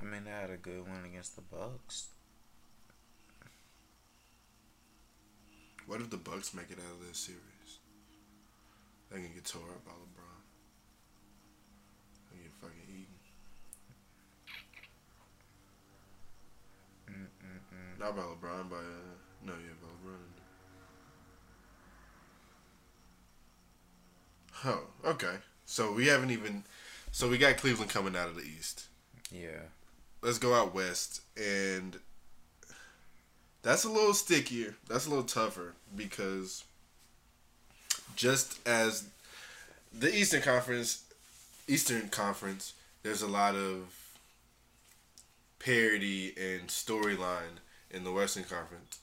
I 0.00 0.04
mean, 0.04 0.24
they 0.24 0.30
had 0.30 0.50
a 0.50 0.56
good 0.56 0.88
one 0.88 1.04
against 1.04 1.34
the 1.34 1.42
Bucks. 1.42 2.10
What 5.86 6.00
if 6.00 6.10
the 6.10 6.16
Bucks 6.16 6.54
make 6.54 6.70
it 6.70 6.78
out 6.78 7.00
of 7.00 7.06
this 7.06 7.18
series? 7.18 7.78
They 9.10 9.18
can 9.20 9.32
get 9.34 9.44
tore 9.44 9.62
up 9.62 9.84
by 9.84 9.92
LeBron. 9.92 10.42
They 12.32 12.42
get 12.42 12.52
fucking 12.60 12.88
eaten. 12.88 13.14
Mm-mm-mm. 17.10 17.98
Not 18.00 18.16
by 18.16 18.22
LeBron, 18.22 18.70
by 18.70 18.76
uh, 18.76 19.14
no, 19.44 19.52
yeah, 19.52 19.76
by 19.82 19.88
LeBron. 20.10 20.30
Oh, 24.66 25.10
okay. 25.10 25.36
So 25.66 25.92
we 25.92 26.06
haven't 26.06 26.30
even. 26.30 26.64
So 27.12 27.28
we 27.28 27.38
got 27.38 27.56
Cleveland 27.58 27.90
coming 27.90 28.16
out 28.16 28.28
of 28.28 28.36
the 28.36 28.42
East. 28.42 28.86
Yeah. 29.30 29.68
let's 30.22 30.38
go 30.38 30.54
out 30.54 30.74
west 30.74 31.20
and 31.36 31.98
that's 33.64 33.84
a 33.84 33.88
little 33.88 34.12
stickier. 34.12 34.76
That's 34.88 35.06
a 35.06 35.08
little 35.08 35.24
tougher 35.24 35.72
because 35.96 36.64
just 38.14 38.60
as 38.68 39.08
the 39.92 40.14
eastern 40.14 40.42
conference 40.42 41.02
eastern 41.66 42.08
conference 42.10 42.74
there's 43.02 43.22
a 43.22 43.26
lot 43.26 43.54
of 43.56 44.18
parody 45.58 46.34
and 46.36 46.68
storyline 46.68 47.58
in 47.90 48.04
the 48.04 48.12
western 48.12 48.44
conference. 48.44 48.98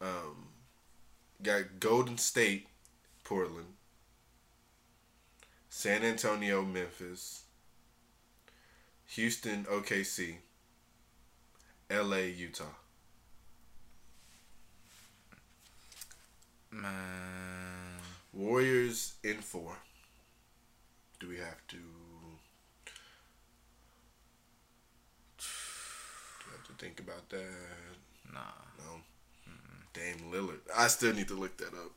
Um, 0.00 0.46
got 1.42 1.80
golden 1.80 2.18
state 2.18 2.68
portland. 3.24 3.74
San 5.68 6.04
antonio 6.04 6.62
memphis. 6.62 7.42
Houston, 9.08 9.64
OKC, 9.64 10.36
LA, 11.90 12.16
Utah. 12.16 12.64
Man. 16.72 18.00
Warriors 18.32 19.14
in 19.22 19.36
four. 19.36 19.76
Do 21.20 21.28
we 21.28 21.36
have 21.36 21.66
to? 21.68 21.76
Do 21.76 21.82
we 26.46 26.52
have 26.56 26.66
to 26.66 26.72
think 26.84 26.98
about 26.98 27.28
that? 27.28 27.44
Nah. 28.32 28.40
No. 28.78 29.02
Dame 29.92 30.32
Lillard. 30.32 30.60
I 30.74 30.88
still 30.88 31.12
need 31.12 31.28
to 31.28 31.34
look 31.34 31.56
that 31.58 31.74
up. 31.74 31.92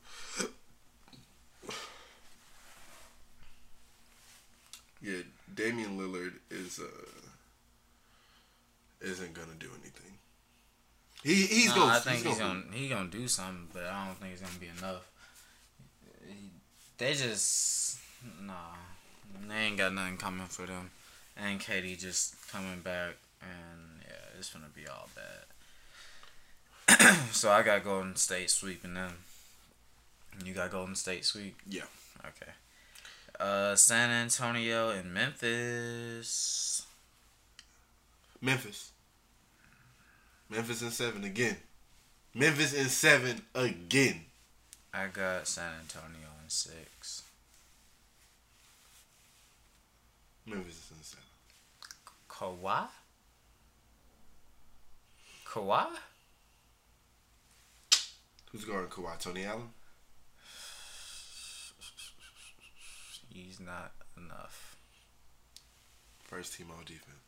yeah, 5.00 5.22
Damian 5.54 5.96
Lillard 5.98 6.34
is 6.50 6.78
uh 6.78 6.84
isn't 9.00 9.32
gonna 9.32 9.54
do 9.58 9.68
anything. 9.80 10.18
He 11.26 11.34
he's 11.46 11.68
Nah, 11.70 11.74
gonna. 11.74 11.92
I 11.94 11.98
think 11.98 12.16
he's 12.18 12.26
he's 12.26 12.38
gonna. 12.38 12.62
gonna 12.62 12.76
he 12.76 12.88
gonna 12.88 13.08
do 13.10 13.26
something, 13.26 13.66
but 13.72 13.82
I 13.84 14.06
don't 14.06 14.14
think 14.20 14.32
it's 14.34 14.42
gonna 14.42 14.60
be 14.60 14.68
enough. 14.78 15.02
They 16.98 17.14
just 17.14 17.98
Nah, 18.40 18.52
they 19.48 19.54
ain't 19.56 19.76
got 19.76 19.92
nothing 19.92 20.18
coming 20.18 20.46
for 20.46 20.66
them. 20.66 20.90
And 21.36 21.58
Katie 21.58 21.96
just 21.96 22.36
coming 22.52 22.80
back, 22.80 23.16
and 23.42 24.00
yeah, 24.02 24.38
it's 24.38 24.50
gonna 24.52 24.70
be 24.74 24.86
all 24.86 25.08
bad. 26.86 27.16
so 27.32 27.50
I 27.50 27.62
got 27.62 27.82
Golden 27.82 28.14
State 28.14 28.48
sweeping 28.50 28.94
them. 28.94 29.12
You 30.44 30.54
got 30.54 30.70
Golden 30.70 30.94
State 30.94 31.24
sweep. 31.24 31.56
Yeah. 31.68 31.82
Okay. 32.20 32.52
Uh, 33.40 33.74
San 33.74 34.10
Antonio 34.10 34.90
and 34.90 35.12
Memphis. 35.12 36.86
Memphis. 38.40 38.92
Memphis 40.48 40.82
in 40.82 40.90
seven 40.90 41.24
again. 41.24 41.56
Memphis 42.34 42.72
in 42.72 42.88
seven 42.88 43.42
again. 43.54 44.20
I 44.92 45.08
got 45.08 45.46
San 45.48 45.72
Antonio 45.80 46.28
in 46.42 46.48
six. 46.48 47.22
Memphis 50.46 50.90
in 50.96 51.02
seven. 51.02 51.24
Kawhi. 52.28 52.88
Kawhi. 55.44 55.86
Who's 58.52 58.64
guarding 58.64 58.90
Kawhi? 58.90 59.18
Tony 59.18 59.44
Allen. 59.44 59.68
He's 63.28 63.60
not 63.60 63.92
enough. 64.16 64.76
First 66.22 66.54
team 66.54 66.68
all 66.70 66.82
defense. 66.84 67.25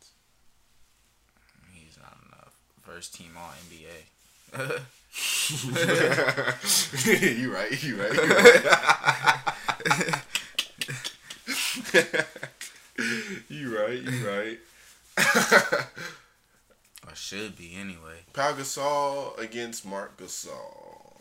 He's 2.88 2.88
not 2.88 2.88
enough. 2.88 2.94
First 2.94 3.14
team 3.14 3.36
All 3.36 3.52
NBA. 3.68 4.06
you 7.40 7.52
right. 7.52 7.82
You 7.82 8.00
right. 8.00 8.14
You 8.14 8.28
right. 8.28 8.64
you 13.48 13.78
right. 13.78 14.02
You 14.02 14.28
right. 14.28 14.58
or 17.06 17.14
should 17.14 17.56
be 17.56 17.74
anyway. 17.78 18.24
Pau 18.32 18.52
Gasol 18.52 19.38
against 19.38 19.86
Marc 19.86 20.16
Gasol. 20.16 21.20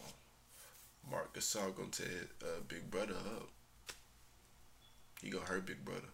Marc 1.09 1.33
Gasol 1.33 1.75
gonna 1.75 1.89
tear 1.89 2.27
uh, 2.43 2.59
Big 2.67 2.91
Brother 2.91 3.13
up. 3.13 3.49
He 5.21 5.29
gonna 5.29 5.45
hurt 5.45 5.65
Big 5.65 5.83
Brother. 5.83 6.09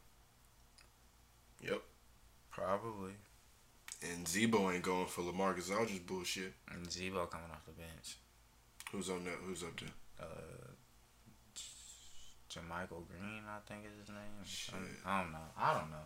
Yep. 1.62 1.82
Probably. 2.51 3.14
And 4.12 4.26
Zebo 4.26 4.74
ain't 4.74 4.84
going 4.84 5.06
for 5.06 5.22
LaMarcus 5.22 5.72
Aldridge 5.72 6.06
bullshit. 6.06 6.54
And 6.72 6.86
Zebo 6.88 7.30
coming 7.30 7.51
off 7.51 7.66
the 7.66 7.72
bench. 7.72 8.18
Who's 8.91 9.10
on 9.10 9.24
that? 9.24 9.36
Who's 9.45 9.64
up 9.64 9.80
there? 9.80 9.89
Uh, 10.20 10.72
JaMychal 12.49 13.08
Green, 13.08 13.43
I 13.47 13.60
think 13.68 13.86
is 13.86 13.99
his 13.99 14.10
name. 14.10 14.43
Shit. 14.45 14.76
I 15.06 15.22
don't 15.22 15.32
know. 15.32 15.38
I 15.58 15.74
don't 15.74 15.89
know. 15.89 16.06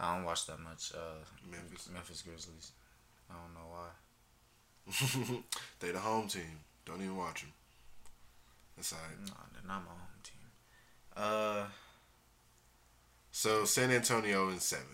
I 0.00 0.14
don't 0.16 0.24
watch 0.24 0.46
that 0.46 0.60
much 0.60 0.92
uh, 0.94 1.24
Memphis. 1.50 1.88
Memphis 1.92 2.22
Grizzlies. 2.22 2.72
I 3.30 3.34
don't 3.34 3.54
know 3.54 3.68
why. 3.70 5.42
they 5.80 5.90
the 5.90 5.98
home 5.98 6.28
team. 6.28 6.60
Don't 6.84 7.02
even 7.02 7.16
watch 7.16 7.40
them. 7.42 7.52
That's 8.76 8.92
alright. 8.92 9.18
No, 9.26 9.32
they're 9.52 9.66
not 9.66 9.82
my 9.84 9.90
home 9.90 10.22
team. 10.22 10.48
Uh, 11.16 11.64
So 13.32 13.64
San 13.64 13.90
Antonio 13.90 14.48
in 14.50 14.60
seven. 14.60 14.86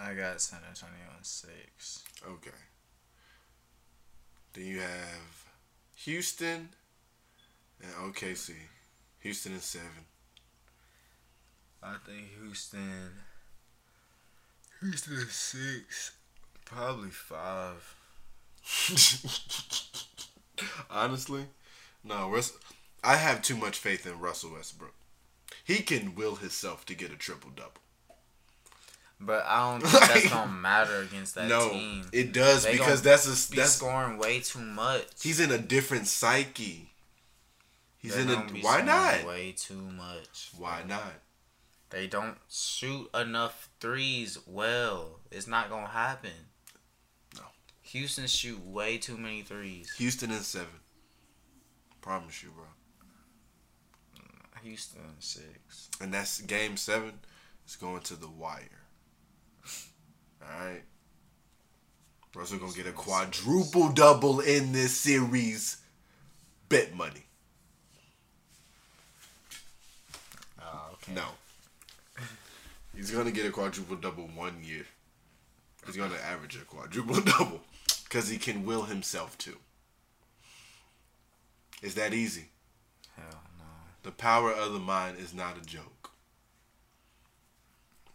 I 0.00 0.14
got 0.14 0.40
San 0.40 0.60
Antonio 0.68 0.94
in 1.16 1.24
six. 1.24 2.02
Okay. 2.26 2.50
Then 4.52 4.66
you 4.66 4.80
have 4.80 5.46
Houston 5.96 6.68
and 7.82 7.92
OKC. 7.94 8.52
Houston 9.20 9.52
in 9.52 9.60
seven. 9.60 10.06
I 11.82 11.96
think 12.06 12.28
Houston. 12.40 13.10
Houston 14.80 15.14
is 15.14 15.32
six. 15.32 16.12
Probably 16.64 17.10
five. 17.10 17.96
Honestly, 20.90 21.46
no. 22.04 22.30
Russ, 22.30 22.52
I 23.02 23.16
have 23.16 23.42
too 23.42 23.56
much 23.56 23.78
faith 23.78 24.06
in 24.06 24.20
Russell 24.20 24.52
Westbrook. 24.52 24.94
He 25.64 25.78
can 25.78 26.14
will 26.14 26.36
himself 26.36 26.84
to 26.86 26.94
get 26.94 27.12
a 27.12 27.16
triple 27.16 27.50
double. 27.50 27.81
But 29.24 29.44
I 29.46 29.70
don't 29.70 29.80
think 29.88 30.04
that's 30.12 30.28
gonna 30.30 30.50
matter 30.52 30.98
against 31.02 31.34
that 31.36 31.48
No, 31.48 31.70
team. 31.70 32.04
it 32.12 32.32
does 32.32 32.64
They 32.64 32.72
because 32.72 33.02
that's 33.02 33.26
a 33.26 33.50
Be 33.52 33.58
that's 33.58 33.72
scoring 33.72 34.18
way 34.18 34.40
too 34.40 34.58
much. 34.60 35.06
he's 35.22 35.38
in 35.40 35.50
a 35.50 35.58
different 35.58 36.06
psyche. 36.08 36.90
He's 37.98 38.14
They're 38.16 38.22
in 38.22 38.30
a 38.48 38.52
be 38.52 38.60
why 38.62 38.82
not? 38.82 39.24
Way 39.26 39.52
too 39.56 39.76
much. 39.80 40.50
Why 40.58 40.82
not? 40.88 41.12
They 41.90 42.06
don't 42.08 42.36
shoot 42.50 43.08
enough 43.14 43.68
threes 43.78 44.38
well. 44.46 45.20
It's 45.30 45.46
not 45.46 45.70
gonna 45.70 45.86
happen. 45.86 46.30
No. 47.36 47.42
Houston 47.82 48.26
shoot 48.26 48.64
way 48.66 48.98
too 48.98 49.16
many 49.16 49.42
threes. 49.42 49.92
Houston 49.98 50.30
in 50.32 50.40
seven. 50.40 50.80
Promise 52.00 52.42
you, 52.42 52.48
bro. 52.50 52.64
Houston 54.62 55.00
six. 55.18 55.88
And 56.00 56.12
that's 56.14 56.40
game 56.40 56.76
seven. 56.76 57.12
It's 57.64 57.76
going 57.76 58.00
to 58.02 58.16
the 58.16 58.28
wire. 58.28 58.81
All 60.42 60.66
right. 60.66 60.82
Russell 62.34 62.58
gonna 62.58 62.72
get 62.72 62.86
a 62.86 62.92
quadruple 62.92 63.90
double 63.90 64.40
in 64.40 64.72
this 64.72 64.96
series. 64.96 65.76
Bet 66.68 66.94
money. 66.94 67.26
Oh, 70.60 70.90
okay. 70.94 71.12
No. 71.12 71.24
He's 72.96 73.10
gonna 73.10 73.30
get 73.30 73.46
a 73.46 73.50
quadruple 73.50 73.96
double 73.96 74.28
one 74.34 74.62
year. 74.62 74.86
He's 75.86 75.96
gonna 75.96 76.16
average 76.16 76.56
a 76.56 76.64
quadruple 76.64 77.20
double 77.38 77.60
because 78.04 78.28
he 78.28 78.38
can 78.38 78.64
will 78.64 78.84
himself 78.84 79.36
to. 79.38 79.56
It's 81.82 81.94
that 81.94 82.14
easy. 82.14 82.46
Hell 83.16 83.42
no. 83.58 83.64
The 84.04 84.12
power 84.12 84.52
of 84.52 84.72
the 84.72 84.78
mind 84.78 85.18
is 85.18 85.34
not 85.34 85.58
a 85.58 85.66
joke. 85.66 86.10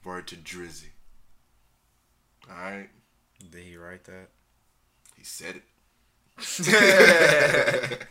Word 0.04 0.28
to 0.28 0.38
Drizzy. 0.38 0.92
Alright? 2.50 2.90
Did 3.52 3.64
he 3.64 3.78
write 3.78 4.04
that? 4.06 4.30
He 5.18 5.24
said 5.24 5.56
it. 5.58 5.64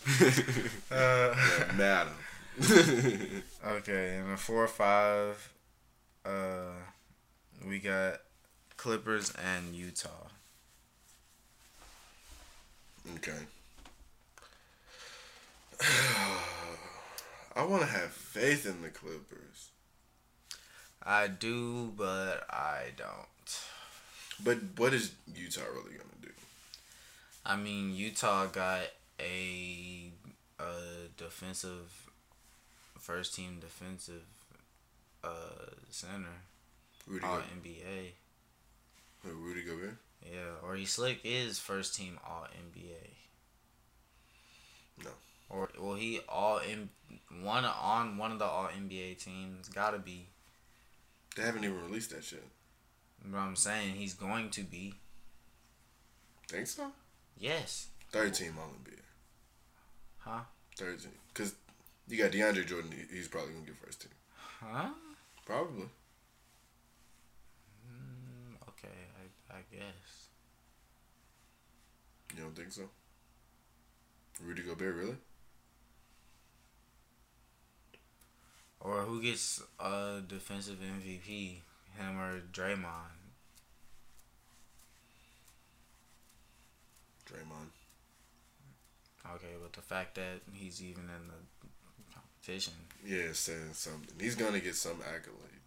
Uh, 0.90 1.34
Madam. 1.76 2.14
Okay, 3.66 4.16
in 4.16 4.30
the 4.30 4.36
four 4.38 4.64
or 4.64 4.68
five, 4.68 5.52
uh, 6.24 6.72
we 7.68 7.78
got 7.78 8.20
Clippers 8.78 9.32
and 9.32 9.74
Utah. 9.76 10.08
okay. 13.16 13.32
I 17.54 17.64
want 17.64 17.82
to 17.82 17.88
have 17.88 18.12
faith 18.12 18.64
in 18.66 18.80
the 18.82 18.88
Clippers. 18.88 19.70
I 21.02 21.26
do, 21.28 21.92
but 21.96 22.46
I 22.48 22.92
don't. 22.96 23.60
But 24.44 24.58
what 24.76 24.94
is 24.94 25.12
Utah 25.34 25.62
really 25.72 25.96
going 25.96 26.08
to 26.20 26.28
do? 26.28 26.32
I 27.44 27.56
mean, 27.56 27.94
Utah 27.94 28.46
got 28.46 28.82
a, 29.18 30.10
a 30.58 30.72
defensive, 31.16 32.10
first 32.98 33.34
team 33.34 33.58
defensive 33.60 34.22
uh, 35.22 35.74
center, 35.90 36.42
Rudy, 37.06 37.26
all 37.26 37.36
Go- 37.38 37.42
NBA. 37.42 38.12
Who, 39.22 39.30
Rudy 39.30 39.62
Gobert? 39.62 39.96
Yeah, 40.22 40.66
or 40.66 40.76
he 40.76 40.84
slick 40.84 41.20
is 41.24 41.58
first 41.58 41.94
team 41.94 42.18
all 42.26 42.46
NBA. 42.74 43.10
No. 45.04 45.10
Or 45.48 45.70
well, 45.78 45.94
he 45.94 46.20
all 46.28 46.58
in 46.58 46.90
one 47.42 47.64
on 47.64 48.16
one 48.16 48.32
of 48.32 48.38
the 48.38 48.44
all 48.44 48.68
NBA 48.68 49.22
teams. 49.22 49.68
Gotta 49.68 49.98
be. 49.98 50.26
They 51.36 51.42
haven't 51.42 51.64
even 51.64 51.82
released 51.82 52.10
that 52.10 52.24
shit. 52.24 52.44
But 53.24 53.38
I'm 53.38 53.56
saying 53.56 53.94
he's 53.94 54.14
going 54.14 54.50
to 54.50 54.62
be. 54.62 54.94
Think 56.48 56.66
so? 56.66 56.90
Yes. 57.38 57.88
Third 58.10 58.34
team 58.34 58.54
All 58.58 58.68
NBA. 58.68 58.98
Huh? 60.18 60.40
Third 60.76 61.00
team. 61.00 61.12
Because 61.28 61.54
you 62.08 62.18
got 62.18 62.32
DeAndre 62.32 62.66
Jordan. 62.66 62.92
He's 63.10 63.28
probably 63.28 63.52
going 63.52 63.64
to 63.64 63.70
get 63.70 63.80
first 63.84 64.02
team. 64.02 64.10
Huh? 64.60 64.88
Probably. 65.46 65.88
Mm, 67.86 68.68
okay, 68.68 68.88
I, 69.50 69.56
I 69.56 69.60
guess. 69.70 70.28
You 72.36 72.42
don't 72.42 72.56
think 72.56 72.72
so? 72.72 72.82
Rudy 74.42 74.62
Gobert, 74.62 74.96
really? 74.96 75.16
Or 78.80 79.02
who 79.02 79.20
gets 79.20 79.62
a 79.78 80.20
defensive 80.26 80.78
MVP? 80.78 81.58
Him 81.98 82.18
or 82.18 82.40
Draymond? 82.52 83.18
Draymond. 87.26 87.70
Okay, 89.34 89.54
but 89.60 89.72
the 89.72 89.82
fact 89.82 90.14
that 90.16 90.40
he's 90.52 90.82
even 90.82 91.04
in 91.04 91.28
the 91.28 92.14
competition. 92.14 92.72
Yeah, 93.04 93.32
saying 93.32 93.74
something. 93.74 94.14
He's 94.18 94.34
gonna 94.34 94.60
get 94.60 94.74
some 94.74 95.00
accolade, 95.02 95.60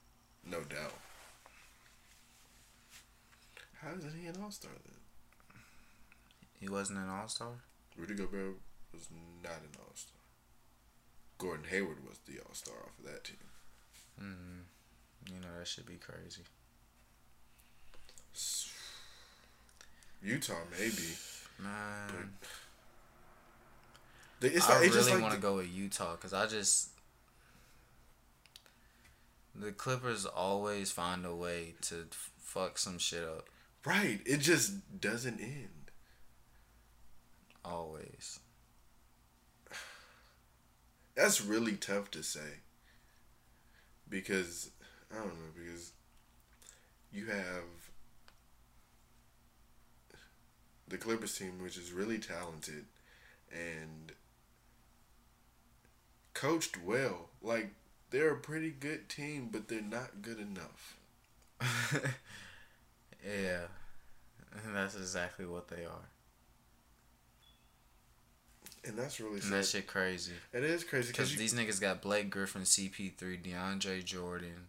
no 0.45 0.61
doubt. 0.61 0.93
How 3.82 3.95
isn't 3.97 4.19
he 4.19 4.28
an 4.28 4.38
All 4.41 4.51
Star 4.51 4.71
then? 4.86 5.59
He 6.59 6.69
wasn't 6.69 6.99
an 6.99 7.09
All 7.09 7.28
Star. 7.28 7.49
Rudy 7.97 8.15
Gobert 8.15 8.55
was 8.93 9.07
not 9.43 9.61
an 9.61 9.78
All 9.80 9.95
Star. 9.95 10.19
Gordon 11.38 11.65
Hayward 11.69 12.07
was 12.07 12.19
the 12.26 12.39
All 12.39 12.53
Star 12.53 12.76
off 12.76 12.97
of 12.99 13.05
that 13.05 13.24
team. 13.24 13.38
Mm-hmm. 14.21 14.61
You 15.28 15.39
know 15.41 15.47
that 15.57 15.67
should 15.67 15.86
be 15.86 15.95
crazy. 15.95 16.43
Utah 20.21 20.53
maybe. 20.80 21.15
Man, 21.59 22.32
It's 24.41 24.69
I 24.69 24.80
like, 24.80 24.91
just 24.91 25.09
really 25.09 25.13
like 25.13 25.21
want 25.21 25.34
to 25.36 25.39
go 25.39 25.57
with 25.57 25.67
Utah 25.67 26.13
because 26.15 26.34
I 26.34 26.47
just 26.47 26.89
the 29.55 29.71
Clippers 29.71 30.26
always 30.26 30.91
find 30.91 31.26
a 31.26 31.36
way 31.36 31.76
to 31.82 32.05
f- 32.11 32.32
fuck 32.39 32.78
some 32.78 32.97
shit 32.97 33.24
up. 33.24 33.47
right. 33.86 34.19
It 34.26 34.38
just 34.38 34.99
doesn't 34.99 35.39
end. 35.39 35.91
Always. 37.63 38.39
That's 41.15 41.39
really 41.41 41.74
tough 41.76 42.09
to 42.11 42.24
say. 42.24 42.59
Because 44.09 44.71
I 45.14 45.18
don't 45.18 45.28
know, 45.28 45.51
because 45.55 45.91
you 47.11 47.26
have 47.28 47.64
the 50.88 50.97
Clippers 50.97 51.38
team 51.38 51.61
which 51.61 51.78
is 51.78 51.91
really 51.91 52.18
talented 52.18 52.86
and 53.51 54.11
coached 56.34 56.78
well. 56.84 57.30
Like 57.41 57.74
they're 58.09 58.32
a 58.34 58.38
pretty 58.38 58.72
good 58.72 59.07
team, 59.09 59.49
but 59.51 59.68
they're 59.68 59.82
not 59.82 60.22
good 60.22 60.39
enough. 60.39 60.97
Yeah, 63.26 63.61
that's 64.74 64.95
exactly 64.95 65.45
what 65.45 65.70
they 65.70 65.86
are. 65.86 66.09
And 68.86 68.97
that's 68.97 69.20
really 69.22 69.39
And 69.39 69.53
that 69.53 69.66
shit 69.66 69.88
crazy. 69.88 70.34
It 70.51 70.64
is 70.64 70.84
crazy 70.84 71.11
Because 71.14 71.32
because 71.32 71.38
these 71.39 71.53
niggas 71.53 71.80
got 71.80 72.01
Blake 72.01 72.30
Griffin, 72.30 72.64
CP3, 72.64 73.18
DeAndre 73.41 74.03
Jordan, 74.03 74.68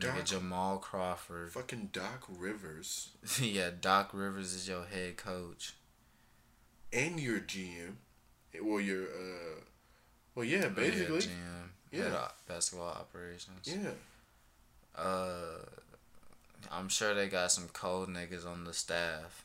nigga 0.00 0.24
Jamal 0.24 0.78
Crawford. 0.78 1.52
fucking 1.52 1.90
Doc 1.92 2.24
Rivers 2.28 3.10
yeah, 3.40 3.70
Doc 3.80 4.10
Rivers 4.12 4.52
is 4.54 4.68
your 4.68 4.84
head 4.84 5.16
coach. 5.16 5.74
and 6.92 7.18
your 7.20 7.40
GM, 7.40 7.94
well 8.62 8.80
your 8.80 9.04
uh, 9.04 9.60
well 10.34 10.44
yeah, 10.44 10.68
basically 10.68 11.16
Yeah, 11.20 11.20
GM. 11.20 12.10
Yeah. 12.12 12.28
Basketball 12.48 12.88
operations. 12.88 13.60
yeah. 13.64 13.90
Uh, 14.94 15.64
I'm 16.72 16.88
sure 16.88 17.14
they 17.14 17.28
got 17.28 17.52
some 17.52 17.68
cold 17.72 18.08
niggas 18.08 18.46
on 18.46 18.64
the 18.64 18.72
staff. 18.72 19.44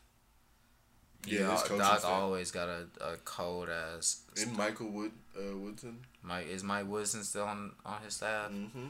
Yeah, 1.25 1.47
Doc- 1.47 1.67
his 1.67 1.77
Doc 1.77 1.99
staff. 1.99 2.11
always 2.11 2.51
got 2.51 2.67
a, 2.67 2.87
a 3.01 3.15
cold 3.25 3.69
ass. 3.69 4.21
And 4.41 4.55
Michael 4.57 4.89
Wood 4.89 5.11
uh, 5.37 5.55
Woodson. 5.57 5.99
Mike 6.23 6.47
is 6.47 6.63
Mike 6.63 6.87
Woodson 6.87 7.23
still 7.23 7.43
on 7.45 7.73
on 7.85 8.01
his 8.03 8.15
staff? 8.15 8.49
Mm-hmm. 8.51 8.87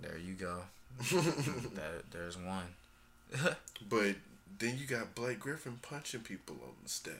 There 0.00 0.18
you 0.18 0.34
go. 0.34 0.62
that 0.98 2.10
there's 2.10 2.36
one. 2.36 2.74
But 3.88 4.16
then 4.58 4.76
you 4.76 4.86
got 4.86 5.14
Blake 5.14 5.38
Griffin 5.38 5.78
punching 5.82 6.22
people 6.22 6.56
on 6.64 6.74
the 6.82 6.88
staff, 6.88 7.14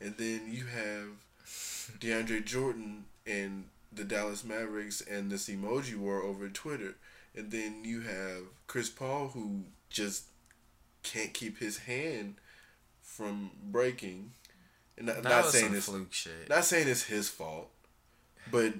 and 0.00 0.16
then 0.18 0.48
you 0.50 0.64
have 0.66 1.98
DeAndre 2.00 2.44
Jordan 2.44 3.04
and 3.26 3.66
the 3.92 4.04
Dallas 4.04 4.44
Mavericks 4.44 5.00
and 5.00 5.30
this 5.30 5.48
emoji 5.48 5.96
war 5.96 6.22
over 6.22 6.48
Twitter, 6.48 6.96
and 7.36 7.50
then 7.50 7.84
you 7.84 8.00
have 8.00 8.42
Chris 8.66 8.88
Paul 8.90 9.28
who 9.28 9.62
just 9.88 10.24
can't 11.02 11.32
keep 11.32 11.58
his 11.58 11.78
hand 11.78 12.34
from 13.02 13.50
breaking. 13.62 14.32
And 14.96 15.06
not, 15.06 15.22
not 15.22 15.44
saying 15.46 15.74
it's 15.74 15.86
fluke 15.86 16.12
shit. 16.12 16.48
not 16.48 16.64
saying 16.64 16.88
it's 16.88 17.04
his 17.04 17.28
fault, 17.28 17.70
but 18.50 18.74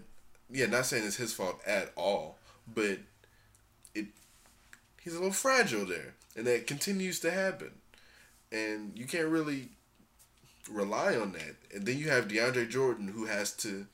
yeah, 0.50 0.66
not 0.66 0.86
saying 0.86 1.04
it's 1.06 1.16
his 1.16 1.32
fault 1.32 1.60
at 1.66 1.92
all. 1.96 2.38
But 2.74 2.98
it, 3.94 4.06
he's 5.00 5.14
a 5.14 5.18
little 5.18 5.32
fragile 5.32 5.86
there, 5.86 6.14
and 6.36 6.46
that 6.46 6.66
continues 6.66 7.20
to 7.20 7.30
happen, 7.30 7.72
and 8.52 8.92
you 8.96 9.06
can't 9.06 9.28
really 9.28 9.70
rely 10.70 11.16
on 11.16 11.32
that. 11.32 11.56
And 11.74 11.86
then 11.86 11.98
you 11.98 12.10
have 12.10 12.28
DeAndre 12.28 12.68
Jordan 12.68 13.08
who 13.08 13.26
has 13.26 13.52
to. 13.58 13.86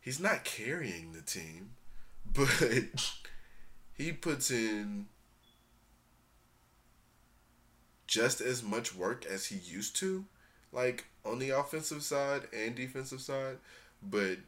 He's 0.00 0.20
not 0.20 0.44
carrying 0.44 1.12
the 1.12 1.22
team, 1.22 1.70
but 2.32 3.12
he 3.96 4.12
puts 4.12 4.50
in 4.50 5.06
just 8.06 8.40
as 8.40 8.62
much 8.62 8.94
work 8.94 9.26
as 9.26 9.46
he 9.46 9.56
used 9.56 9.94
to 9.96 10.24
like 10.72 11.06
on 11.24 11.38
the 11.38 11.50
offensive 11.50 12.02
side 12.02 12.42
and 12.52 12.74
defensive 12.74 13.20
side, 13.20 13.58
but 14.02 14.38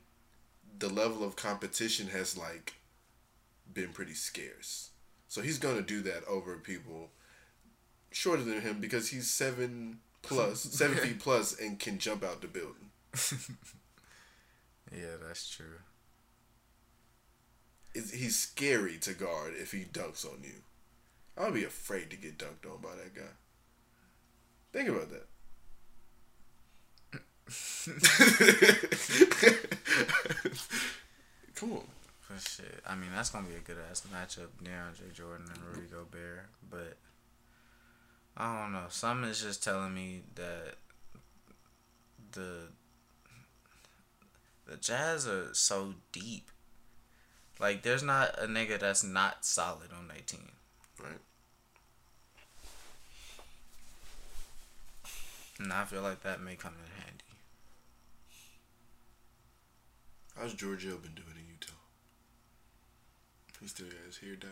the 0.79 0.89
level 0.89 1.25
of 1.25 1.37
competition 1.37 2.09
has 2.09 2.37
like 2.37 2.75
been 3.73 3.93
pretty 3.93 4.15
scarce. 4.15 4.91
So 5.29 5.43
he's 5.43 5.59
gonna 5.59 5.83
do 5.83 6.01
that 6.03 6.25
over 6.29 6.57
people 6.57 7.11
shorter 8.11 8.43
than 8.43 8.61
him 8.61 8.81
because 8.81 9.11
he's 9.11 9.31
seven 9.31 9.99
plus, 10.23 10.61
seven 10.73 10.97
feet 10.97 11.21
plus, 11.21 11.59
and 11.59 11.79
can 11.79 11.99
jump 11.99 12.25
out 12.25 12.41
the 12.41 12.49
building. 12.49 12.91
Yeah, 14.93 15.17
that's 15.25 15.49
true. 15.49 15.79
It's, 17.95 18.13
he's 18.13 18.39
scary 18.39 18.99
to 18.99 19.15
guard 19.15 19.55
if 19.57 19.73
he 19.73 19.85
dunks 19.85 20.25
on 20.25 20.43
you. 20.43 20.63
I'd 21.39 21.55
be 21.55 21.65
afraid 21.65 22.11
to 22.11 22.17
get 22.17 22.39
dunked 22.39 22.67
on 22.71 22.81
by 22.81 22.95
that 22.97 23.15
guy. 23.15 23.23
Think 24.73 24.89
about 24.89 25.11
that. 25.11 25.27
Come 31.55 31.73
on. 31.73 31.83
Shit. 32.39 32.81
I 32.87 32.95
mean, 32.95 33.11
that's 33.15 33.31
gonna 33.31 33.49
be 33.49 33.57
a 33.57 33.61
good 33.61 33.77
ass 33.91 34.07
matchup, 34.13 34.49
DeAndre 34.63 35.13
Jordan 35.13 35.47
and 35.53 35.65
Rudy 35.65 35.89
Gobert. 35.91 36.47
But 36.71 36.97
I 38.37 38.63
don't 38.63 38.73
know. 38.73 38.85
Something 38.89 39.29
is 39.29 39.43
just 39.43 39.65
telling 39.65 39.95
me 39.95 40.23
that 40.37 40.77
the 42.33 42.69
the 44.67 44.77
Jazz 44.77 45.27
are 45.27 45.53
so 45.53 45.95
deep. 46.13 46.51
Like, 47.59 47.83
there's 47.83 48.03
not 48.03 48.39
a 48.39 48.47
nigga 48.47 48.79
that's 48.79 49.05
not 49.05 49.45
solid 49.45 49.91
on 49.93 50.09
their 50.09 50.19
team. 50.25 50.53
Right. 51.03 51.19
And 55.59 55.73
I 55.73 55.85
feel 55.85 56.01
like 56.01 56.23
that 56.23 56.41
may 56.41 56.55
come 56.55 56.73
in 56.73 57.03
handy. 57.03 57.25
How's 60.39 60.55
Giorgio 60.55 60.97
been 60.97 61.13
doing? 61.15 61.27
He 63.61 63.67
still 63.69 63.87
got 63.87 64.07
his 64.07 64.19
hair 64.19 64.37
dyed 64.37 64.51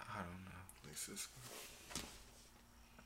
I 0.00 0.18
don't 0.18 0.44
know. 0.44 0.60
like 0.86 0.96
Cisco. 0.96 1.32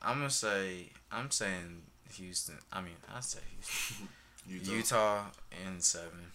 I'm 0.03 0.19
gonna 0.19 0.31
say 0.31 0.91
I'm 1.11 1.31
saying 1.31 1.83
Houston. 2.15 2.57
I 2.73 2.81
mean, 2.81 2.95
I 3.15 3.21
say 3.21 3.41
Houston. 3.57 4.09
Utah. 4.47 4.73
Utah 4.73 5.23
in 5.67 5.81
seven. 5.81 6.33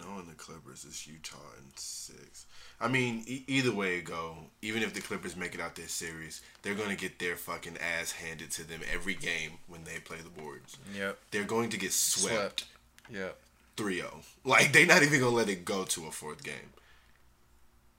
Knowing 0.00 0.26
the 0.26 0.34
Clippers 0.34 0.84
is 0.84 1.06
Utah 1.06 1.36
in 1.58 1.70
six. 1.76 2.46
I 2.80 2.88
mean, 2.88 3.22
e- 3.26 3.44
either 3.46 3.72
way 3.72 3.98
it 3.98 4.04
go, 4.06 4.36
even 4.60 4.82
if 4.82 4.92
the 4.92 5.00
Clippers 5.00 5.36
make 5.36 5.54
it 5.54 5.60
out 5.60 5.76
this 5.76 5.92
series, 5.92 6.40
they're 6.62 6.74
gonna 6.74 6.96
get 6.96 7.18
their 7.18 7.36
fucking 7.36 7.76
ass 7.78 8.12
handed 8.12 8.50
to 8.52 8.64
them 8.66 8.80
every 8.92 9.14
game 9.14 9.52
when 9.68 9.84
they 9.84 9.98
play 10.00 10.18
the 10.18 10.30
boards. 10.30 10.76
Yep. 10.96 11.18
They're 11.30 11.44
going 11.44 11.70
to 11.70 11.76
get 11.76 11.92
swept 11.92 12.64
Yep. 13.10 13.38
3-0. 13.76 14.24
Like 14.44 14.72
they're 14.72 14.86
not 14.86 15.02
even 15.02 15.20
gonna 15.20 15.34
let 15.34 15.48
it 15.48 15.64
go 15.64 15.84
to 15.84 16.06
a 16.06 16.10
fourth 16.10 16.42
game. 16.44 16.72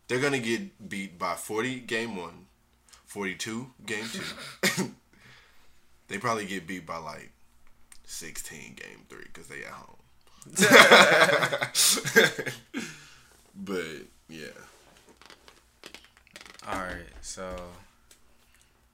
They're 0.07 0.19
gonna 0.21 0.39
get 0.39 0.87
beat 0.89 1.17
by 1.19 1.35
40 1.35 1.79
game 1.81 2.15
one, 2.15 2.45
42 3.05 3.67
game 3.85 4.05
two. 4.11 4.91
they 6.07 6.17
probably 6.17 6.45
get 6.45 6.65
beat 6.67 6.85
by 6.85 6.97
like 6.97 7.31
16 8.05 8.75
game 8.75 9.05
three 9.09 9.25
because 9.25 9.47
they 9.47 9.63
at 9.63 9.71
home. 9.71 9.97
but 13.55 13.85
yeah. 14.29 14.47
All 16.67 16.79
right. 16.79 17.05
So 17.21 17.55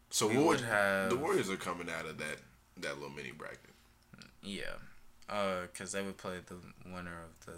So 0.09 0.27
We 0.27 0.38
what 0.38 0.45
would 0.47 0.61
have- 0.61 1.09
the 1.09 1.17
Warriors 1.17 1.49
are 1.49 1.57
coming 1.57 1.89
out 1.89 2.05
of 2.05 2.17
that 2.19 2.38
that 2.77 2.95
little 2.95 3.09
mini 3.15 3.32
bracket. 3.32 3.59
yeah, 4.41 4.73
uh, 5.32 5.67
cause 5.73 5.93
they 5.93 6.01
would 6.01 6.17
play 6.17 6.38
the 6.45 6.57
winner 6.93 7.17
of 7.23 7.45
the. 7.45 7.53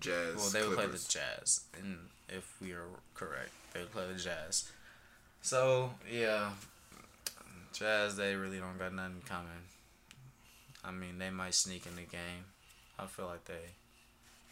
Jazz. 0.00 0.36
Well, 0.36 0.50
they 0.50 0.66
would 0.66 0.76
play 0.76 0.86
the 0.86 1.06
Jazz, 1.08 1.64
and 1.78 1.98
if 2.28 2.56
we 2.60 2.72
are 2.72 2.88
correct, 3.14 3.50
they 3.72 3.80
would 3.80 3.92
play 3.92 4.04
the 4.12 4.18
Jazz. 4.18 4.70
So 5.42 5.90
yeah, 6.10 6.50
Jazz 7.72 8.16
they 8.16 8.34
really 8.34 8.58
don't 8.58 8.78
got 8.78 8.92
nothing 8.92 9.22
coming. 9.26 9.64
I 10.84 10.90
mean, 10.90 11.18
they 11.18 11.30
might 11.30 11.54
sneak 11.54 11.86
in 11.86 11.96
the 11.96 12.02
game. 12.02 12.44
I 12.98 13.06
feel 13.06 13.26
like 13.26 13.44
they 13.44 13.74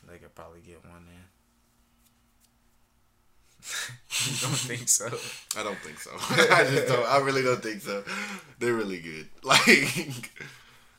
they 0.08 0.18
could 0.18 0.34
probably 0.34 0.60
get 0.60 0.84
one 0.84 1.06
in. 1.08 1.24
you 4.30 4.36
don't 4.42 4.58
think 4.58 4.88
so? 4.88 5.06
I 5.58 5.62
don't 5.62 5.78
think 5.78 5.98
so. 5.98 6.10
I 6.54 6.64
just 6.64 6.88
don't. 6.88 7.08
I 7.08 7.18
really 7.18 7.42
don't 7.42 7.62
think 7.62 7.80
so. 7.80 8.04
They're 8.58 8.74
really 8.74 9.00
good. 9.00 9.28
Like, 9.44 10.30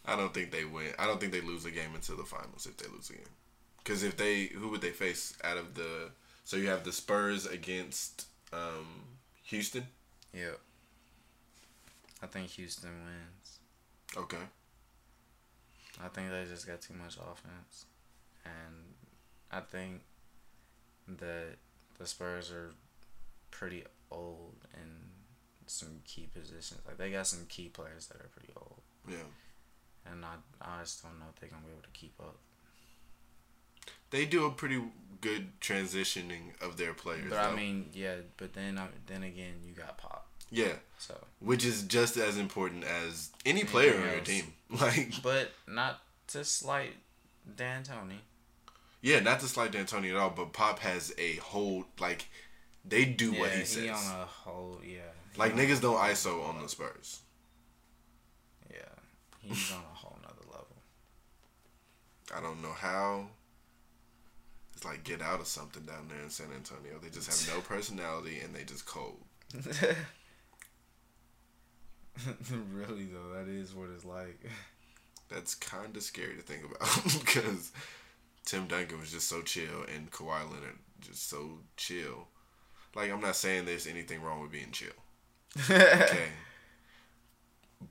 I 0.08 0.16
don't 0.16 0.34
think 0.34 0.52
they 0.52 0.66
win. 0.66 0.94
I 1.00 1.08
don't 1.08 1.20
think 1.20 1.32
they 1.32 1.42
lose 1.42 1.66
a 1.66 1.72
game 1.72 1.96
until 1.96 2.18
the 2.18 2.24
finals 2.24 2.66
if 2.66 2.78
they 2.78 2.88
lose 2.90 3.10
a 3.10 3.14
game. 3.14 3.24
Because 3.78 4.04
if 4.04 4.18
they, 4.18 4.46
who 4.46 4.70
would 4.70 4.82
they 4.82 4.92
face 4.92 5.36
out 5.44 5.58
of 5.58 5.76
the? 5.76 6.10
So 6.44 6.58
you 6.58 6.70
have 6.70 6.84
the 6.84 6.92
Spurs 6.92 7.46
against 7.46 8.28
um, 8.54 9.04
Houston. 9.44 9.88
Yeah. 10.34 10.58
I 12.22 12.28
think 12.28 12.50
Houston 12.52 12.90
wins. 12.90 13.60
Okay. 14.18 14.44
I 16.04 16.08
think 16.10 16.30
they 16.30 16.46
just 16.50 16.68
got 16.68 16.82
too 16.82 16.94
much 16.94 17.16
offense, 17.16 17.86
and 18.44 18.76
I 19.50 19.62
think 19.62 20.02
that 21.08 21.56
the 21.98 22.06
Spurs 22.06 22.52
are 22.52 22.74
pretty 23.52 23.84
old 24.12 24.56
in 24.74 24.90
some 25.68 26.02
key 26.06 26.28
positions. 26.34 26.82
Like 26.86 26.98
they 26.98 27.12
got 27.12 27.28
some 27.28 27.46
key 27.48 27.70
players 27.70 28.08
that 28.08 28.18
are 28.18 28.30
pretty 28.36 28.52
old, 28.58 28.82
Yeah. 29.08 29.24
And 30.12 30.24
I 30.26 30.36
I 30.62 30.82
just 30.82 31.04
don't 31.04 31.20
know 31.20 31.26
if 31.34 31.40
they're 31.40 31.50
gonna 31.50 31.66
be 31.66 31.72
able 31.72 31.82
to 31.84 31.90
keep 31.94 32.14
up. 32.20 32.38
They 34.12 34.26
do 34.26 34.46
a 34.46 34.52
pretty 34.52 34.82
good 35.22 35.60
transitioning 35.60 36.60
of 36.62 36.78
their 36.78 36.94
players. 36.94 37.26
But 37.30 37.40
I 37.40 37.56
mean, 37.56 37.90
yeah. 37.94 38.16
But 38.38 38.54
then 38.54 38.78
I, 38.78 38.88
then 39.08 39.24
again, 39.24 39.56
you 39.66 39.74
got 39.74 39.98
Pop. 39.98 40.28
yeah, 40.52 40.74
So, 41.00 41.18
which 41.40 41.66
is 41.66 41.84
just 41.84 42.16
as 42.18 42.38
important 42.38 42.84
as 42.84 43.32
any 43.46 43.64
player 43.64 43.96
on 44.00 44.10
your 44.10 44.20
team. 44.22 44.54
Like, 44.70 45.14
but 45.22 45.52
not 45.68 46.02
to 46.30 46.44
slight 46.44 46.94
D'Antoni. 47.56 48.18
yeah, 49.02 49.20
not 49.20 49.40
to 49.42 49.48
slight 49.48 49.72
D'Antoni 49.72 50.10
at 50.10 50.16
all, 50.18 50.32
but 50.32 50.54
Pop 50.54 50.80
has 50.80 51.14
a 51.18 51.36
whole 51.38 51.86
like. 52.00 52.28
They 52.88 53.06
do 53.06 53.32
yeah, 53.32 53.40
what 53.40 53.52
he 53.52 53.60
he 53.60 53.66
says. 53.66 53.90
on 53.90 54.20
a 54.22 54.26
whole 54.26 54.80
yeah. 54.84 55.00
Like 55.38 55.56
niggas 55.56 55.82
don't 55.82 55.98
ISO 55.98 56.48
on 56.48 56.62
the. 56.62 56.70
Spurs. 56.70 57.20
He's 59.48 59.72
on 59.72 59.80
a 59.80 59.96
whole 59.96 60.18
nother 60.22 60.46
level. 60.52 60.78
I 62.36 62.42
don't 62.42 62.62
know 62.62 62.74
how. 62.74 63.28
It's 64.74 64.84
like 64.84 65.04
get 65.04 65.22
out 65.22 65.40
of 65.40 65.48
something 65.48 65.84
down 65.84 66.08
there 66.10 66.22
in 66.22 66.30
San 66.30 66.48
Antonio. 66.54 67.00
They 67.02 67.10
just 67.10 67.48
have 67.48 67.56
no 67.56 67.62
personality 67.68 68.40
and 68.40 68.54
they 68.54 68.64
just 68.64 68.86
cold. 68.86 69.24
really 72.74 73.06
though, 73.06 73.34
that 73.38 73.48
is 73.48 73.74
what 73.74 73.90
it's 73.94 74.06
like. 74.06 74.50
That's 75.30 75.56
kind 75.56 75.96
of 75.96 76.04
scary 76.04 76.36
to 76.36 76.42
think 76.42 76.64
about 76.66 76.82
because 77.26 77.72
Tim 78.46 78.68
Duncan 78.68 79.00
was 79.00 79.12
just 79.12 79.28
so 79.28 79.42
chill 79.42 79.86
and 79.94 80.12
Kawhi 80.12 80.44
Leonard 80.44 80.78
just 81.02 81.30
so 81.30 81.60
chill. 81.78 82.28
Like 82.96 83.12
I'm 83.12 83.22
not 83.22 83.36
saying 83.36 83.66
there's 83.66 83.88
anything 83.88 84.22
wrong 84.22 84.42
with 84.42 84.52
being 84.52 84.72
chill. 84.72 84.90
Okay. 85.70 86.28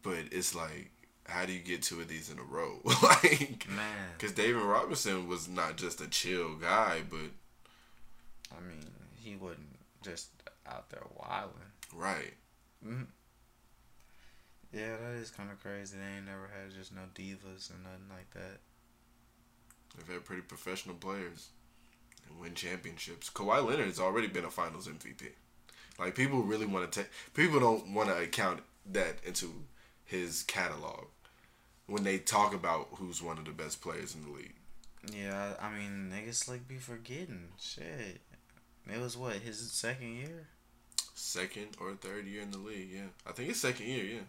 but 0.03 0.25
it's 0.31 0.55
like 0.55 0.91
how 1.27 1.47
do 1.47 1.53
you 1.53 1.61
get 1.61 1.83
two 1.83 2.01
of 2.01 2.09
these 2.09 2.31
in 2.31 2.39
a 2.39 2.43
row? 2.43 2.81
like 3.03 3.67
Man, 3.69 4.11
Because 4.17 4.33
David 4.33 4.63
Robinson 4.63 5.27
was 5.29 5.49
not 5.49 5.77
just 5.77 6.01
a 6.01 6.07
chill 6.09 6.57
guy, 6.57 7.03
but 7.09 7.31
I 8.57 8.61
mean, 8.61 8.85
he 9.17 9.37
wasn't 9.37 9.79
just 10.03 10.29
out 10.67 10.91
there 10.91 11.03
wilding. 11.17 11.55
right. 11.95 12.35
Mm-hmm. 12.87 13.05
Yeah, 14.73 14.97
that 14.97 15.15
is 15.21 15.31
kind 15.31 15.51
of 15.51 15.61
crazy. 15.63 15.97
They 15.97 16.17
ain't 16.17 16.27
never 16.27 16.51
had 16.53 16.75
just 16.77 16.93
no 16.93 17.03
divas 17.15 17.71
and 17.71 17.85
nothing 17.85 18.09
like 18.11 18.31
that. 18.33 18.59
They've 19.97 20.15
had 20.17 20.25
pretty 20.25 20.43
professional 20.43 20.97
players 20.97 21.51
and 22.29 22.41
win 22.41 22.55
championships. 22.55 23.31
Kawhi 23.31 23.65
Leonard 23.65 23.87
has 23.87 24.01
already 24.01 24.27
been 24.27 24.45
a 24.45 24.51
Finals 24.51 24.89
MVP. 24.89 25.29
Like 25.99 26.17
people 26.17 26.43
really 26.43 26.67
want 26.67 26.91
to 26.91 27.01
take. 27.01 27.11
People 27.35 27.61
don't 27.61 27.95
want 27.95 28.09
to 28.09 28.17
account 28.19 28.61
that 28.91 29.19
into 29.25 29.53
his 30.05 30.43
catalog 30.43 31.07
when 31.87 32.05
they 32.05 32.19
talk 32.19 32.55
about 32.55 32.89
who's 32.93 33.23
one 33.23 33.39
of 33.39 33.45
the 33.45 33.51
best 33.51 33.81
players 33.83 34.15
in 34.15 34.25
the 34.25 34.31
league. 34.31 34.55
Yeah, 35.13 35.55
I 35.61 35.71
mean, 35.71 36.13
niggas 36.13 36.49
like 36.49 36.67
be 36.67 36.77
forgetting. 36.77 37.49
Shit. 37.61 38.21
It 38.93 39.01
was 39.01 39.17
what, 39.17 39.37
his 39.37 39.59
second 39.71 40.15
year? 40.15 40.49
Second 41.15 41.69
or 41.81 41.95
third 41.95 42.27
year 42.27 42.43
in 42.43 42.51
the 42.51 42.59
league, 42.59 42.91
yeah. 42.93 43.09
I 43.27 43.33
think 43.33 43.51
it's 43.51 43.61
second 43.61 43.87
year, 43.87 44.05
yeah. 44.05 44.21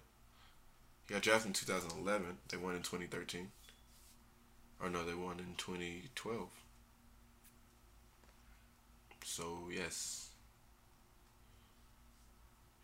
He 1.07 1.13
got 1.13 1.23
drafted 1.23 1.47
in 1.47 1.53
2011. 1.53 2.25
They 2.49 2.57
won 2.57 2.75
in 2.75 2.81
2013. 2.81 3.51
Or 4.81 4.89
no, 4.89 5.05
they 5.05 5.13
won 5.13 5.39
in 5.39 5.55
2012. 5.57 6.49
So, 9.23 9.69
yes. 9.71 10.29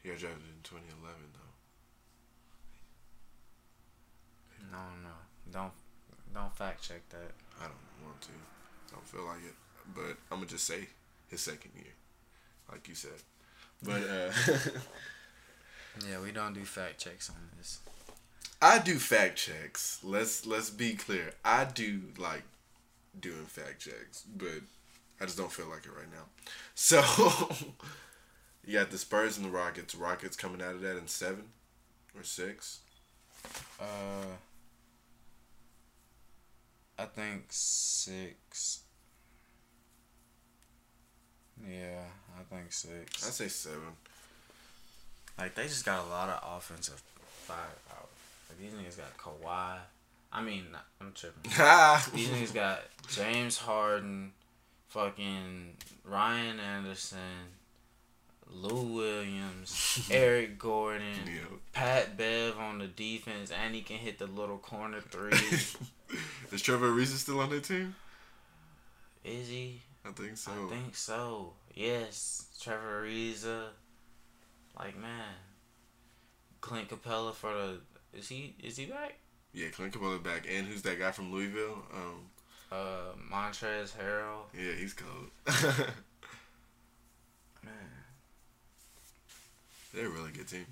He 0.02 0.10
got 0.10 0.20
drafted 0.20 0.44
in 0.44 0.64
2011, 0.64 1.20
though. 4.72 4.78
No, 4.78 4.84
no. 5.04 5.16
Don't 5.52 5.72
don't 6.34 6.56
fact 6.56 6.88
check 6.88 7.08
that. 7.10 7.32
I 7.60 7.64
don't 7.64 8.06
want 8.08 8.22
to. 8.22 8.30
Don't 8.92 9.08
feel 9.08 9.26
like 9.26 9.44
it. 9.46 9.56
But 9.94 10.18
I'm 10.32 10.38
going 10.38 10.48
to 10.48 10.54
just 10.54 10.66
say 10.66 10.88
his 11.30 11.42
second 11.42 11.72
year. 11.76 11.94
Like 12.72 12.88
you 12.88 12.96
said. 12.96 13.12
But, 13.84 14.02
uh,. 14.04 14.32
Yeah, 16.10 16.22
we 16.22 16.32
don't 16.32 16.54
do 16.54 16.64
fact 16.64 17.00
checks 17.00 17.30
on 17.30 17.36
this. 17.58 17.80
I 18.62 18.80
do 18.80 18.98
fact 18.98 19.38
checks. 19.38 20.00
Let's 20.04 20.46
let's 20.46 20.70
be 20.70 20.94
clear. 20.94 21.32
I 21.44 21.66
do 21.66 22.02
like 22.18 22.44
doing 23.20 23.46
fact 23.46 23.82
checks, 23.82 24.24
but 24.38 24.62
I 25.20 25.26
just 25.26 25.38
don't 25.38 25.52
feel 25.52 25.68
like 25.68 25.86
it 25.86 25.92
right 25.92 26.12
now. 26.12 26.26
So 26.74 27.02
you 28.66 28.74
got 28.74 28.90
the 28.90 28.98
Spurs 28.98 29.38
and 29.38 29.46
the 29.46 29.52
Rockets. 29.52 29.94
Rockets 29.94 30.36
coming 30.36 30.62
out 30.62 30.76
of 30.76 30.82
that 30.82 30.98
in 30.98 31.08
seven 31.08 31.44
or 32.18 32.24
six. 32.24 32.80
Uh, 33.80 34.36
I 37.02 37.06
think 37.06 37.46
six. 37.50 38.82
Yeah, 41.68 42.04
I 42.38 42.44
think 42.54 42.72
six. 42.72 43.24
I 43.24 43.30
six. 43.30 43.36
say 43.36 43.48
seven. 43.48 43.94
Like 45.40 45.56
they 45.56 45.64
just 45.64 45.84
got 45.84 46.06
a 46.06 46.10
lot 46.10 46.30
of 46.30 46.58
offensive 46.58 47.02
firepower. 47.48 48.08
Like 48.50 48.60
these 48.60 48.72
niggas 48.74 48.98
got 48.98 49.18
Kawhi. 49.18 49.78
I 50.32 50.42
mean, 50.44 50.66
I'm 51.02 51.12
tripping. 51.14 51.52
Ah. 51.58 52.08
These 52.14 52.28
niggas 52.30 52.54
got 52.54 52.82
James 53.10 53.58
Harden, 53.58 54.34
fucking 54.90 55.78
Ryan 56.06 56.60
Anderson, 56.60 57.18
Lou 58.54 58.96
Williams, 58.96 60.08
Eric 60.12 60.60
Gordon, 60.60 61.06
Yeah. 61.26 61.58
Pat 61.74 62.18
Bev 62.18 62.58
on 62.60 62.80
the 62.80 62.88
defense, 62.88 63.50
and 63.52 63.74
he 63.74 63.82
can 63.82 63.98
hit 63.98 64.20
the 64.20 64.28
little 64.28 64.58
corner 64.58 65.00
three. 65.02 65.32
Is 66.52 66.62
Trevor 66.62 66.90
Ariza 66.92 67.16
still 67.18 67.40
on 67.40 67.50
that 67.52 67.64
team? 67.64 67.96
Is 69.24 69.48
he? 69.48 69.82
I 70.06 70.12
think 70.12 70.36
so. 70.38 70.52
I 70.52 70.70
think 70.76 70.96
so. 70.96 71.54
Yes, 71.74 72.48
Trevor 72.62 73.04
Ariza. 73.06 73.68
Like 74.78 74.98
man, 75.00 75.36
Clint 76.60 76.90
Capela 76.90 77.34
for 77.34 77.54
the. 77.54 77.78
Is 78.18 78.28
he? 78.28 78.56
Is 78.62 78.78
he 78.78 78.86
back? 78.88 79.16
yeah, 79.54 79.68
Clint 79.70 79.94
Capela 79.94 80.22
back, 80.22 80.46
and 80.50 80.66
who's 80.68 80.82
that 80.82 80.98
guy 81.00 81.12
from 81.12 81.32
Louisville? 81.32 81.84
Um, 81.94 82.30
Uh, 82.72 83.14
Montrezl 83.32 83.94
Harrell. 83.98 84.44
yeah, 84.58 84.74
he's 84.80 84.94
cold. 84.94 85.30
They're 89.94 90.08
a 90.08 90.10
really 90.10 90.32
good 90.32 90.48
team. 90.48 90.66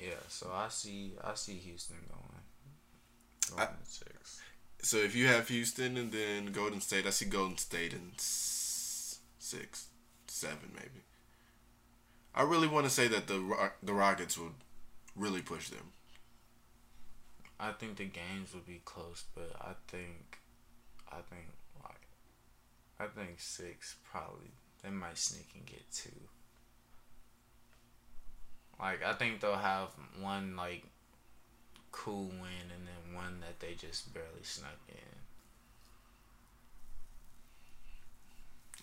Yeah, 0.00 0.14
so 0.28 0.50
I 0.52 0.68
see 0.68 1.12
I 1.24 1.34
see 1.34 1.54
Houston 1.54 1.96
going. 2.08 2.22
I- 3.58 3.64
Going 3.66 3.76
to 3.84 3.90
six. 3.90 4.40
So 4.82 4.96
if 4.98 5.14
you 5.14 5.26
have 5.28 5.48
Houston 5.48 5.96
and 5.96 6.12
then 6.12 6.46
Golden 6.52 6.80
State, 6.80 7.06
I 7.06 7.10
see 7.10 7.24
Golden 7.26 7.56
State 7.58 7.92
in 7.92 8.12
six, 8.16 9.88
seven 10.26 10.70
maybe. 10.74 11.02
I 12.34 12.42
really 12.42 12.68
want 12.68 12.86
to 12.86 12.90
say 12.90 13.08
that 13.08 13.26
the 13.26 13.70
the 13.82 13.94
Rockets 13.94 14.36
would 14.38 14.52
really 15.14 15.42
push 15.42 15.68
them. 15.70 15.92
I 17.58 17.72
think 17.72 17.96
the 17.96 18.04
games 18.04 18.52
would 18.52 18.66
be 18.66 18.82
close, 18.84 19.24
but 19.34 19.50
I 19.60 19.72
think 19.88 20.38
I 21.10 21.16
think 21.30 21.46
like 21.82 22.06
I 23.00 23.06
think 23.06 23.40
six 23.40 23.96
probably 24.10 24.50
they 24.82 24.90
might 24.90 25.16
sneak 25.18 25.48
and 25.54 25.64
get 25.66 25.90
two. 25.90 26.10
Like 28.78 29.04
I 29.04 29.12
think 29.14 29.40
they'll 29.40 29.56
have 29.56 29.88
one 30.20 30.56
like 30.56 30.84
cool 31.92 32.26
win 32.26 32.70
and 32.74 32.86
then 32.86 33.14
one 33.14 33.40
that 33.40 33.60
they 33.60 33.74
just 33.74 34.12
barely 34.12 34.42
snuck 34.42 34.78
in. 34.88 34.96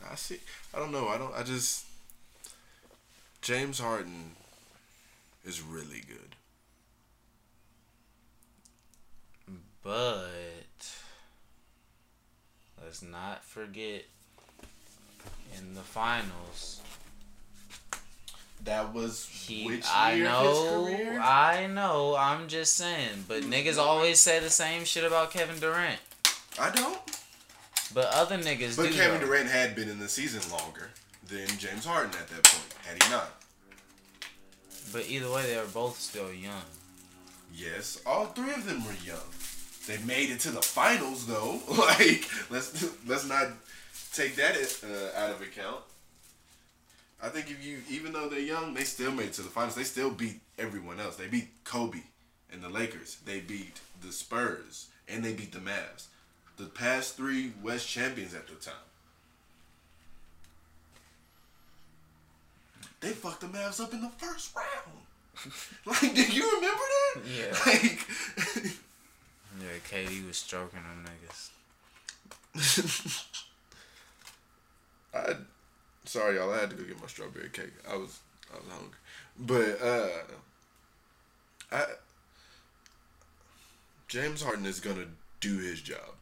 I 0.09 0.15
see. 0.15 0.39
I 0.73 0.79
don't 0.79 0.91
know. 0.91 1.07
I 1.07 1.17
don't. 1.17 1.33
I 1.33 1.43
just 1.43 1.85
James 3.41 3.79
Harden 3.79 4.31
is 5.45 5.61
really 5.61 6.01
good. 6.07 6.35
But 9.83 10.87
let's 12.81 13.01
not 13.01 13.43
forget 13.43 14.05
in 15.57 15.75
the 15.75 15.81
finals 15.81 16.81
that 18.63 18.93
was 18.93 19.27
He, 19.27 19.65
which 19.65 19.85
I 19.91 20.19
know, 20.19 20.39
of 20.39 20.87
his 20.87 20.97
career? 20.97 21.19
I 21.19 21.67
know. 21.67 22.15
I'm 22.17 22.47
just 22.47 22.77
saying, 22.77 23.25
but 23.27 23.43
niggas 23.43 23.77
always 23.77 24.19
say 24.19 24.39
the 24.39 24.49
same 24.49 24.85
shit 24.85 25.03
about 25.03 25.31
Kevin 25.31 25.59
Durant. 25.59 25.99
I 26.59 26.69
don't. 26.69 26.99
But 27.93 28.07
other 28.13 28.37
niggas 28.37 28.77
But. 28.77 28.91
Kevin 28.91 29.19
though. 29.19 29.27
Durant 29.27 29.49
had 29.49 29.75
been 29.75 29.89
in 29.89 29.99
the 29.99 30.07
season 30.07 30.49
longer 30.51 30.89
than 31.27 31.47
James 31.57 31.85
Harden 31.85 32.11
at 32.11 32.27
that 32.29 32.43
point, 32.43 32.73
had 32.85 33.03
he 33.03 33.09
not. 33.11 33.31
But 34.91 35.09
either 35.09 35.29
way, 35.31 35.45
they 35.47 35.57
were 35.57 35.65
both 35.73 35.99
still 35.99 36.31
young. 36.31 36.63
Yes, 37.53 38.01
all 38.05 38.27
three 38.27 38.53
of 38.53 38.65
them 38.65 38.85
were 38.85 38.93
young. 39.05 39.17
They 39.87 39.97
made 40.05 40.29
it 40.31 40.39
to 40.41 40.51
the 40.51 40.61
finals 40.61 41.27
though. 41.27 41.59
like 41.69 42.25
let's 42.49 42.85
let's 43.05 43.27
not 43.27 43.47
take 44.13 44.35
that 44.37 44.55
uh, 44.83 45.19
out 45.19 45.31
of 45.31 45.41
account. 45.41 45.81
I 47.23 47.29
think 47.29 47.49
if 47.49 47.65
you 47.65 47.79
even 47.89 48.11
though 48.11 48.27
they're 48.27 48.39
young, 48.39 48.73
they 48.73 48.83
still 48.83 49.11
made 49.11 49.27
it 49.27 49.33
to 49.33 49.43
the 49.43 49.49
finals. 49.49 49.75
They 49.75 49.85
still 49.85 50.11
beat 50.11 50.41
everyone 50.59 50.99
else. 50.99 51.15
They 51.15 51.27
beat 51.27 51.47
Kobe 51.63 52.01
and 52.51 52.61
the 52.61 52.67
Lakers. 52.67 53.17
They 53.25 53.39
beat 53.39 53.79
the 54.01 54.11
Spurs 54.11 54.87
and 55.07 55.23
they 55.23 55.31
beat 55.31 55.53
the 55.53 55.59
Mavs. 55.59 56.07
The 56.57 56.65
past 56.65 57.15
three 57.15 57.53
West 57.63 57.87
champions 57.87 58.33
at 58.33 58.47
the 58.47 58.55
time. 58.55 58.73
They 62.99 63.11
fucked 63.11 63.41
the 63.41 63.47
Mavs 63.47 63.81
up 63.81 63.93
in 63.93 64.01
the 64.01 64.09
first 64.09 64.53
round. 64.55 64.97
like, 65.85 66.13
do 66.13 66.23
you 66.23 66.51
remember 66.55 66.83
that? 66.83 67.21
Yeah. 67.25 67.55
Like, 67.65 68.73
Yeah, 69.61 69.77
KD 69.87 70.25
was 70.27 70.37
stroking 70.37 70.79
them 70.79 71.05
niggas. 71.05 71.51
I 75.13 75.35
sorry 76.05 76.37
y'all, 76.37 76.53
I 76.53 76.59
had 76.59 76.69
to 76.71 76.75
go 76.75 76.83
get 76.83 77.01
my 77.01 77.07
strawberry 77.07 77.49
cake. 77.49 77.73
I 77.89 77.95
was 77.95 78.19
I 78.53 78.57
was 78.57 78.67
hungry. 78.69 78.97
But 79.39 79.81
uh 79.81 80.07
I 81.71 81.85
James 84.07 84.43
Harden 84.43 84.65
is 84.65 84.79
gonna 84.79 85.07
do 85.39 85.57
his 85.57 85.81
job. 85.81 86.15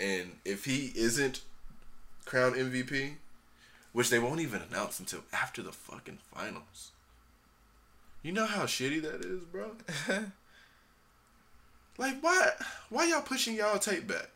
And 0.00 0.38
if 0.44 0.64
he 0.64 0.92
isn't 0.96 1.42
crowned 2.24 2.56
MVP, 2.56 3.14
which 3.92 4.10
they 4.10 4.18
won't 4.18 4.40
even 4.40 4.62
announce 4.62 4.98
until 4.98 5.20
after 5.32 5.62
the 5.62 5.72
fucking 5.72 6.18
finals. 6.34 6.92
You 8.22 8.32
know 8.32 8.46
how 8.46 8.64
shitty 8.64 9.02
that 9.02 9.24
is, 9.24 9.42
bro? 9.44 9.72
like 11.98 12.22
why 12.22 12.50
why 12.88 13.06
y'all 13.06 13.22
pushing 13.22 13.54
y'all 13.56 13.78
tape 13.78 14.06
back? 14.06 14.30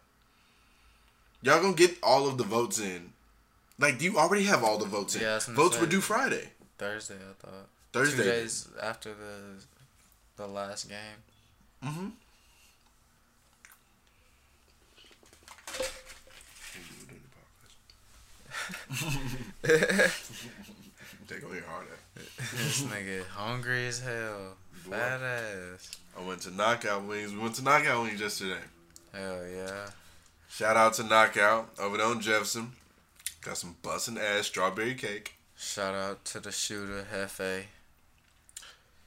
Y'all 1.43 1.63
gonna 1.63 1.75
get 1.75 1.97
all 2.03 2.27
of 2.29 2.39
the 2.39 2.45
votes 2.45 2.79
in. 2.81 3.13
Like, 3.79 3.99
do 3.99 4.05
you 4.05 4.19
already 4.19 4.45
have 4.45 4.65
all 4.65 4.79
the 4.79 4.87
votes 4.87 5.15
in. 5.15 5.23
Yeah, 5.23 5.39
votes 5.49 5.79
were 5.79 5.87
due 5.87 6.01
Friday. 6.01 6.51
Thursday, 6.79 7.15
I 7.15 7.47
thought. 7.47 7.69
Thursday. 7.93 8.23
Two 8.23 8.31
days 8.31 8.69
after 8.83 9.11
the 9.11 9.63
the 10.37 10.47
last 10.47 10.89
game. 10.89 11.23
Mm-hmm. 11.85 12.09
They 21.29 21.39
gonna 21.39 21.55
hear 21.55 21.65
hard 21.67 21.87
at. 21.87 22.23
This 22.53 22.83
nigga 22.83 23.27
hungry 23.27 23.87
as 23.89 24.01
hell. 24.01 24.57
Boy. 24.87 24.97
Fat 24.97 25.21
ass. 25.23 25.91
I 26.19 26.27
went 26.27 26.41
to 26.43 26.51
Knockout 26.51 27.05
Wings. 27.05 27.33
We 27.33 27.39
went 27.39 27.55
to 27.57 27.63
Knockout 27.63 28.03
Wings 28.05 28.21
yesterday. 28.21 28.61
Hell 29.13 29.47
yeah. 29.47 29.87
Shout 30.49 30.77
out 30.77 30.95
to 30.95 31.05
Knockout 31.05 31.71
over 31.79 31.97
there 31.97 32.07
on 32.07 32.21
Jefferson. 32.21 32.73
Got 33.47 33.59
some 33.59 33.77
bussin' 33.81 34.19
ass 34.19 34.49
strawberry 34.49 34.97
cake. 34.97 35.35
Shout 35.57 35.95
out 35.95 36.25
to 36.25 36.41
the 36.41 36.51
shooter, 36.51 37.07
Hefe. 37.15 37.63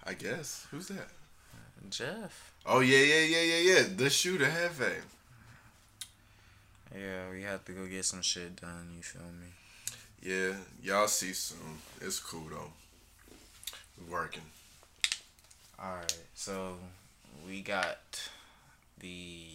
I 0.05 0.13
guess. 0.13 0.65
Who's 0.71 0.87
that? 0.87 1.09
Jeff. 1.89 2.53
Oh 2.65 2.79
yeah, 2.79 2.99
yeah, 2.99 3.25
yeah, 3.25 3.41
yeah, 3.41 3.73
yeah. 3.73 3.83
The 3.93 4.09
shooter 4.09 4.45
Hefe. 4.45 5.01
Yeah, 6.95 7.29
we 7.33 7.41
have 7.41 7.65
to 7.65 7.73
go 7.73 7.85
get 7.85 8.05
some 8.05 8.21
shit 8.21 8.61
done, 8.61 8.93
you 8.95 9.03
feel 9.03 9.23
me? 9.23 9.49
Yeah, 10.23 10.53
y'all 10.81 11.09
see 11.09 11.33
soon. 11.33 11.77
It's 11.99 12.19
cool 12.19 12.47
though. 12.49 12.71
We 13.99 14.09
working. 14.09 14.43
Alright, 15.77 16.17
so 16.33 16.75
we 17.45 17.59
got 17.59 18.29
the 18.97 19.47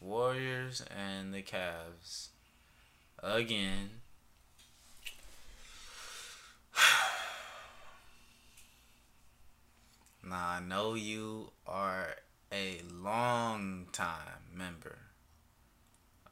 Warriors 0.00 0.82
and 0.96 1.34
the 1.34 1.42
Cavs 1.42 2.28
again. 3.22 3.90
Now 10.26 10.48
I 10.48 10.60
know 10.60 10.94
you 10.94 11.50
are 11.66 12.16
a 12.52 12.80
long 13.00 13.86
time 13.92 14.40
member 14.54 14.98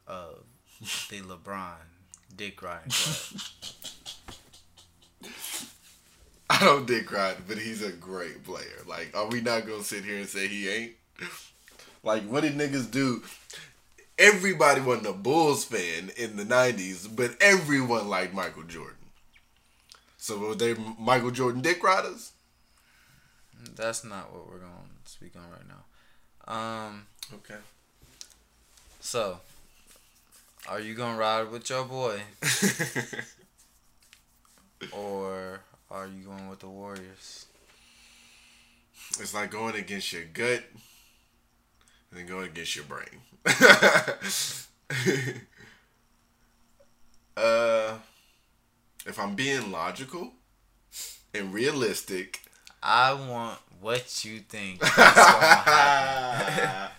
of 0.07 0.43
the 1.09 1.21
LeBron 1.21 1.75
Dick 2.35 2.61
Riding 2.61 2.89
Club. 2.91 3.41
I 6.49 6.59
don't 6.59 6.85
dick 6.85 7.11
ride, 7.11 7.37
but 7.47 7.57
he's 7.57 7.81
a 7.81 7.91
great 7.91 8.43
player. 8.43 8.83
Like, 8.87 9.15
are 9.15 9.27
we 9.27 9.41
not 9.41 9.65
gonna 9.65 9.83
sit 9.83 10.05
here 10.05 10.17
and 10.17 10.27
say 10.29 10.47
he 10.47 10.69
ain't? 10.69 10.93
Like, 12.03 12.23
what 12.23 12.41
did 12.43 12.55
niggas 12.55 12.91
do? 12.91 13.23
Everybody 14.19 14.81
wasn't 14.81 15.07
a 15.07 15.13
Bulls 15.13 15.65
fan 15.65 16.11
in 16.15 16.37
the 16.37 16.43
'90s, 16.43 17.13
but 17.13 17.35
everyone 17.41 18.07
liked 18.07 18.33
Michael 18.33 18.63
Jordan. 18.63 18.95
So 20.23 20.37
were 20.37 20.55
they 20.55 20.73
Michael 20.97 21.31
Jordan 21.31 21.61
dick 21.61 21.83
riders? 21.83 22.31
That's 23.75 24.05
not 24.05 24.31
what 24.31 24.47
we're 24.47 24.59
going 24.59 24.71
to 25.03 25.11
speak 25.11 25.35
on 25.35 25.43
right 25.51 25.67
now. 25.67 26.53
Um, 26.53 27.07
Okay. 27.33 27.57
so 29.01 29.41
are 30.69 30.79
you 30.79 30.95
gonna 30.95 31.17
ride 31.17 31.51
with 31.51 31.69
your 31.69 31.83
boy, 31.83 32.21
or 34.93 35.59
are 35.91 36.07
you 36.07 36.23
going 36.23 36.47
with 36.47 36.59
the 36.59 36.69
Warriors? 36.69 37.47
it's 39.19 39.33
like 39.33 39.51
going 39.51 39.75
against 39.75 40.13
your 40.13 40.23
gut 40.23 40.63
and 42.11 42.19
then 42.19 42.27
going 42.27 42.47
against 42.47 42.77
your 42.77 42.85
brain. 42.85 43.19
uh, 47.35 47.97
if 49.05 49.19
I'm 49.19 49.35
being 49.35 49.71
logical 49.71 50.31
and 51.33 51.53
realistic, 51.53 52.41
I 52.81 53.13
want 53.13 53.59
what 53.81 54.23
you 54.23 54.39
think. 54.39 54.81
is 54.81 54.89
gonna 54.89 55.05
happen. 55.05 56.91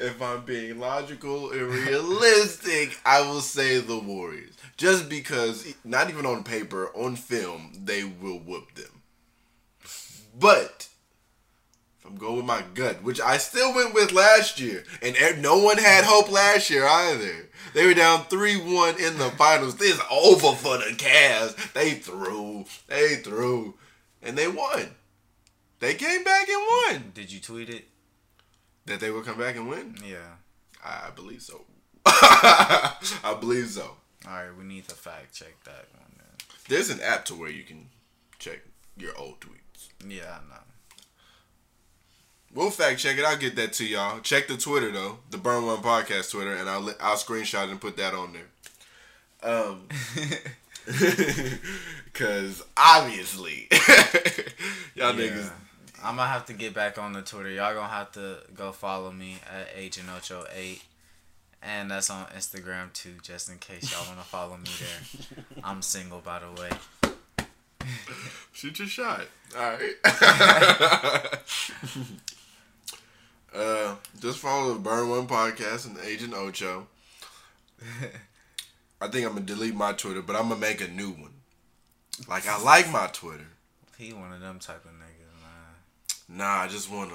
if 0.00 0.20
I'm 0.20 0.44
being 0.44 0.78
logical 0.78 1.50
and 1.50 1.62
realistic, 1.62 2.98
I 3.04 3.22
will 3.22 3.40
say 3.40 3.78
the 3.78 3.98
Warriors. 3.98 4.54
Just 4.76 5.08
because, 5.08 5.74
not 5.84 6.10
even 6.10 6.26
on 6.26 6.44
paper, 6.44 6.90
on 6.94 7.16
film, 7.16 7.72
they 7.84 8.04
will 8.04 8.38
whoop 8.38 8.74
them. 8.74 9.02
But 10.38 10.88
I'm 12.04 12.16
going 12.16 12.36
with 12.36 12.44
my 12.44 12.62
gut, 12.74 13.02
which 13.02 13.20
I 13.20 13.36
still 13.36 13.74
went 13.74 13.94
with 13.94 14.12
last 14.12 14.58
year, 14.58 14.84
and 15.02 15.14
no 15.42 15.58
one 15.58 15.78
had 15.78 16.04
hope 16.04 16.30
last 16.30 16.70
year 16.70 16.86
either. 16.86 17.48
They 17.74 17.86
were 17.86 17.94
down 17.94 18.24
3 18.24 18.56
1 18.56 19.00
in 19.00 19.18
the 19.18 19.30
finals. 19.36 19.76
This 19.76 19.94
is 19.94 20.00
over 20.10 20.56
for 20.56 20.78
the 20.78 20.94
Cavs. 20.96 21.72
They 21.72 21.92
threw, 21.92 22.64
they 22.88 23.16
threw, 23.16 23.74
and 24.22 24.36
they 24.36 24.48
won. 24.48 24.94
They 25.78 25.94
came 25.94 26.24
back 26.24 26.48
and 26.48 26.66
won. 26.66 27.12
Did 27.14 27.32
you 27.32 27.40
tweet 27.40 27.70
it? 27.70 27.84
That 28.86 29.00
they 29.00 29.10
would 29.10 29.24
come 29.24 29.38
back 29.38 29.56
and 29.56 29.68
win? 29.68 29.96
Yeah. 30.04 30.36
I 30.84 31.10
believe 31.14 31.42
so. 31.42 31.64
I 32.06 33.36
believe 33.38 33.68
so. 33.68 33.96
All 34.26 34.32
right, 34.32 34.56
we 34.56 34.64
need 34.64 34.88
to 34.88 34.94
fact 34.94 35.34
check 35.34 35.54
that 35.64 35.86
one. 35.92 36.10
There's 36.68 36.90
an 36.90 37.00
app 37.00 37.24
to 37.26 37.34
where 37.34 37.50
you 37.50 37.64
can 37.64 37.88
check 38.38 38.60
your 38.96 39.16
old 39.16 39.40
tweets. 39.40 39.88
Yeah, 40.06 40.38
I 40.38 40.48
know. 40.48 40.62
We'll 42.52 42.70
fact 42.70 42.98
check 42.98 43.16
it. 43.16 43.24
I'll 43.24 43.36
get 43.36 43.54
that 43.56 43.72
to 43.74 43.86
y'all. 43.86 44.20
Check 44.20 44.48
the 44.48 44.56
Twitter 44.56 44.90
though, 44.90 45.18
the 45.30 45.38
Burn 45.38 45.66
One 45.66 45.78
Podcast 45.78 46.32
Twitter, 46.32 46.54
and 46.54 46.68
I'll 46.68 46.88
I'll 47.00 47.16
screenshot 47.16 47.70
and 47.70 47.80
put 47.80 47.96
that 47.96 48.12
on 48.12 48.32
there. 48.32 48.48
Um, 49.42 49.82
because 52.04 52.62
obviously 52.76 53.68
y'all 54.94 55.12
niggas. 55.14 55.50
I'm 56.02 56.16
gonna 56.16 56.28
have 56.28 56.46
to 56.46 56.54
get 56.54 56.74
back 56.74 56.98
on 56.98 57.12
the 57.12 57.22
Twitter. 57.22 57.50
Y'all 57.50 57.74
gonna 57.74 57.86
have 57.88 58.10
to 58.12 58.38
go 58.54 58.72
follow 58.72 59.12
me 59.12 59.36
at 59.48 59.68
Agent 59.76 60.08
Ocho 60.16 60.44
Eight, 60.54 60.82
and 61.62 61.90
that's 61.90 62.10
on 62.10 62.24
Instagram 62.26 62.92
too, 62.92 63.14
just 63.22 63.50
in 63.50 63.58
case 63.58 63.92
y'all 63.92 64.08
wanna 64.08 64.22
follow 64.22 64.56
me 64.56 64.70
there. 64.80 65.44
I'm 65.62 65.82
single, 65.82 66.20
by 66.20 66.40
the 66.40 66.50
way. 66.60 66.70
Shoot 68.52 68.78
your 68.78 68.88
shot. 68.88 69.26
All 69.56 69.76
right. 69.76 69.94
Uh, 73.54 73.96
just 74.20 74.38
follow 74.38 74.74
the 74.74 74.80
Burn 74.80 75.08
One 75.08 75.26
Podcast 75.26 75.86
and 75.86 75.98
Agent 76.04 76.34
Ocho. 76.34 76.86
I 79.00 79.08
think 79.08 79.26
I'm 79.26 79.34
gonna 79.34 79.46
delete 79.46 79.74
my 79.74 79.92
Twitter, 79.92 80.22
but 80.22 80.36
I'm 80.36 80.48
gonna 80.48 80.60
make 80.60 80.80
a 80.80 80.88
new 80.88 81.10
one. 81.10 81.32
Like 82.28 82.46
I 82.46 82.60
like 82.62 82.90
my 82.90 83.08
Twitter. 83.12 83.46
He 83.96 84.12
one 84.12 84.32
of 84.32 84.40
them 84.40 84.58
type 84.58 84.84
of 84.84 84.92
niggas, 84.92 85.40
man. 85.40 86.38
Nah, 86.38 86.62
I 86.62 86.68
just 86.68 86.90
wanna. 86.90 87.14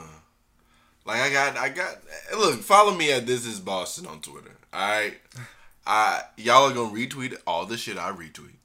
Like 1.06 1.22
I 1.22 1.32
got, 1.32 1.58
I 1.58 1.70
got. 1.70 1.98
Look, 2.38 2.62
follow 2.62 2.94
me 2.94 3.12
at 3.12 3.28
this 3.28 3.46
is 3.46 3.60
Boston 3.60 4.08
on 4.08 4.22
Twitter. 4.22 4.56
All 4.74 4.90
right, 4.90 5.14
I 5.88 6.24
y'all 6.38 6.70
are 6.70 6.74
gonna 6.74 6.94
retweet 6.94 7.38
all 7.46 7.66
the 7.66 7.78
shit 7.78 7.98
I 7.98 8.12
retweet, 8.12 8.58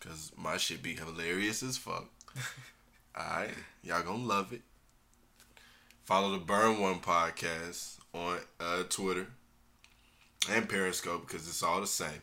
cause 0.00 0.30
my 0.36 0.58
shit 0.58 0.82
be 0.82 0.94
hilarious 0.94 1.62
as 1.62 1.78
fuck. 1.78 2.06
all 3.16 3.24
right, 3.24 3.50
y'all 3.82 4.02
gonna 4.02 4.22
love 4.22 4.52
it. 4.52 4.60
Follow 6.04 6.32
the 6.32 6.38
Burn 6.38 6.80
One 6.80 7.00
podcast 7.00 7.96
on 8.12 8.38
uh, 8.60 8.82
Twitter 8.88 9.26
and 10.50 10.68
Periscope 10.68 11.26
because 11.26 11.48
it's 11.48 11.62
all 11.62 11.80
the 11.80 11.86
same. 11.86 12.22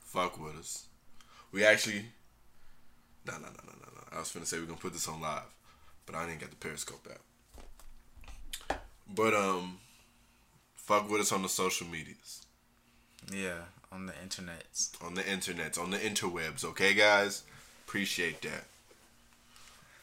Fuck 0.00 0.42
with 0.42 0.56
us. 0.58 0.86
We 1.52 1.64
actually. 1.64 2.06
No, 3.26 3.34
no, 3.34 3.40
no, 3.40 3.48
no, 3.48 3.72
no, 3.72 3.88
no. 3.94 4.16
I 4.16 4.18
was 4.18 4.28
finna 4.32 4.46
say 4.46 4.58
we're 4.58 4.64
gonna 4.66 4.78
put 4.80 4.92
this 4.94 5.08
on 5.08 5.20
live, 5.20 5.42
but 6.06 6.14
I 6.14 6.26
didn't 6.26 6.40
get 6.40 6.50
the 6.50 6.56
Periscope 6.56 7.06
app. 7.10 8.78
But 9.14 9.34
um, 9.34 9.78
fuck 10.74 11.10
with 11.10 11.20
us 11.20 11.32
on 11.32 11.42
the 11.42 11.48
social 11.48 11.86
medias, 11.86 12.46
Yeah, 13.32 13.58
on 13.92 14.06
the 14.06 14.12
internets. 14.14 14.90
on 15.04 15.14
the 15.14 15.22
internets, 15.22 15.78
on 15.78 15.90
the 15.90 15.98
interwebs. 15.98 16.64
Okay, 16.64 16.94
guys, 16.94 17.42
appreciate 17.86 18.40
that. 18.42 18.64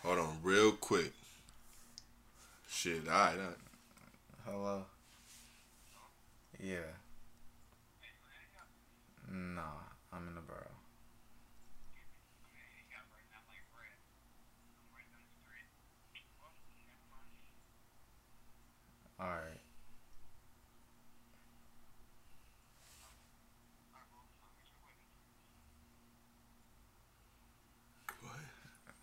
Hold 0.03 0.19
on, 0.19 0.37
real 0.43 0.71
quick. 0.73 1.11
Shit, 2.71 3.07
all 3.07 3.13
right, 3.13 3.33
all 3.33 3.39
right. 3.39 3.57
Hello. 4.45 4.85
Yeah. 6.63 6.77
Nah, 9.31 9.61
I'm 10.13 10.27
in 10.27 10.35
the 10.35 10.41
borough. 10.41 10.65
All 19.19 19.27
right. 19.27 19.59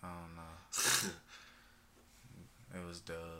I 0.02 0.08
don't 0.08 0.36
know. 0.36 1.10
it 2.80 2.86
was 2.86 3.00
Doug. 3.00 3.35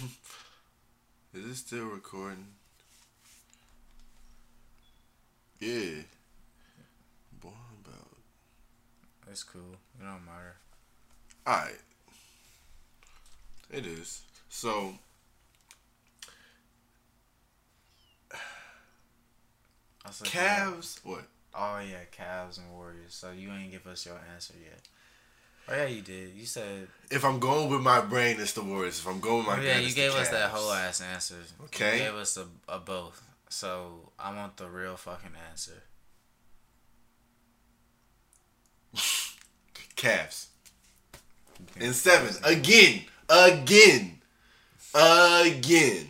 Is 1.34 1.44
it 1.44 1.56
still 1.56 1.86
recording? 1.86 2.46
Yeah. 5.58 6.02
Boy, 7.40 7.50
about. 7.84 8.16
It's 9.30 9.42
cool. 9.42 9.76
It 10.00 10.04
don't 10.04 10.24
matter. 10.24 10.56
Alright. 11.46 11.80
It 13.70 13.86
is. 13.86 14.22
So. 14.48 14.94
I 18.34 20.10
said, 20.10 20.28
Cavs. 20.28 21.04
What? 21.04 21.24
Oh 21.54 21.80
yeah, 21.80 22.04
Cavs 22.16 22.58
and 22.58 22.72
Warriors. 22.72 23.14
So 23.14 23.32
you 23.32 23.50
ain't 23.50 23.72
give 23.72 23.86
us 23.86 24.06
your 24.06 24.18
answer 24.32 24.54
yet. 24.62 24.80
Oh 25.70 25.76
yeah, 25.76 25.86
you 25.86 26.02
did. 26.02 26.34
You 26.34 26.46
said. 26.46 26.88
If 27.10 27.24
I'm 27.24 27.38
going 27.38 27.70
with 27.70 27.80
my 27.80 28.00
brain, 28.00 28.36
it's 28.40 28.52
the 28.54 28.62
Warriors. 28.64 28.98
If 28.98 29.06
I'm 29.06 29.20
going 29.20 29.38
with 29.38 29.46
my 29.46 29.58
Oh, 29.58 29.62
yeah, 29.62 29.74
brain, 29.74 29.88
you 29.88 29.94
gave 29.94 30.12
us 30.14 30.28
that 30.30 30.50
whole 30.50 30.72
ass 30.72 31.00
answer. 31.00 31.36
Okay. 31.64 31.98
You 31.98 32.04
gave 32.04 32.14
us 32.14 32.36
a, 32.36 32.46
a 32.68 32.78
both. 32.78 33.22
So 33.48 34.10
I 34.18 34.34
want 34.34 34.56
the 34.56 34.68
real 34.68 34.96
fucking 34.96 35.30
answer. 35.50 35.82
Cavs. 39.96 40.46
In 41.76 41.92
seven. 41.92 42.34
Again. 42.44 43.02
Again. 43.28 44.20
Again. 44.94 46.06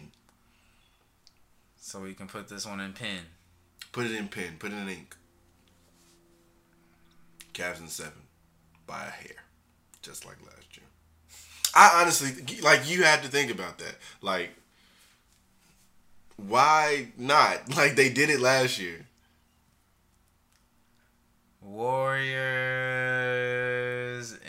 So 1.81 2.01
we 2.01 2.15
can 2.15 2.29
put 2.29 2.49
this 2.49 2.67
one 2.67 2.81
in 2.81 2.95
pen. 2.95 3.21
Put 3.93 4.07
it 4.07 4.13
in 4.13 4.29
pen. 4.29 4.57
Put 4.59 4.73
it 4.73 4.77
in 4.77 4.89
ink. 4.89 5.17
Cavs 7.53 7.81
in 7.81 7.89
seven. 7.89 8.13
By 8.87 9.07
a 9.07 9.11
hair. 9.11 9.37
Just 10.03 10.25
like 10.25 10.37
last 10.45 10.77
year. 10.77 10.87
I 11.75 12.01
honestly, 12.01 12.61
like, 12.63 12.89
you 12.91 13.05
have 13.05 13.23
to 13.23 13.29
think 13.29 13.51
about 13.51 13.79
that. 13.79 13.97
Like, 14.23 14.51
why 16.37 17.09
not? 17.17 17.61
Like, 17.77 17.97
they 17.97 18.11
did 18.11 18.31
it 18.31 18.41
last 18.41 18.79
year. 18.79 19.07
Warriors 21.63 22.31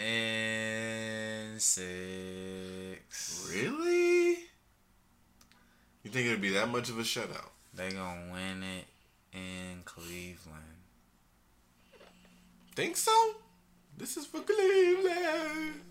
in 0.02 1.60
six. 1.60 3.52
Really? 3.54 4.38
You 6.04 6.10
think 6.10 6.28
it'd 6.28 6.42
be 6.42 6.50
that 6.52 6.70
much 6.70 6.90
of 6.90 6.98
a 6.98 7.04
shutout? 7.04 7.50
They 7.74 7.92
gonna 7.92 8.32
win 8.32 8.64
it 8.64 8.88
in 9.34 9.84
Cleveland. 9.86 10.64
Think 12.76 12.98
so? 12.98 13.36
This 13.98 14.18
is 14.18 14.26
for 14.26 14.42
Cleveland. 14.42 15.82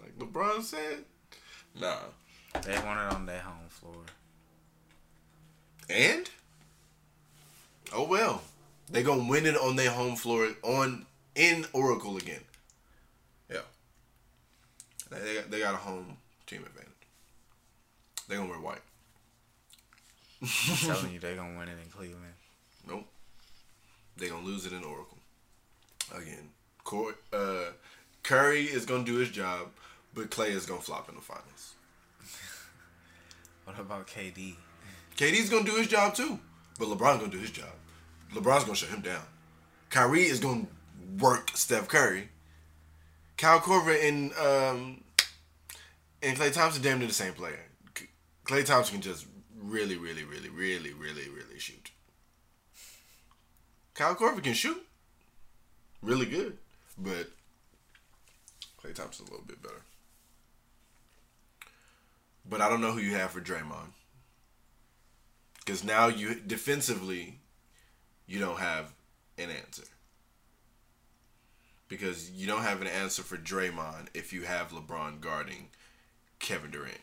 Like 0.00 0.18
LeBron 0.18 0.62
said. 0.62 1.04
Nah. 1.78 1.96
They 2.62 2.74
want 2.78 3.00
it 3.00 3.14
on 3.14 3.26
their 3.26 3.40
home 3.40 3.68
floor. 3.68 4.04
And? 5.88 6.28
Oh 7.92 8.04
well. 8.06 8.42
They 8.90 9.02
gonna 9.02 9.28
win 9.28 9.46
it 9.46 9.56
on 9.56 9.76
their 9.76 9.90
home 9.90 10.16
floor 10.16 10.48
on 10.62 11.06
in 11.34 11.66
Oracle 11.72 12.16
again. 12.16 12.42
Yeah. 13.50 13.60
They, 15.10 15.18
they 15.18 15.34
got, 15.34 15.50
they 15.50 15.58
got 15.60 15.74
a 15.74 15.78
home 15.78 16.16
team 16.46 16.64
advantage. 16.64 16.88
They 18.28 18.36
gonna 18.36 18.48
wear 18.48 18.60
white. 18.60 18.82
I'm 20.42 20.76
telling 20.76 21.12
you, 21.12 21.18
they 21.20 21.34
gonna 21.34 21.58
win 21.58 21.68
it 21.68 21.78
in 21.82 21.90
Cleveland. 21.90 22.34
Nope. 22.86 23.06
They 24.16 24.28
gonna 24.28 24.44
lose 24.44 24.66
it 24.66 24.72
in 24.72 24.84
Oracle. 24.84 25.18
Again. 26.14 26.50
Uh, 27.32 27.72
Curry 28.22 28.64
is 28.64 28.84
gonna 28.84 29.04
do 29.04 29.16
his 29.16 29.30
job, 29.30 29.68
but 30.14 30.30
Klay 30.30 30.50
is 30.50 30.66
gonna 30.66 30.80
flop 30.80 31.08
in 31.08 31.14
the 31.14 31.20
finals. 31.20 31.74
What 33.64 33.78
about 33.78 34.08
KD? 34.08 34.56
KD's 35.16 35.48
gonna 35.48 35.64
do 35.64 35.76
his 35.76 35.86
job 35.86 36.14
too, 36.14 36.40
but 36.78 36.88
LeBron's 36.88 37.20
gonna 37.20 37.30
do 37.30 37.38
his 37.38 37.52
job. 37.52 37.70
LeBron's 38.34 38.64
gonna 38.64 38.74
shut 38.74 38.88
him 38.88 39.02
down. 39.02 39.22
Kyrie 39.88 40.22
is 40.22 40.40
gonna 40.40 40.66
work 41.20 41.50
Steph 41.54 41.86
Curry. 41.86 42.28
Kyle 43.36 43.60
Korver 43.60 43.96
and 44.08 44.32
um 44.34 45.04
and 46.22 46.36
Klay 46.36 46.52
Thompson 46.52 46.82
damn 46.82 46.98
near 46.98 47.08
the 47.08 47.14
same 47.14 47.32
player. 47.32 47.60
Klay 48.44 48.64
Thompson 48.64 48.94
can 48.94 49.02
just 49.02 49.26
really, 49.56 49.96
really, 49.96 50.24
really, 50.24 50.48
really, 50.48 50.92
really, 50.92 51.28
really 51.28 51.58
shoot. 51.58 51.90
Kyle 53.94 54.14
Korver 54.14 54.42
can 54.42 54.54
shoot 54.54 54.84
really 56.02 56.26
good, 56.26 56.58
but 56.98 57.28
Klay 58.82 58.94
Thompson's 58.94 59.28
a 59.28 59.32
little 59.32 59.46
bit 59.46 59.62
better. 59.62 59.82
But 62.48 62.60
I 62.60 62.68
don't 62.68 62.80
know 62.80 62.92
who 62.92 63.00
you 63.00 63.14
have 63.14 63.30
for 63.30 63.40
Draymond. 63.40 63.92
Because 65.64 65.84
now 65.84 66.08
you 66.08 66.34
defensively, 66.34 67.38
you 68.26 68.40
don't 68.40 68.58
have 68.58 68.92
an 69.38 69.50
answer. 69.50 69.84
Because 71.88 72.30
you 72.30 72.46
don't 72.46 72.62
have 72.62 72.80
an 72.80 72.88
answer 72.88 73.22
for 73.22 73.36
Draymond 73.36 74.08
if 74.14 74.32
you 74.32 74.42
have 74.42 74.72
LeBron 74.72 75.20
guarding 75.20 75.68
Kevin 76.40 76.70
Durant. 76.70 76.98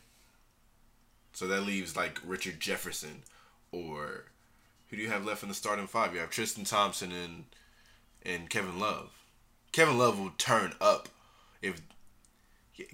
So 1.31 1.47
that 1.47 1.61
leaves 1.61 1.95
like 1.95 2.19
Richard 2.25 2.59
Jefferson 2.59 3.23
or 3.71 4.25
who 4.89 4.97
do 4.97 5.03
you 5.03 5.09
have 5.09 5.25
left 5.25 5.43
in 5.43 5.49
the 5.49 5.55
starting 5.55 5.87
five? 5.87 6.13
You 6.13 6.19
have 6.19 6.31
Tristan 6.31 6.63
Thompson 6.63 7.11
and 7.11 7.45
and 8.23 8.49
Kevin 8.49 8.79
Love. 8.79 9.18
Kevin 9.71 9.97
Love 9.97 10.19
will 10.19 10.33
turn 10.37 10.73
up 10.81 11.09
if 11.61 11.81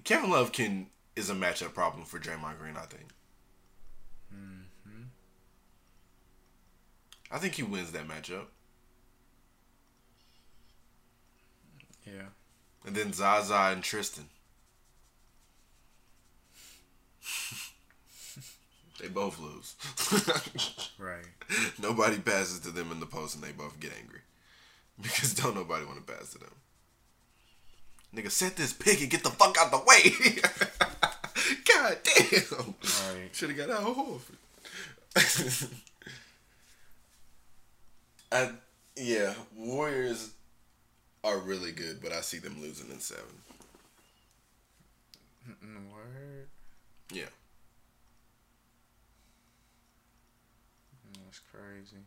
Kevin 0.03 0.29
Love 0.31 0.51
can 0.51 0.87
is 1.15 1.29
a 1.29 1.33
matchup 1.33 1.73
problem 1.73 2.05
for 2.05 2.19
Draymond 2.19 2.59
Green. 2.59 2.75
I 2.75 2.85
think. 2.85 3.07
Mm-hmm. 4.33 5.03
I 7.31 7.37
think 7.37 7.55
he 7.55 7.63
wins 7.63 7.91
that 7.91 8.07
matchup. 8.07 8.45
Yeah. 12.05 12.29
And 12.85 12.95
then 12.95 13.13
Zaza 13.13 13.71
and 13.71 13.81
Tristan. 13.83 14.25
they 19.01 19.07
both 19.07 19.39
lose. 19.39 19.75
Right. 20.97 21.25
nobody 21.77 22.19
passes 22.19 22.61
to 22.61 22.71
them 22.71 22.89
in 22.89 23.01
the 23.01 23.05
post 23.05 23.35
and 23.35 23.43
they 23.43 23.51
both 23.51 23.81
get 23.81 23.91
angry. 24.01 24.21
Because 25.01 25.33
don't 25.33 25.55
nobody 25.55 25.83
want 25.85 26.05
to 26.05 26.13
pass 26.13 26.31
to 26.31 26.39
them. 26.39 26.53
Nigga, 28.15 28.31
set 28.31 28.55
this 28.55 28.71
pig 28.71 29.01
and 29.01 29.11
get 29.11 29.23
the 29.23 29.29
fuck 29.29 29.57
out 29.59 29.71
the 29.71 29.77
way. 29.85 30.15
God 31.67 31.97
damn. 32.03 32.75
Right. 32.81 33.29
Should 33.33 33.49
have 33.49 33.57
got 33.57 33.69
out 33.69 33.95
Horford. 33.95 34.37
I 38.31 38.51
yeah, 38.95 39.33
Warriors 39.55 40.31
are 41.23 41.37
really 41.37 41.73
good, 41.73 42.01
but 42.01 42.13
I 42.13 42.21
see 42.21 42.37
them 42.37 42.61
losing 42.61 42.89
in 42.89 42.99
seven. 42.99 43.23
Mm, 45.49 45.55
mm, 45.67 45.91
word. 45.93 46.47
Yeah. 47.11 47.23
Mm, 51.11 51.19
that's 51.25 51.41
crazy. 51.51 52.03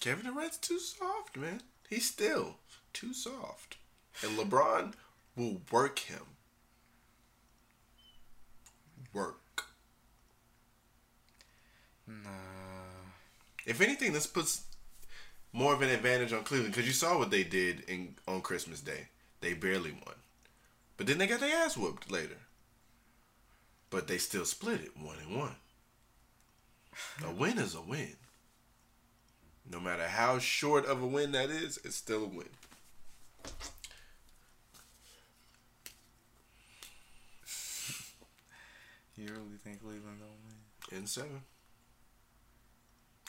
Kevin 0.00 0.26
Durant's 0.26 0.58
too 0.58 0.78
soft, 0.78 1.36
man. 1.36 1.62
He's 1.88 2.06
still 2.06 2.58
too 2.92 3.12
soft. 3.12 3.76
And 4.22 4.38
LeBron 4.38 4.94
will 5.36 5.60
work 5.70 5.98
him. 6.00 6.22
Work. 9.12 9.64
Nah. 12.06 12.30
If 13.66 13.80
anything, 13.80 14.12
this 14.12 14.26
puts 14.26 14.62
more 15.52 15.72
of 15.72 15.82
an 15.82 15.88
advantage 15.88 16.32
on 16.32 16.44
Cleveland 16.44 16.74
because 16.74 16.86
you 16.86 16.92
saw 16.92 17.18
what 17.18 17.30
they 17.30 17.44
did 17.44 17.80
in 17.88 18.14
on 18.26 18.40
Christmas 18.40 18.80
Day. 18.80 19.08
They 19.40 19.54
barely 19.54 19.92
won, 19.92 20.14
but 20.96 21.06
then 21.06 21.18
they 21.18 21.26
got 21.26 21.40
their 21.40 21.56
ass 21.56 21.76
whooped 21.76 22.10
later. 22.10 22.38
But 23.90 24.08
they 24.08 24.18
still 24.18 24.44
split 24.44 24.80
it 24.80 24.96
one 24.96 25.16
and 25.24 25.38
one. 25.38 25.56
A 27.24 27.30
win 27.38 27.58
is 27.58 27.74
a 27.74 27.80
win. 27.80 28.16
No 29.70 29.80
matter 29.80 30.06
how 30.06 30.38
short 30.38 30.86
of 30.86 31.02
a 31.02 31.06
win 31.06 31.32
that 31.32 31.50
is, 31.50 31.78
it's 31.84 31.96
still 31.96 32.24
a 32.24 32.28
win. 32.28 32.48
You 39.16 39.28
really 39.28 39.56
think 39.64 39.80
Cleveland 39.80 40.18
gonna 40.20 40.32
win? 40.44 41.00
In 41.00 41.06
seven. 41.06 41.40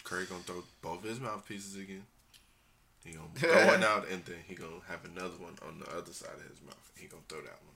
Curry 0.04 0.26
gonna 0.26 0.42
throw 0.44 0.64
both 0.82 1.04
his 1.04 1.20
mouthpieces 1.20 1.76
again. 1.76 2.04
He 3.06 3.14
gonna 3.14 3.28
throw 3.36 3.68
one 3.68 3.84
out 3.92 4.08
and 4.10 4.24
then 4.26 4.38
he 4.48 4.56
gonna 4.56 4.82
have 4.88 5.06
another 5.06 5.38
one 5.40 5.58
on 5.66 5.80
the 5.80 5.90
other 5.96 6.12
side 6.12 6.36
of 6.36 6.50
his 6.50 6.62
mouth. 6.62 6.92
He 6.98 7.08
gonna 7.08 7.24
throw 7.30 7.42
that 7.42 7.60
one. 7.64 7.76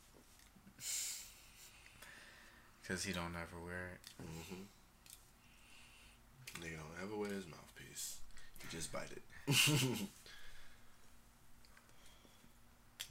Cause 2.88 3.04
he 3.04 3.14
don't 3.14 3.36
ever 3.36 3.64
wear 3.64 3.92
it. 3.94 4.24
Mm-hmm. 4.24 4.64
Nigga 6.62 6.78
don't 6.78 7.02
ever 7.04 7.16
wear 7.16 7.30
his 7.32 7.46
mouthpiece. 7.48 8.18
He 8.62 8.68
just 8.76 8.92
bite 8.92 9.12
it. 9.12 9.24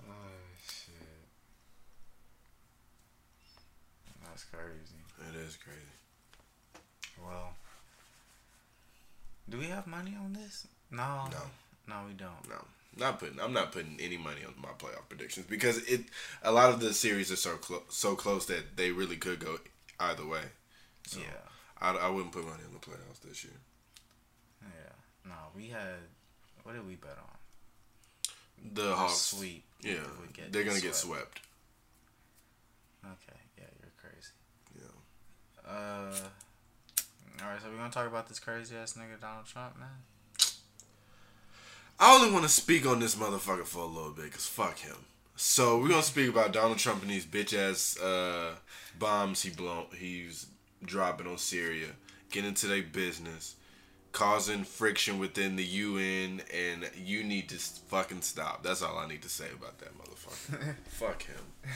Oh 0.09 0.13
shit. 0.67 0.95
That's 4.25 4.45
crazy. 4.45 5.01
It 5.29 5.37
is 5.47 5.57
crazy. 5.57 5.79
Well, 7.23 7.55
do 9.49 9.59
we 9.59 9.67
have 9.67 9.79
money 9.91 10.17
on 10.23 10.33
this? 10.33 10.67
No. 10.91 11.29
No. 11.31 11.43
No, 11.89 11.97
we 12.07 12.13
don't. 12.15 12.49
No, 12.49 12.65
not 12.97 13.19
putting. 13.19 13.41
I'm 13.41 13.53
not 13.53 13.73
putting 13.73 13.99
any 14.01 14.17
money 14.17 14.43
on 14.47 14.55
my 14.63 14.69
playoff 14.79 15.09
predictions 15.09 15.47
because 15.47 15.79
it. 15.79 16.03
A 16.45 16.53
lot 16.53 16.71
of 16.73 16.79
the 16.81 16.95
series 16.95 17.33
are 17.33 17.37
so 17.37 17.57
close, 17.57 17.83
so 17.89 18.15
close 18.15 18.47
that 18.47 18.77
they 18.77 18.93
really 18.93 19.17
could 19.17 19.41
go 19.41 19.59
either 19.99 20.25
way. 20.27 20.43
So 21.07 21.19
Yeah. 21.19 21.27
I, 21.81 21.97
I 21.97 22.09
wouldn't 22.09 22.33
put 22.33 22.45
money 22.45 22.63
on 22.67 22.73
the 22.73 22.79
playoffs 22.79 23.21
this 23.27 23.43
year. 23.43 23.55
Yeah. 24.63 24.93
No, 25.31 25.35
we 25.57 25.69
had. 25.69 25.99
What 26.63 26.75
did 26.75 26.87
we 26.87 26.95
bet 26.95 27.19
on? 27.19 28.75
The 28.75 28.95
Hawks. 28.95 29.15
sweep. 29.17 29.65
Yeah, 29.81 29.95
they're 30.51 30.65
gonna 30.65 30.81
get 30.81 30.95
swept. 30.95 31.41
Okay. 33.05 33.41
Yeah, 33.59 33.65
you're 33.81 33.93
crazy. 33.99 34.33
Yeah. 34.79 35.71
Uh. 35.71 36.29
All 37.43 37.49
right, 37.49 37.61
so 37.63 37.69
we're 37.71 37.79
gonna 37.79 37.91
talk 37.91 38.07
about 38.07 38.29
this 38.29 38.39
crazy 38.39 38.77
ass 38.77 38.95
nigga 38.95 39.19
Donald 39.19 39.47
Trump, 39.47 39.79
man. 39.79 39.89
I 41.99 42.15
only 42.15 42.31
want 42.31 42.45
to 42.45 42.51
speak 42.51 42.87
on 42.87 42.99
this 43.01 43.15
motherfucker 43.15 43.65
for 43.65 43.79
a 43.79 43.87
little 43.87 44.11
bit, 44.11 44.33
cause 44.33 44.47
fuck 44.47 44.79
him. 44.79 44.97
So 45.37 45.79
we're 45.79 45.89
gonna 45.89 46.03
speak 46.03 46.29
about 46.29 46.53
Donald 46.53 46.79
Trump 46.79 47.01
and 47.03 47.11
these 47.11 47.25
bitch 47.25 47.57
ass 47.57 47.99
uh, 47.99 48.57
bombs 48.99 49.43
he 49.43 49.51
blown, 49.51 49.87
he's 49.97 50.47
dropping 50.85 51.27
on 51.27 51.39
Syria, 51.39 51.89
getting 52.31 52.51
into 52.51 52.67
their 52.67 52.83
business, 52.83 53.57
causing 54.13 54.65
friction 54.65 55.19
within 55.19 55.57
the 55.57 55.65
UN, 55.65 56.43
and 56.53 56.91
you 56.95 57.25
need 57.25 57.49
to 57.51 57.57
fucking 57.57 58.21
stop. 58.21 58.63
That's 58.63 58.83
all 58.83 58.99
I 58.99 59.09
need 59.09 59.23
to 59.23 59.31
say 59.31 59.47
about 59.59 59.79
that 59.79 59.97
motherfucker. 59.97 60.75
fuck 60.89 61.23
him. 61.23 61.73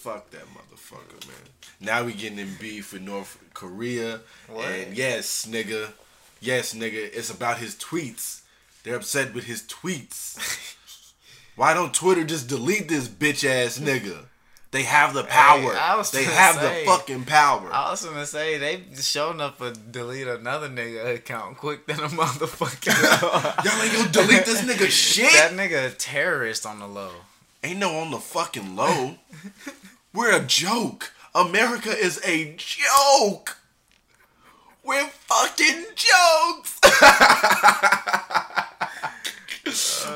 Fuck 0.00 0.30
that 0.30 0.46
motherfucker, 0.54 1.26
man. 1.28 1.36
Now 1.78 2.04
we 2.04 2.14
getting 2.14 2.38
in 2.38 2.54
beef 2.58 2.92
with 2.92 3.02
North 3.02 3.36
Korea, 3.52 4.20
What? 4.48 4.64
and 4.66 4.96
yes, 4.96 5.46
nigga, 5.46 5.92
yes, 6.40 6.74
nigga, 6.74 7.10
it's 7.12 7.28
about 7.30 7.58
his 7.58 7.74
tweets. 7.74 8.40
They're 8.82 8.96
upset 8.96 9.34
with 9.34 9.44
his 9.44 9.62
tweets. 9.62 10.38
Why 11.56 11.74
don't 11.74 11.92
Twitter 11.92 12.24
just 12.24 12.48
delete 12.48 12.88
this 12.88 13.08
bitch 13.08 13.46
ass 13.46 13.78
nigga? 13.78 14.24
They 14.70 14.84
have 14.84 15.12
the 15.12 15.24
power. 15.24 15.74
I 15.76 15.96
was 15.96 16.10
they 16.12 16.24
have 16.24 16.54
say- 16.54 16.84
the 16.84 16.90
fucking 16.90 17.24
power. 17.24 17.68
I 17.70 17.90
was 17.90 18.02
gonna 18.04 18.24
say 18.24 18.56
they 18.56 18.82
showing 18.94 19.40
up 19.42 19.58
to 19.58 19.72
delete 19.72 20.28
another 20.28 20.68
nigga 20.70 21.16
account 21.16 21.58
quick 21.58 21.86
than 21.86 21.98
a 22.00 22.08
motherfucker. 22.08 22.86
Y'all 23.64 23.82
ain't 23.82 23.92
gonna 23.92 24.08
delete 24.10 24.46
this 24.46 24.62
nigga 24.62 24.86
shit. 24.90 25.30
that 25.32 25.50
nigga 25.52 25.88
a 25.88 25.90
terrorist 25.90 26.64
on 26.64 26.78
the 26.78 26.86
low. 26.86 27.10
Ain't 27.62 27.78
no 27.78 27.98
on 27.98 28.10
the 28.10 28.18
fucking 28.18 28.74
low. 28.74 29.16
We're 30.12 30.36
a 30.36 30.44
joke. 30.44 31.12
America 31.36 31.90
is 31.90 32.20
a 32.24 32.56
joke. 32.56 33.58
We're 34.82 35.06
fucking 35.06 35.84
jokes. 35.94 36.80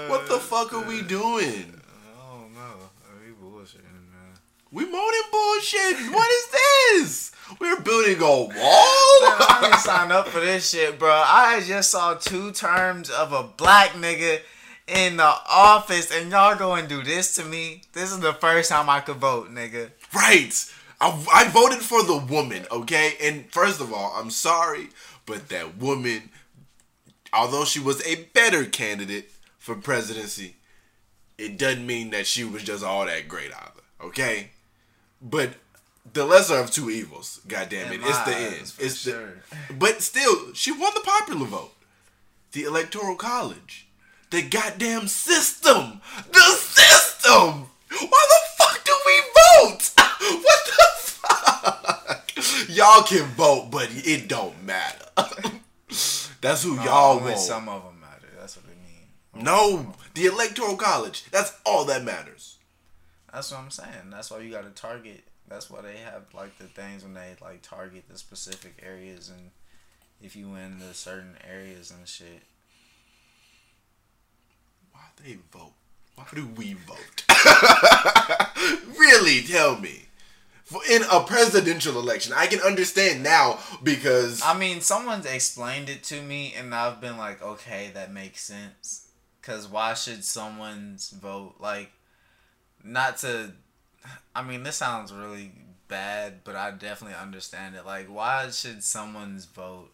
what 0.08 0.26
the 0.26 0.40
fuck 0.40 0.72
are 0.72 0.82
we 0.82 1.02
doing? 1.02 1.80
Oh 2.18 2.46
no, 2.52 2.90
we 3.24 3.30
bullshitting, 3.40 4.10
man. 4.10 4.34
We 4.72 4.84
than 4.84 5.30
bullshit. 5.30 6.12
What 6.12 6.28
is 6.28 6.48
this? 6.50 7.30
We're 7.60 7.80
building 7.80 8.20
a 8.20 8.24
wall. 8.24 8.50
I 8.50 9.58
didn't 9.62 9.78
sign 9.78 10.10
up 10.10 10.26
for 10.26 10.40
this 10.40 10.70
shit, 10.70 10.98
bro. 10.98 11.12
I 11.12 11.62
just 11.64 11.92
saw 11.92 12.14
two 12.14 12.50
terms 12.50 13.10
of 13.10 13.32
a 13.32 13.44
black 13.44 13.90
nigga 13.90 14.40
in 14.86 15.16
the 15.16 15.34
office, 15.48 16.10
and 16.10 16.30
y'all 16.30 16.56
go 16.56 16.74
and 16.74 16.88
do 16.88 17.02
this 17.02 17.34
to 17.36 17.44
me. 17.44 17.82
This 17.92 18.12
is 18.12 18.20
the 18.20 18.34
first 18.34 18.70
time 18.70 18.88
I 18.88 19.00
could 19.00 19.16
vote, 19.16 19.50
nigga. 19.50 19.90
Right. 20.14 20.52
I, 21.00 21.24
I 21.32 21.48
voted 21.48 21.80
for 21.80 22.02
the 22.02 22.16
woman, 22.16 22.66
okay? 22.70 23.14
And 23.22 23.50
first 23.52 23.80
of 23.80 23.92
all, 23.92 24.12
I'm 24.16 24.30
sorry, 24.30 24.88
but 25.26 25.48
that 25.48 25.78
woman, 25.78 26.30
although 27.32 27.64
she 27.64 27.80
was 27.80 28.06
a 28.06 28.24
better 28.34 28.64
candidate 28.64 29.30
for 29.58 29.74
presidency, 29.74 30.56
it 31.38 31.58
doesn't 31.58 31.86
mean 31.86 32.10
that 32.10 32.26
she 32.26 32.44
was 32.44 32.62
just 32.62 32.84
all 32.84 33.06
that 33.06 33.28
great 33.28 33.52
either, 33.52 33.82
okay? 34.02 34.50
But 35.20 35.54
the 36.12 36.24
lesser 36.24 36.58
of 36.58 36.70
two 36.70 36.90
evils, 36.90 37.40
goddamn 37.48 37.92
it, 37.92 38.00
it's 38.02 38.20
the 38.20 38.36
end. 38.36 38.72
It's 38.78 39.04
the, 39.04 39.10
sure. 39.10 39.32
but 39.78 40.02
still, 40.02 40.52
she 40.52 40.70
won 40.70 40.92
the 40.94 41.00
popular 41.00 41.46
vote, 41.46 41.72
the 42.52 42.64
electoral 42.64 43.16
college, 43.16 43.88
the 44.34 44.42
goddamn 44.42 45.06
system, 45.06 46.00
the 46.32 46.40
system. 46.40 47.68
Why 47.88 48.26
the 48.32 48.40
fuck 48.56 48.84
do 48.84 48.92
we 49.06 49.22
vote? 49.62 49.90
What 50.24 50.60
the 50.66 50.84
fuck? 50.96 52.30
Y'all 52.68 53.02
can 53.04 53.26
vote, 53.34 53.68
but 53.70 53.88
it 53.92 54.26
don't 54.26 54.60
matter. 54.64 55.06
That's 56.40 56.64
who 56.64 56.74
y'all 56.82 57.18
Only 57.18 57.32
want. 57.32 57.38
some 57.38 57.68
of 57.68 57.84
them 57.84 58.00
matter. 58.00 58.26
That's 58.36 58.56
what 58.56 58.66
they 58.66 58.72
mean. 58.72 59.44
No, 59.44 59.94
the 60.14 60.26
electoral 60.26 60.76
college. 60.76 61.24
That's 61.30 61.52
all 61.64 61.84
that 61.84 62.02
matters. 62.02 62.56
That's 63.32 63.52
what 63.52 63.60
I'm 63.60 63.70
saying. 63.70 64.10
That's 64.10 64.32
why 64.32 64.40
you 64.40 64.50
got 64.50 64.64
to 64.64 64.70
target. 64.70 65.22
That's 65.46 65.70
why 65.70 65.82
they 65.82 65.98
have 65.98 66.22
like 66.34 66.58
the 66.58 66.64
things 66.64 67.04
when 67.04 67.14
they 67.14 67.36
like 67.40 67.62
target 67.62 68.04
the 68.08 68.18
specific 68.18 68.82
areas 68.84 69.28
and 69.28 69.50
if 70.20 70.34
you 70.34 70.48
win 70.48 70.80
the 70.80 70.92
certain 70.94 71.36
areas 71.48 71.92
and 71.92 72.08
shit. 72.08 72.42
They 75.22 75.38
vote? 75.52 75.72
Why 76.14 76.24
do 76.34 76.46
we 76.56 76.74
vote? 76.74 77.24
really, 78.98 79.42
tell 79.42 79.78
me. 79.78 80.06
For 80.64 80.80
in 80.90 81.02
a 81.10 81.20
presidential 81.20 81.98
election, 81.98 82.32
I 82.34 82.46
can 82.46 82.60
understand 82.60 83.22
now 83.22 83.58
because 83.82 84.42
I 84.42 84.56
mean, 84.58 84.80
someone's 84.80 85.26
explained 85.26 85.90
it 85.90 86.02
to 86.04 86.22
me, 86.22 86.54
and 86.56 86.74
I've 86.74 87.00
been 87.00 87.18
like, 87.18 87.42
okay, 87.42 87.90
that 87.94 88.12
makes 88.12 88.42
sense. 88.42 89.08
Cause 89.42 89.68
why 89.68 89.92
should 89.92 90.24
someone's 90.24 91.10
vote 91.10 91.56
like, 91.60 91.92
not 92.82 93.18
to? 93.18 93.52
I 94.34 94.42
mean, 94.42 94.62
this 94.62 94.76
sounds 94.76 95.12
really 95.12 95.52
bad, 95.88 96.44
but 96.44 96.56
I 96.56 96.70
definitely 96.70 97.18
understand 97.18 97.74
it. 97.74 97.84
Like, 97.84 98.06
why 98.06 98.48
should 98.50 98.82
someone's 98.82 99.44
vote 99.44 99.90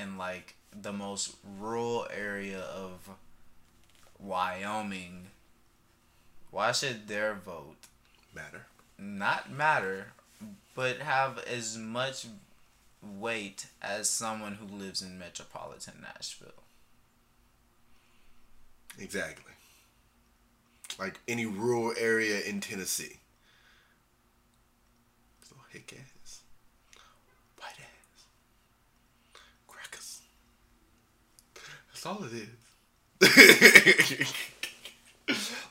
in 0.00 0.16
like 0.16 0.54
the 0.80 0.92
most 0.92 1.34
rural 1.58 2.06
area 2.14 2.60
of 2.60 3.10
Wyoming? 4.22 5.28
Why 6.50 6.72
should 6.72 7.08
their 7.08 7.34
vote 7.34 7.76
matter. 8.34 8.66
not 8.98 9.50
matter, 9.50 10.12
but 10.74 10.98
have 10.98 11.38
as 11.38 11.76
much 11.76 12.26
weight 13.02 13.66
as 13.80 14.08
someone 14.08 14.54
who 14.54 14.66
lives 14.76 15.02
in 15.02 15.18
metropolitan 15.18 15.94
Nashville. 16.00 16.62
Exactly. 18.98 19.52
Like 20.98 21.18
any 21.26 21.46
rural 21.46 21.94
area 21.98 22.40
in 22.42 22.60
Tennessee. 22.60 23.20
So 25.42 25.56
hick 25.70 25.98
ass. 25.98 26.40
White 27.58 27.80
ass. 27.80 28.24
Crackers. 29.66 30.20
That's 31.88 32.06
all 32.06 32.22
it 32.24 32.32
is. 32.32 32.48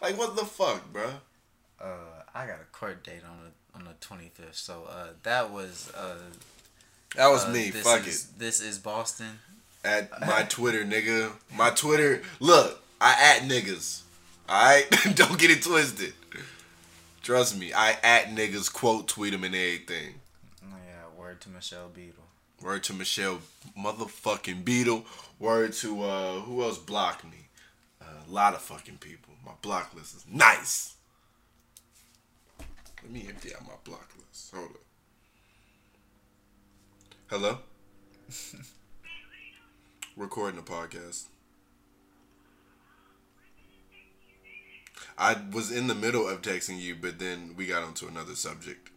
like 0.02 0.18
what 0.18 0.36
the 0.36 0.46
fuck, 0.46 0.92
bro? 0.92 1.06
Uh, 1.80 2.24
I 2.34 2.48
got 2.48 2.60
a 2.62 2.66
court 2.72 3.04
date 3.04 3.22
on 3.30 3.38
the 3.44 3.78
on 3.78 3.84
the 3.86 3.94
twenty 4.00 4.32
fifth. 4.34 4.56
So 4.56 4.86
uh, 4.90 5.08
that 5.24 5.52
was 5.52 5.92
uh, 5.96 6.16
That 7.16 7.28
was 7.28 7.46
uh, 7.46 7.52
me. 7.52 7.72
Fuck 7.72 8.08
is, 8.08 8.26
it. 8.26 8.40
This 8.40 8.62
is 8.62 8.80
Boston. 8.80 9.40
At 9.84 10.10
my 10.28 10.44
Twitter, 10.44 10.86
nigga. 10.86 11.32
My 11.56 11.72
Twitter. 11.72 12.22
Look, 12.40 12.82
I 13.02 13.12
at 13.12 13.50
niggas. 13.50 14.02
Alright? 14.50 14.90
Don't 15.16 15.40
get 15.40 15.52
it 15.52 15.64
twisted. 15.64 16.14
Trust 17.24 17.58
me, 17.58 17.72
I 17.72 17.92
at 18.04 18.26
niggas, 18.28 18.72
quote 18.72 19.08
tweet 19.08 19.32
them 19.32 19.44
and 19.44 19.56
everything. 19.56 20.16
Yeah, 20.64 21.18
word 21.18 21.40
to 21.42 21.50
Michelle 21.50 21.90
Beadle. 21.94 22.26
Word 22.62 22.84
to 22.84 22.94
Michelle 22.94 23.40
motherfucking 23.78 24.66
Beadle. 24.66 25.06
Word 25.40 25.74
to 25.74 26.04
uh 26.04 26.40
who 26.42 26.64
else 26.64 26.78
blocked 26.78 27.24
me? 27.24 27.41
A 28.32 28.34
lot 28.34 28.54
of 28.54 28.62
fucking 28.62 28.98
people. 28.98 29.34
My 29.46 29.52
block 29.62 29.94
list 29.94 30.16
is 30.16 30.26
nice. 30.32 30.96
Let 33.04 33.12
me 33.12 33.26
empty 33.28 33.54
out 33.54 33.64
my 33.64 33.74
block 33.84 34.10
list. 34.18 34.54
Hold 34.56 34.70
up. 34.70 34.78
Hello? 37.28 37.58
Recording 40.16 40.60
a 40.60 40.64
podcast. 40.64 41.26
I 45.18 45.36
was 45.52 45.72
in 45.72 45.88
the 45.88 45.96
middle 45.96 46.28
of 46.28 46.42
texting 46.42 46.80
you, 46.80 46.96
but 46.96 47.20
then 47.20 47.56
we 47.58 47.66
got 47.68 47.84
onto 47.84 48.08
another 48.08 48.36
subject. 48.36 48.90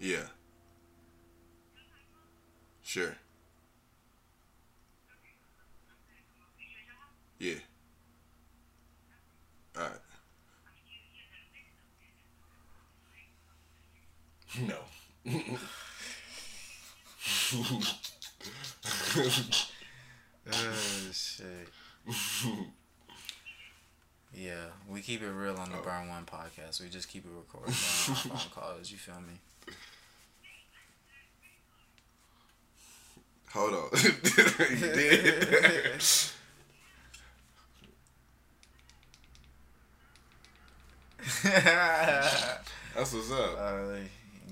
Yeah. 0.00 0.28
Sure. 2.82 3.16
Yeah. 7.38 7.54
No. 14.66 14.78
Oh 20.50 21.10
shit. 21.12 21.68
yeah, 24.34 24.54
we 24.88 25.00
keep 25.02 25.22
it 25.22 25.28
real 25.30 25.56
on 25.56 25.70
the 25.70 25.78
Oh. 25.78 25.82
Burn 25.82 26.08
One 26.08 26.24
podcast. 26.24 26.80
We 26.80 26.88
just 26.88 27.08
keep 27.08 27.24
it 27.26 27.30
recorded 27.36 27.68
on 27.68 27.74
phone 27.74 28.38
calls. 28.54 28.90
You 28.90 28.96
feel 28.98 29.20
me? 29.20 29.74
Hold 33.52 33.74
on. 33.74 33.88
you 34.70 34.78
did. 34.78 36.02
That's 42.94 43.12
what's 43.12 43.30
up. 43.30 43.58
uh, 43.58 43.96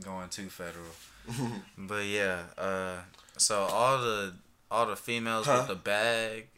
going 0.05 0.29
too 0.29 0.49
federal. 0.49 0.85
but 1.79 2.05
yeah, 2.05 2.43
uh, 2.57 2.97
so 3.37 3.61
all 3.63 3.99
the 3.99 4.35
all 4.71 4.87
the 4.87 4.97
females 4.97 5.47
Huh? 5.47 5.59
with 5.59 5.69
the 5.69 5.75
bag, 5.75 6.49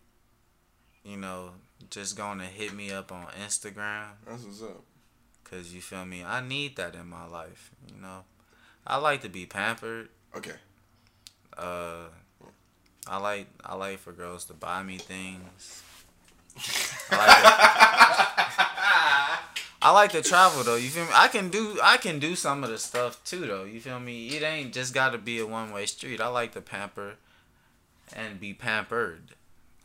you 1.05 1.17
know, 1.17 1.51
just 1.91 2.17
going 2.17 2.39
to 2.39 2.45
hit 2.45 2.73
me 2.75 2.91
up 2.93 3.11
on 3.13 3.27
Instagram. 3.45 4.09
That's 4.27 4.45
what's 4.45 4.63
up. 4.63 4.83
Cause 5.45 5.73
you 5.73 5.81
feel 5.81 6.05
me, 6.05 6.23
I 6.23 6.47
need 6.47 6.77
that 6.77 6.95
in 6.95 7.07
my 7.09 7.25
life. 7.27 7.71
You 7.95 8.03
know, 8.03 8.25
I 8.87 8.99
like 8.99 9.23
to 9.23 9.31
be 9.31 9.47
pampered. 9.47 10.11
Okay. 10.37 10.53
Uh, 11.57 12.09
I 13.07 13.17
like 13.19 13.47
I 13.65 13.75
like 13.75 13.99
for 14.01 14.13
girls 14.13 14.45
to 14.47 14.53
buy 14.53 14.83
me 14.83 14.99
things. 14.99 15.83
I 17.11 17.17
like, 17.17 18.47
to, 18.48 18.48
I 19.89 19.91
like 19.91 20.13
to 20.13 20.21
travel 20.21 20.63
though. 20.65 20.77
You 20.77 20.91
feel 20.91 21.07
me? 21.07 21.11
I 21.15 21.29
can 21.29 21.49
do 21.49 21.79
I 21.83 21.97
can 21.97 22.19
do 22.19 22.37
some 22.37 22.63
of 22.63 22.69
the 22.69 22.77
stuff 22.77 23.25
too 23.25 23.47
though. 23.47 23.65
You 23.65 23.81
feel 23.81 23.99
me? 23.99 24.29
It 24.37 24.43
ain't 24.43 24.75
just 24.75 24.93
got 24.93 25.13
to 25.13 25.19
be 25.19 25.39
a 25.39 25.47
one 25.47 25.73
way 25.73 25.87
street. 25.87 26.21
I 26.21 26.29
like 26.29 26.53
to 26.53 26.61
pamper 26.61 27.15
and 28.15 28.39
be 28.39 28.53
pampered. 28.53 29.35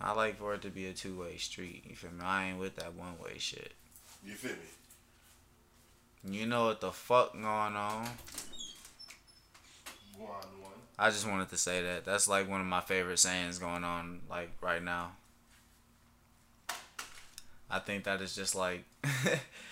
I 0.01 0.11
like 0.11 0.37
for 0.37 0.55
it 0.55 0.61
to 0.63 0.69
be 0.69 0.87
a 0.87 0.91
two 0.91 1.17
way 1.17 1.37
street. 1.37 1.85
You 1.87 1.95
feel 1.95 2.11
me? 2.11 2.19
I 2.21 2.49
ain't 2.49 2.59
with 2.59 2.75
that 2.75 2.95
one 2.95 3.13
way 3.23 3.37
shit. 3.37 3.71
You 4.25 4.33
feel 4.33 4.51
me? 6.25 6.37
You 6.37 6.47
know 6.47 6.65
what 6.65 6.81
the 6.81 6.91
fuck 6.91 7.31
going 7.31 7.45
on? 7.45 8.09
One 10.17 10.27
one. 10.27 10.73
I 10.99 11.11
just 11.11 11.25
wanted 11.25 11.47
to 11.47 11.57
say 11.57 11.81
that. 11.81 12.03
That's 12.03 12.27
like 12.27 12.49
one 12.49 12.59
of 12.59 12.67
my 12.67 12.81
favorite 12.81 13.19
sayings 13.19 13.57
going 13.57 13.85
on 13.85 14.19
like 14.29 14.49
right 14.59 14.83
now. 14.83 15.13
I 17.69 17.79
think 17.79 18.03
that 18.03 18.21
is 18.21 18.35
just 18.35 18.53
like 18.53 18.83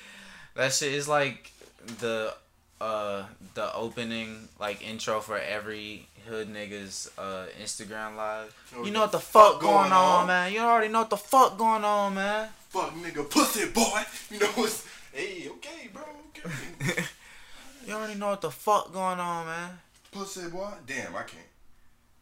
that 0.55 0.73
shit 0.73 0.93
is 0.93 1.07
like 1.07 1.51
the 1.99 2.33
uh 2.79 3.25
the 3.53 3.73
opening 3.75 4.47
like 4.59 4.87
intro 4.87 5.19
for 5.19 5.37
every 5.37 6.07
hood 6.27 6.51
niggas 6.53 7.09
uh 7.17 7.45
Instagram 7.61 8.15
live. 8.15 8.53
Oh, 8.75 8.85
you 8.85 8.91
know 8.91 9.01
what 9.01 9.11
the 9.11 9.19
fuck 9.19 9.59
going 9.59 9.73
going 9.73 9.91
on, 9.91 10.21
on? 10.21 10.27
man. 10.27 10.53
You 10.53 10.59
already 10.59 10.87
know 10.91 10.99
what 10.99 11.09
the 11.09 11.17
fuck 11.17 11.57
going 11.57 11.83
on, 11.83 12.15
man. 12.15 12.49
Fuck 12.69 12.93
nigga 12.95 13.29
pussy 13.29 13.67
boy. 13.69 14.01
You 14.31 14.39
know 14.39 14.47
what's 14.55 14.87
Hey, 15.13 15.49
okay, 15.49 15.89
bro, 15.93 16.03
okay. 16.29 17.03
You 17.85 17.93
already 17.93 18.17
know 18.17 18.29
what 18.29 18.41
the 18.41 18.51
fuck 18.51 18.93
going 18.93 19.19
on, 19.19 19.45
man. 19.45 19.79
pussy 20.11 20.47
boy. 20.49 20.69
Damn, 20.87 21.15
I 21.15 21.23
can't. 21.23 21.43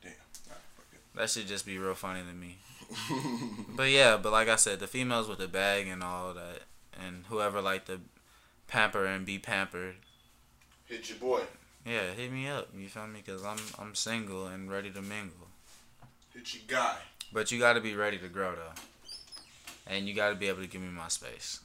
Damn. 0.01 0.11
That 1.15 1.29
should 1.29 1.47
just 1.47 1.65
be 1.65 1.77
real 1.77 1.93
funny 1.95 2.21
to 2.21 2.33
me. 2.33 2.57
but 3.75 3.89
yeah, 3.89 4.17
but 4.17 4.31
like 4.31 4.47
I 4.49 4.55
said, 4.55 4.79
the 4.79 4.87
females 4.87 5.27
with 5.27 5.37
the 5.37 5.47
bag 5.47 5.87
and 5.87 6.01
all 6.01 6.33
that, 6.33 6.61
and 7.05 7.25
whoever 7.29 7.61
like 7.61 7.85
to 7.85 7.99
pamper 8.69 9.05
and 9.05 9.25
be 9.25 9.37
pampered, 9.39 9.95
Hit 10.85 11.09
your 11.09 11.17
boy. 11.19 11.41
yeah, 11.85 12.11
hit 12.15 12.31
me 12.31 12.47
up. 12.47 12.69
You 12.75 12.87
feel 12.87 13.07
me? 13.07 13.21
Cause 13.25 13.43
I'm 13.43 13.59
I'm 13.77 13.95
single 13.95 14.47
and 14.47 14.71
ready 14.71 14.89
to 14.91 15.01
mingle. 15.01 15.47
Hit 16.33 16.53
your 16.53 16.63
guy. 16.67 16.97
But 17.33 17.51
you 17.51 17.59
got 17.59 17.73
to 17.73 17.81
be 17.81 17.93
ready 17.95 18.17
to 18.19 18.27
grow 18.29 18.53
though, 18.55 18.81
and 19.87 20.07
you 20.07 20.13
got 20.15 20.29
to 20.29 20.35
be 20.35 20.47
able 20.47 20.61
to 20.61 20.67
give 20.67 20.81
me 20.81 20.87
my 20.89 21.07
space. 21.09 21.59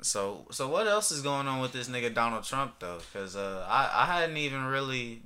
So 0.00 0.46
so 0.50 0.68
what 0.68 0.86
else 0.86 1.12
is 1.12 1.22
going 1.22 1.46
on 1.46 1.60
with 1.60 1.72
this 1.72 1.88
nigga 1.88 2.12
Donald 2.12 2.44
Trump 2.44 2.74
though? 2.80 2.98
Cause 3.12 3.36
uh, 3.36 3.66
I 3.68 4.02
I 4.02 4.06
hadn't 4.06 4.36
even 4.36 4.64
really 4.64 5.22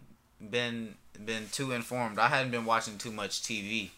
been 0.51 0.97
been 1.25 1.49
too 1.51 1.73
informed. 1.73 2.19
I 2.19 2.29
hadn't 2.29 2.51
been 2.51 2.67
watching 2.67 2.99
too 2.99 3.11
much 3.13 3.43
TV. 3.43 3.91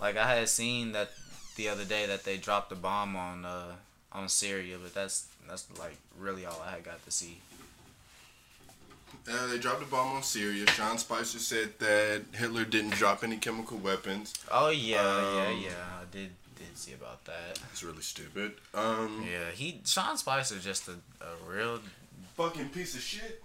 Like 0.00 0.16
I 0.16 0.34
had 0.36 0.48
seen 0.48 0.92
that 0.92 1.10
the 1.56 1.68
other 1.68 1.84
day 1.84 2.06
that 2.06 2.24
they 2.24 2.36
dropped 2.36 2.70
a 2.72 2.76
bomb 2.76 3.16
on 3.16 3.44
uh 3.44 3.72
on 4.12 4.28
Syria, 4.28 4.76
but 4.82 4.94
that's 4.94 5.26
that's 5.48 5.66
like 5.78 5.96
really 6.18 6.46
all 6.46 6.62
I 6.66 6.70
had 6.72 6.84
got 6.84 7.04
to 7.04 7.10
see. 7.10 7.38
Uh, 9.30 9.46
they 9.48 9.58
dropped 9.58 9.82
a 9.82 9.86
bomb 9.86 10.16
on 10.16 10.22
Syria. 10.22 10.66
Sean 10.70 10.96
Spicer 10.98 11.38
said 11.38 11.78
that 11.80 12.22
Hitler 12.32 12.64
didn't 12.64 12.90
drop 12.94 13.22
any 13.24 13.36
chemical 13.36 13.76
weapons. 13.78 14.32
Oh 14.50 14.70
yeah, 14.70 15.02
yeah, 15.02 15.46
Um, 15.48 15.60
yeah. 15.62 15.70
I 16.00 16.04
did 16.10 16.30
did 16.56 16.76
see 16.76 16.92
about 16.92 17.24
that. 17.26 17.58
It's 17.72 17.82
really 17.82 18.02
stupid. 18.02 18.52
Um, 18.74 19.26
Yeah, 19.30 19.50
he 19.52 19.80
Sean 19.84 20.16
Spicer 20.16 20.58
just 20.58 20.88
a, 20.88 20.92
a 21.24 21.50
real. 21.50 21.80
fucking 22.36 22.68
piece 22.70 22.94
of 22.94 23.00
shit. 23.00 23.42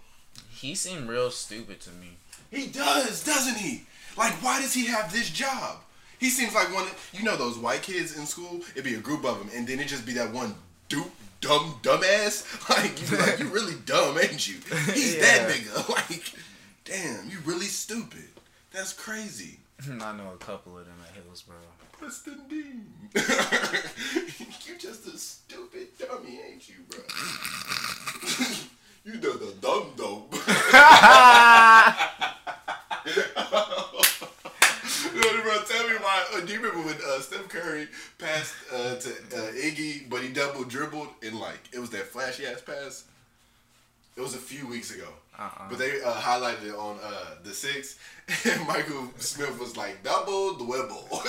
He 0.50 0.74
seemed 0.74 1.08
real 1.08 1.30
stupid 1.30 1.80
to 1.82 1.90
me. 1.90 2.16
He 2.50 2.66
does, 2.68 3.24
doesn't 3.24 3.56
he? 3.56 3.82
Like, 4.16 4.34
why 4.42 4.60
does 4.60 4.72
he 4.74 4.86
have 4.86 5.12
this 5.12 5.28
job? 5.30 5.78
He 6.24 6.30
seems 6.30 6.54
like 6.54 6.72
one. 6.72 6.84
Of, 6.84 7.10
you 7.12 7.22
know 7.22 7.36
those 7.36 7.58
white 7.58 7.82
kids 7.82 8.16
in 8.16 8.24
school? 8.24 8.62
It'd 8.70 8.82
be 8.82 8.94
a 8.94 8.98
group 8.98 9.26
of 9.26 9.38
them, 9.38 9.50
and 9.54 9.68
then 9.68 9.78
it'd 9.78 9.90
just 9.90 10.06
be 10.06 10.14
that 10.14 10.32
one 10.32 10.54
dude, 10.88 11.04
dumb, 11.42 11.78
dumbass. 11.82 12.46
Like, 12.70 12.98
you 12.98 13.18
like, 13.18 13.38
you 13.38 13.48
really 13.48 13.74
dumb, 13.84 14.16
ain't 14.18 14.48
you? 14.48 14.54
He's 14.94 15.20
that 15.20 15.50
nigga. 15.50 15.86
Like, 15.94 16.32
damn, 16.86 17.28
you 17.28 17.40
really 17.44 17.66
stupid. 17.66 18.30
That's 18.72 18.94
crazy. 18.94 19.58
I 19.86 20.16
know 20.16 20.32
a 20.32 20.38
couple 20.38 20.78
of 20.78 20.86
them 20.86 20.96
at 21.06 21.14
Hillsboro. 21.14 21.58
Preston 21.92 22.40
Dean. 22.48 22.86
you 23.14 24.78
just 24.78 25.06
a 25.06 25.18
stupid 25.18 25.88
dummy, 25.98 26.40
ain't 26.50 26.66
you, 26.66 26.76
bro? 26.88 27.00
you 29.04 29.18
the, 29.18 29.28
the 29.28 29.52
dumb 29.60 29.92
dumb. 29.94 30.22
You 35.14 35.20
know, 35.20 35.42
bro, 35.42 35.62
tell 35.64 35.88
me 35.88 35.94
why. 35.96 36.24
Uh, 36.34 36.40
do 36.40 36.52
you 36.52 36.60
remember 36.60 36.82
when 36.86 36.96
uh, 37.06 37.20
Steph 37.20 37.48
Curry 37.48 37.86
passed 38.18 38.54
uh, 38.72 38.96
to 38.96 39.08
uh, 39.10 39.52
Iggy, 39.52 40.08
but 40.10 40.22
he 40.22 40.28
double 40.28 40.64
dribbled 40.64 41.08
and 41.22 41.38
like 41.38 41.60
it 41.72 41.78
was 41.78 41.90
that 41.90 42.06
flashy 42.08 42.44
ass 42.46 42.60
pass? 42.60 43.04
It 44.16 44.20
was 44.20 44.34
a 44.34 44.38
few 44.38 44.66
weeks 44.66 44.92
ago. 44.94 45.08
Uh-uh. 45.38 45.68
But 45.68 45.78
they 45.78 46.00
uh, 46.02 46.12
highlighted 46.14 46.66
it 46.68 46.74
on 46.74 46.98
uh, 47.02 47.36
the 47.42 47.52
six, 47.54 47.98
and 48.44 48.66
Michael 48.66 49.08
Smith 49.18 49.58
was 49.58 49.76
like 49.76 50.02
double 50.02 50.54
dwibble 50.54 51.08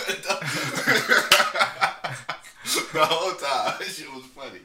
the 2.94 3.06
whole 3.06 3.34
time. 3.34 3.78
That 3.80 3.88
shit 3.88 4.08
was 4.14 4.26
funny. 4.26 4.62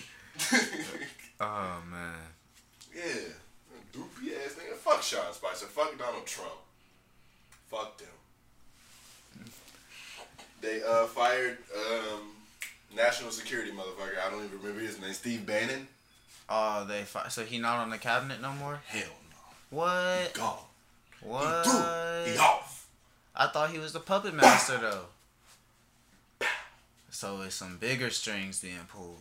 Oh 1.40 1.80
man. 1.88 2.14
yeah, 2.96 3.30
droopy 3.92 4.34
ass 4.34 4.54
nigga. 4.54 4.74
Fuck 4.74 5.02
Sean 5.02 5.32
Spicer. 5.32 5.66
Fuck 5.66 5.96
Donald 5.96 6.26
Trump. 6.26 6.50
Fuck 7.70 7.98
them. 7.98 9.44
They 10.60 10.82
uh 10.82 11.04
fired 11.06 11.58
um 11.76 12.20
national 12.94 13.30
security 13.30 13.70
motherfucker. 13.70 14.18
I 14.26 14.30
don't 14.30 14.44
even 14.44 14.58
remember 14.58 14.80
his 14.80 15.00
name. 15.00 15.12
Steve 15.12 15.46
Bannon. 15.46 15.86
Oh, 16.48 16.84
they 16.86 17.02
fi- 17.02 17.28
so 17.28 17.44
he 17.44 17.58
not 17.58 17.78
on 17.80 17.90
the 17.90 17.98
cabinet 17.98 18.40
no 18.40 18.52
more. 18.52 18.80
Hell 18.86 19.02
no. 19.30 19.76
What? 19.76 20.32
Gone. 20.34 20.58
What? 21.22 21.66
He 21.66 21.70
through. 21.72 22.32
He 22.32 22.38
off. 22.38 22.88
I 23.36 23.46
thought 23.48 23.70
he 23.70 23.78
was 23.78 23.92
the 23.92 24.00
puppet 24.00 24.34
master 24.34 24.78
though. 24.78 26.46
So 27.10 27.42
it's 27.42 27.54
some 27.54 27.76
bigger 27.78 28.10
strings 28.10 28.60
being 28.60 28.78
pulled. 28.88 29.18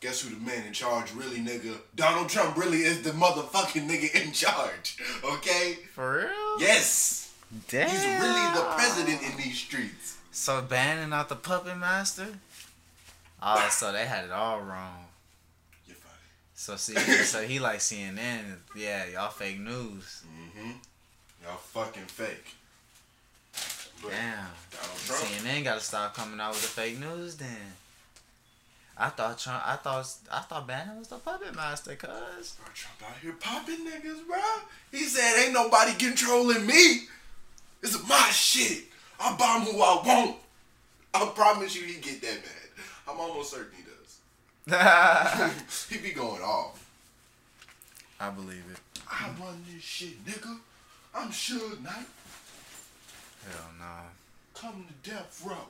Guess 0.00 0.22
who 0.22 0.34
the 0.34 0.40
man 0.40 0.66
in 0.66 0.72
charge 0.72 1.12
really, 1.14 1.38
nigga? 1.38 1.76
Donald 1.96 2.28
Trump 2.28 2.56
really 2.56 2.78
is 2.82 3.02
the 3.02 3.10
motherfucking 3.10 3.88
nigga 3.88 4.14
in 4.22 4.32
charge. 4.32 4.98
Okay? 5.24 5.78
For 5.94 6.18
real? 6.18 6.60
Yes. 6.60 7.23
Damn. 7.68 7.88
He's 7.88 8.04
really 8.04 8.54
the 8.54 8.66
president 8.76 9.22
in 9.22 9.36
these 9.36 9.58
streets. 9.58 10.18
So 10.32 10.60
Bannon 10.62 11.10
not 11.10 11.28
the 11.28 11.36
puppet 11.36 11.78
master? 11.78 12.26
Oh, 13.42 13.68
so 13.70 13.92
they 13.92 14.06
had 14.06 14.24
it 14.24 14.32
all 14.32 14.60
wrong. 14.60 15.06
You're 15.86 15.96
funny. 15.96 16.16
So 16.54 16.76
see, 16.76 16.94
so 16.94 17.42
he 17.42 17.60
like 17.60 17.78
CNN. 17.78 18.56
Yeah, 18.76 19.04
y'all 19.12 19.30
fake 19.30 19.60
news. 19.60 20.24
Mm-hmm. 20.26 20.70
Y'all 21.42 21.56
fucking 21.56 22.06
fake. 22.06 22.54
But 24.02 24.10
Damn. 24.10 24.46
CNN 25.06 25.64
got 25.64 25.74
to 25.74 25.80
stop 25.80 26.14
coming 26.14 26.40
out 26.40 26.52
with 26.52 26.62
the 26.62 26.68
fake 26.68 26.98
news 26.98 27.36
then. 27.36 27.74
I 28.96 29.08
thought 29.08 29.38
Trump. 29.38 29.62
I 29.66 29.76
thought. 29.76 30.06
I 30.30 30.40
thought 30.40 30.66
Bannon 30.66 30.98
was 30.98 31.08
the 31.08 31.16
puppet 31.16 31.54
master, 31.54 31.96
cuz. 31.96 32.56
Bro, 32.56 32.66
Trump 32.74 33.10
out 33.10 33.16
here 33.20 33.34
popping 33.38 33.86
niggas, 33.86 34.26
bro. 34.26 34.40
He 34.92 35.04
said, 35.04 35.44
ain't 35.44 35.52
nobody 35.52 35.94
controlling 35.94 36.64
me. 36.64 37.08
This 37.84 37.96
is 37.96 38.08
my 38.08 38.30
shit. 38.30 38.84
I 39.20 39.36
bomb 39.36 39.60
who 39.60 39.78
I 39.82 40.02
want. 40.06 40.36
I 41.12 41.30
promise 41.34 41.76
you 41.76 41.82
he 41.82 42.00
get 42.00 42.22
that 42.22 42.36
mad. 42.36 42.86
I'm 43.06 43.20
almost 43.20 43.50
certain 43.50 43.74
he 43.76 43.82
does. 43.82 45.50
He 45.90 45.98
be 45.98 46.12
going 46.12 46.40
off. 46.40 46.82
I 48.18 48.30
believe 48.30 48.64
it. 48.72 48.78
I 49.06 49.26
run 49.38 49.62
this 49.70 49.82
shit, 49.82 50.24
nigga. 50.24 50.56
I'm 51.14 51.28
Suge 51.28 51.82
Knight. 51.82 52.06
Hell 53.50 53.70
no. 53.78 53.84
Come 54.54 54.86
to 54.88 55.10
death 55.10 55.42
row. 55.44 55.68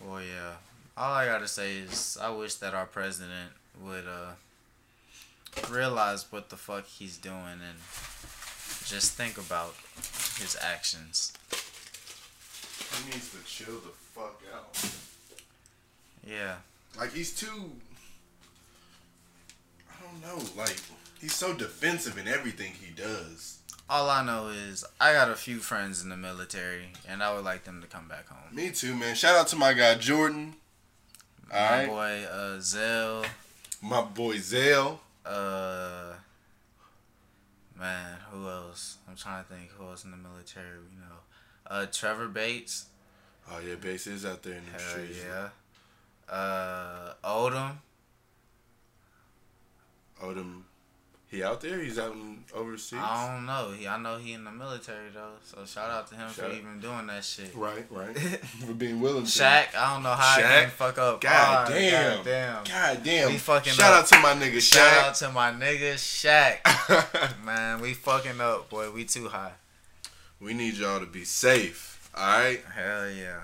Well, 0.00 0.22
yeah. 0.22 0.52
All 0.96 1.14
I 1.14 1.26
gotta 1.26 1.48
say 1.48 1.78
is 1.78 2.16
I 2.22 2.30
wish 2.30 2.54
that 2.54 2.74
our 2.74 2.86
president 2.86 3.50
would 3.84 4.04
uh 4.06 4.34
realize 5.68 6.30
what 6.30 6.48
the 6.48 6.56
fuck 6.56 6.86
he's 6.86 7.16
doing 7.16 7.34
and 7.68 7.78
just 8.92 9.12
think 9.14 9.38
about 9.38 9.74
his 10.38 10.56
actions. 10.60 11.32
He 11.50 13.10
needs 13.10 13.30
to 13.30 13.38
chill 13.46 13.80
the 13.80 13.88
fuck 14.14 14.42
out. 14.54 14.78
Yeah. 16.28 16.56
Like 16.98 17.12
he's 17.14 17.34
too. 17.34 17.70
I 19.88 19.94
don't 20.04 20.20
know. 20.20 20.44
Like 20.56 20.76
he's 21.20 21.34
so 21.34 21.54
defensive 21.54 22.18
in 22.18 22.28
everything 22.28 22.72
he 22.84 22.90
does. 22.92 23.58
All 23.88 24.10
I 24.10 24.24
know 24.24 24.48
is 24.48 24.84
I 25.00 25.12
got 25.14 25.30
a 25.30 25.34
few 25.36 25.58
friends 25.58 26.02
in 26.02 26.10
the 26.10 26.16
military 26.16 26.88
and 27.08 27.22
I 27.22 27.34
would 27.34 27.44
like 27.44 27.64
them 27.64 27.80
to 27.80 27.86
come 27.86 28.08
back 28.08 28.28
home. 28.28 28.54
Me 28.54 28.70
too, 28.70 28.94
man. 28.94 29.14
Shout 29.14 29.36
out 29.36 29.48
to 29.48 29.56
my 29.56 29.72
guy 29.72 29.94
Jordan. 29.94 30.54
My 31.50 31.86
boy 31.86 32.24
uh 32.30 32.60
Zell, 32.60 33.24
My 33.82 34.02
boy 34.02 34.36
Zell. 34.38 35.00
uh 35.24 36.12
man, 37.82 38.18
who 38.30 38.48
else? 38.48 38.96
I'm 39.08 39.16
trying 39.16 39.42
to 39.44 39.48
think 39.50 39.70
who 39.76 39.84
else 39.84 40.04
in 40.04 40.10
the 40.12 40.16
military 40.16 40.78
we 40.78 40.96
know. 40.96 41.16
Uh 41.66 41.86
Trevor 41.90 42.28
Bates. 42.28 42.86
Oh 43.50 43.58
yeah, 43.58 43.74
Bates 43.74 44.06
is 44.06 44.24
out 44.24 44.42
there 44.42 44.54
in 44.54 44.64
the 44.64 44.70
Hell 44.72 44.80
streets. 44.80 45.18
yeah. 45.26 45.48
Uh 46.32 47.14
Odom. 47.24 47.76
Odom, 50.22 50.62
he 51.32 51.42
out 51.42 51.60
there? 51.60 51.80
He's 51.80 51.98
out 51.98 52.12
in 52.12 52.44
overseas. 52.54 53.00
I 53.02 53.34
don't 53.34 53.46
know. 53.46 53.72
He 53.76 53.88
I 53.88 53.98
know 53.98 54.18
he 54.18 54.32
in 54.34 54.44
the 54.44 54.52
military 54.52 55.08
though. 55.12 55.32
So 55.42 55.64
shout 55.64 55.90
out 55.90 56.06
to 56.08 56.14
him 56.14 56.26
Shout 56.28 56.34
for 56.36 56.44
out. 56.44 56.52
even 56.52 56.78
doing 56.78 57.06
that 57.08 57.24
shit. 57.24 57.52
Right, 57.54 57.84
right. 57.90 58.16
For 58.66 58.72
being 58.74 59.00
willing 59.00 59.24
to. 59.24 59.28
Shaq, 59.30 59.74
I 59.74 59.94
don't 59.94 60.02
know 60.04 60.10
how 60.10 60.36
I 60.38 60.42
Shaq? 60.42 60.60
can 60.60 60.70
fuck 60.70 60.98
up. 60.98 61.20
God 61.22 61.32
Ah, 61.32 61.68
damn. 61.68 62.16
God 62.16 62.24
damn. 62.24 62.64
God 62.64 63.02
damn. 63.02 63.30
We 63.32 63.38
fucking 63.38 63.72
Shout 63.72 63.92
up. 63.92 64.00
out 64.02 64.06
to 64.08 64.20
my 64.20 64.34
nigga 64.34 64.58
Shaq. 64.58 64.74
Shout 64.74 65.04
out 65.06 65.14
to 65.16 65.30
my 65.32 65.50
nigga 65.52 65.94
Shaq. 65.94 67.44
Man, 67.44 67.80
we 67.80 67.94
fucking 67.94 68.40
up, 68.40 68.68
boy. 68.70 68.90
We 68.90 69.04
too 69.06 69.28
high. 69.28 69.52
we 70.40 70.54
need 70.54 70.74
y'all 70.74 71.00
to 71.00 71.06
be 71.06 71.24
safe. 71.24 72.10
All 72.14 72.26
right. 72.26 72.60
Hell 72.74 73.10
yeah. 73.10 73.40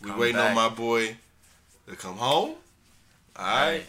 We 0.00 0.10
Come 0.10 0.18
waiting 0.20 0.36
back. 0.36 0.50
on 0.50 0.54
my 0.54 0.68
boy 0.68 1.16
to 1.88 1.96
come 1.96 2.16
home. 2.16 2.50
All 3.36 3.44
right. 3.46 3.70
Right. 3.72 3.86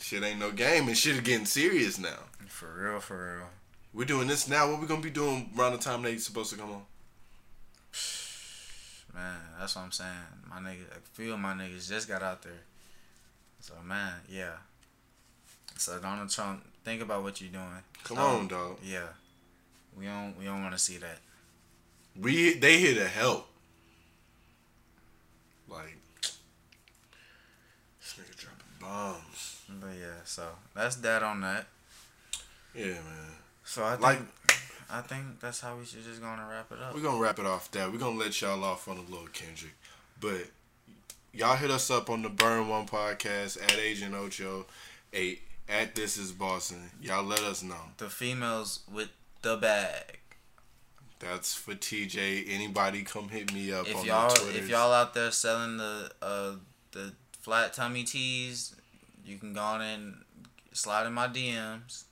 Shit 0.00 0.22
ain't 0.22 0.38
no 0.38 0.50
game, 0.50 0.88
and 0.88 0.96
shit 0.96 1.14
is 1.14 1.20
getting 1.20 1.46
serious 1.46 1.98
now. 1.98 2.18
For 2.64 2.82
real, 2.82 3.00
for 3.00 3.36
real. 3.36 3.46
We're 3.92 4.06
doing 4.06 4.26
this 4.26 4.48
now. 4.48 4.70
What 4.70 4.80
we 4.80 4.86
gonna 4.86 5.02
be 5.02 5.10
doing 5.10 5.50
around 5.56 5.72
the 5.72 5.78
time 5.78 6.00
they 6.02 6.16
supposed 6.16 6.50
to 6.50 6.56
come 6.56 6.70
on? 6.70 6.82
Man, 9.14 9.36
that's 9.58 9.76
what 9.76 9.82
I'm 9.82 9.92
saying. 9.92 10.10
My 10.48 10.56
nigga, 10.56 10.80
a 10.90 11.00
few 11.12 11.34
of 11.34 11.38
my 11.40 11.52
niggas 11.52 11.88
just 11.88 12.08
got 12.08 12.22
out 12.22 12.42
there. 12.42 12.62
So 13.60 13.74
man, 13.84 14.14
yeah. 14.28 14.54
So 15.76 15.98
Donald 15.98 16.30
Trump, 16.30 16.64
think 16.84 17.02
about 17.02 17.22
what 17.22 17.40
you're 17.40 17.50
doing. 17.52 17.82
Come 18.02 18.18
Um, 18.18 18.24
on, 18.36 18.48
dog. 18.48 18.78
Yeah. 18.82 19.08
We 19.96 20.06
don't 20.06 20.34
we 20.38 20.46
don't 20.46 20.62
want 20.62 20.72
to 20.74 20.78
see 20.78 20.96
that. 20.96 21.18
We 22.18 22.54
they 22.54 22.78
here 22.78 22.94
to 22.94 23.06
help. 23.08 23.46
Like 25.68 25.96
this 28.00 28.14
nigga 28.18 28.36
dropping 28.36 28.80
bombs. 28.80 29.60
But 29.68 29.94
yeah, 30.00 30.22
so 30.24 30.48
that's 30.74 30.96
that 30.96 31.22
on 31.22 31.42
that. 31.42 31.66
Yeah, 32.74 32.86
man. 32.86 33.30
So 33.64 33.84
I 33.84 33.90
think 33.92 34.02
Like 34.02 34.18
I 34.90 35.00
think 35.00 35.40
that's 35.40 35.60
how 35.60 35.76
we 35.76 35.84
should 35.84 36.04
just 36.04 36.20
gonna 36.20 36.46
wrap 36.48 36.70
it 36.70 36.78
up. 36.80 36.94
we're 36.94 37.00
gonna 37.00 37.20
wrap 37.20 37.38
it 37.38 37.46
off 37.46 37.70
that. 37.72 37.90
We're 37.92 37.98
gonna 37.98 38.18
let 38.18 38.40
y'all 38.40 38.62
off 38.62 38.86
on 38.88 38.98
a 38.98 39.00
little 39.02 39.28
Kendrick, 39.32 39.74
but 40.20 40.48
y'all 41.32 41.56
hit 41.56 41.70
us 41.70 41.90
up 41.90 42.10
on 42.10 42.22
the 42.22 42.28
Burn 42.28 42.68
One 42.68 42.86
podcast 42.86 43.62
at 43.62 43.76
Agent 43.78 44.14
Ocho, 44.14 44.66
eight 45.12 45.42
at 45.68 45.94
This 45.94 46.16
Is 46.16 46.32
Boston. 46.32 46.90
Y'all 47.00 47.24
let 47.24 47.40
us 47.40 47.62
know. 47.62 47.80
The 47.96 48.10
females 48.10 48.80
with 48.92 49.08
the 49.42 49.56
bag. 49.56 50.18
That's 51.20 51.54
for 51.54 51.74
TJ. 51.74 52.44
Anybody 52.48 53.02
come 53.02 53.30
hit 53.30 53.52
me 53.54 53.72
up 53.72 53.88
If 53.88 53.96
on 53.96 54.04
y'all 54.04 54.34
if 54.50 54.68
y'all 54.68 54.92
out 54.92 55.14
there 55.14 55.30
selling 55.30 55.78
the 55.78 56.10
uh 56.20 56.52
the 56.92 57.12
flat 57.40 57.72
tummy 57.72 58.04
tees, 58.04 58.76
you 59.24 59.38
can 59.38 59.54
go 59.54 59.60
on 59.60 59.80
and 59.80 60.14
slide 60.72 61.06
in 61.06 61.14
my 61.14 61.28
DMs. 61.28 62.04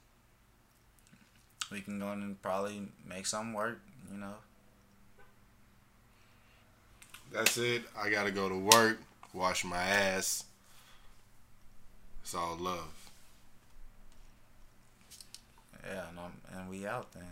We 1.73 1.81
can 1.81 1.99
go 1.99 2.13
and 2.13 2.41
probably 2.43 2.83
make 3.09 3.27
something 3.27 3.55
work, 3.55 3.81
you 4.13 4.19
know. 4.19 4.35
That's 7.33 7.57
it. 7.57 7.83
I 7.99 8.11
gotta 8.11 8.31
go 8.31 8.49
to 8.49 8.59
work, 8.59 8.99
wash 9.33 9.65
my 9.65 9.83
ass. 9.83 10.45
It's 12.23 12.35
all 12.35 12.57
love. 12.61 13.11
Yeah, 15.85 16.09
and, 16.11 16.19
I'm, 16.19 16.59
and 16.61 16.69
we 16.69 16.87
out 16.87 17.11
then. 17.13 17.25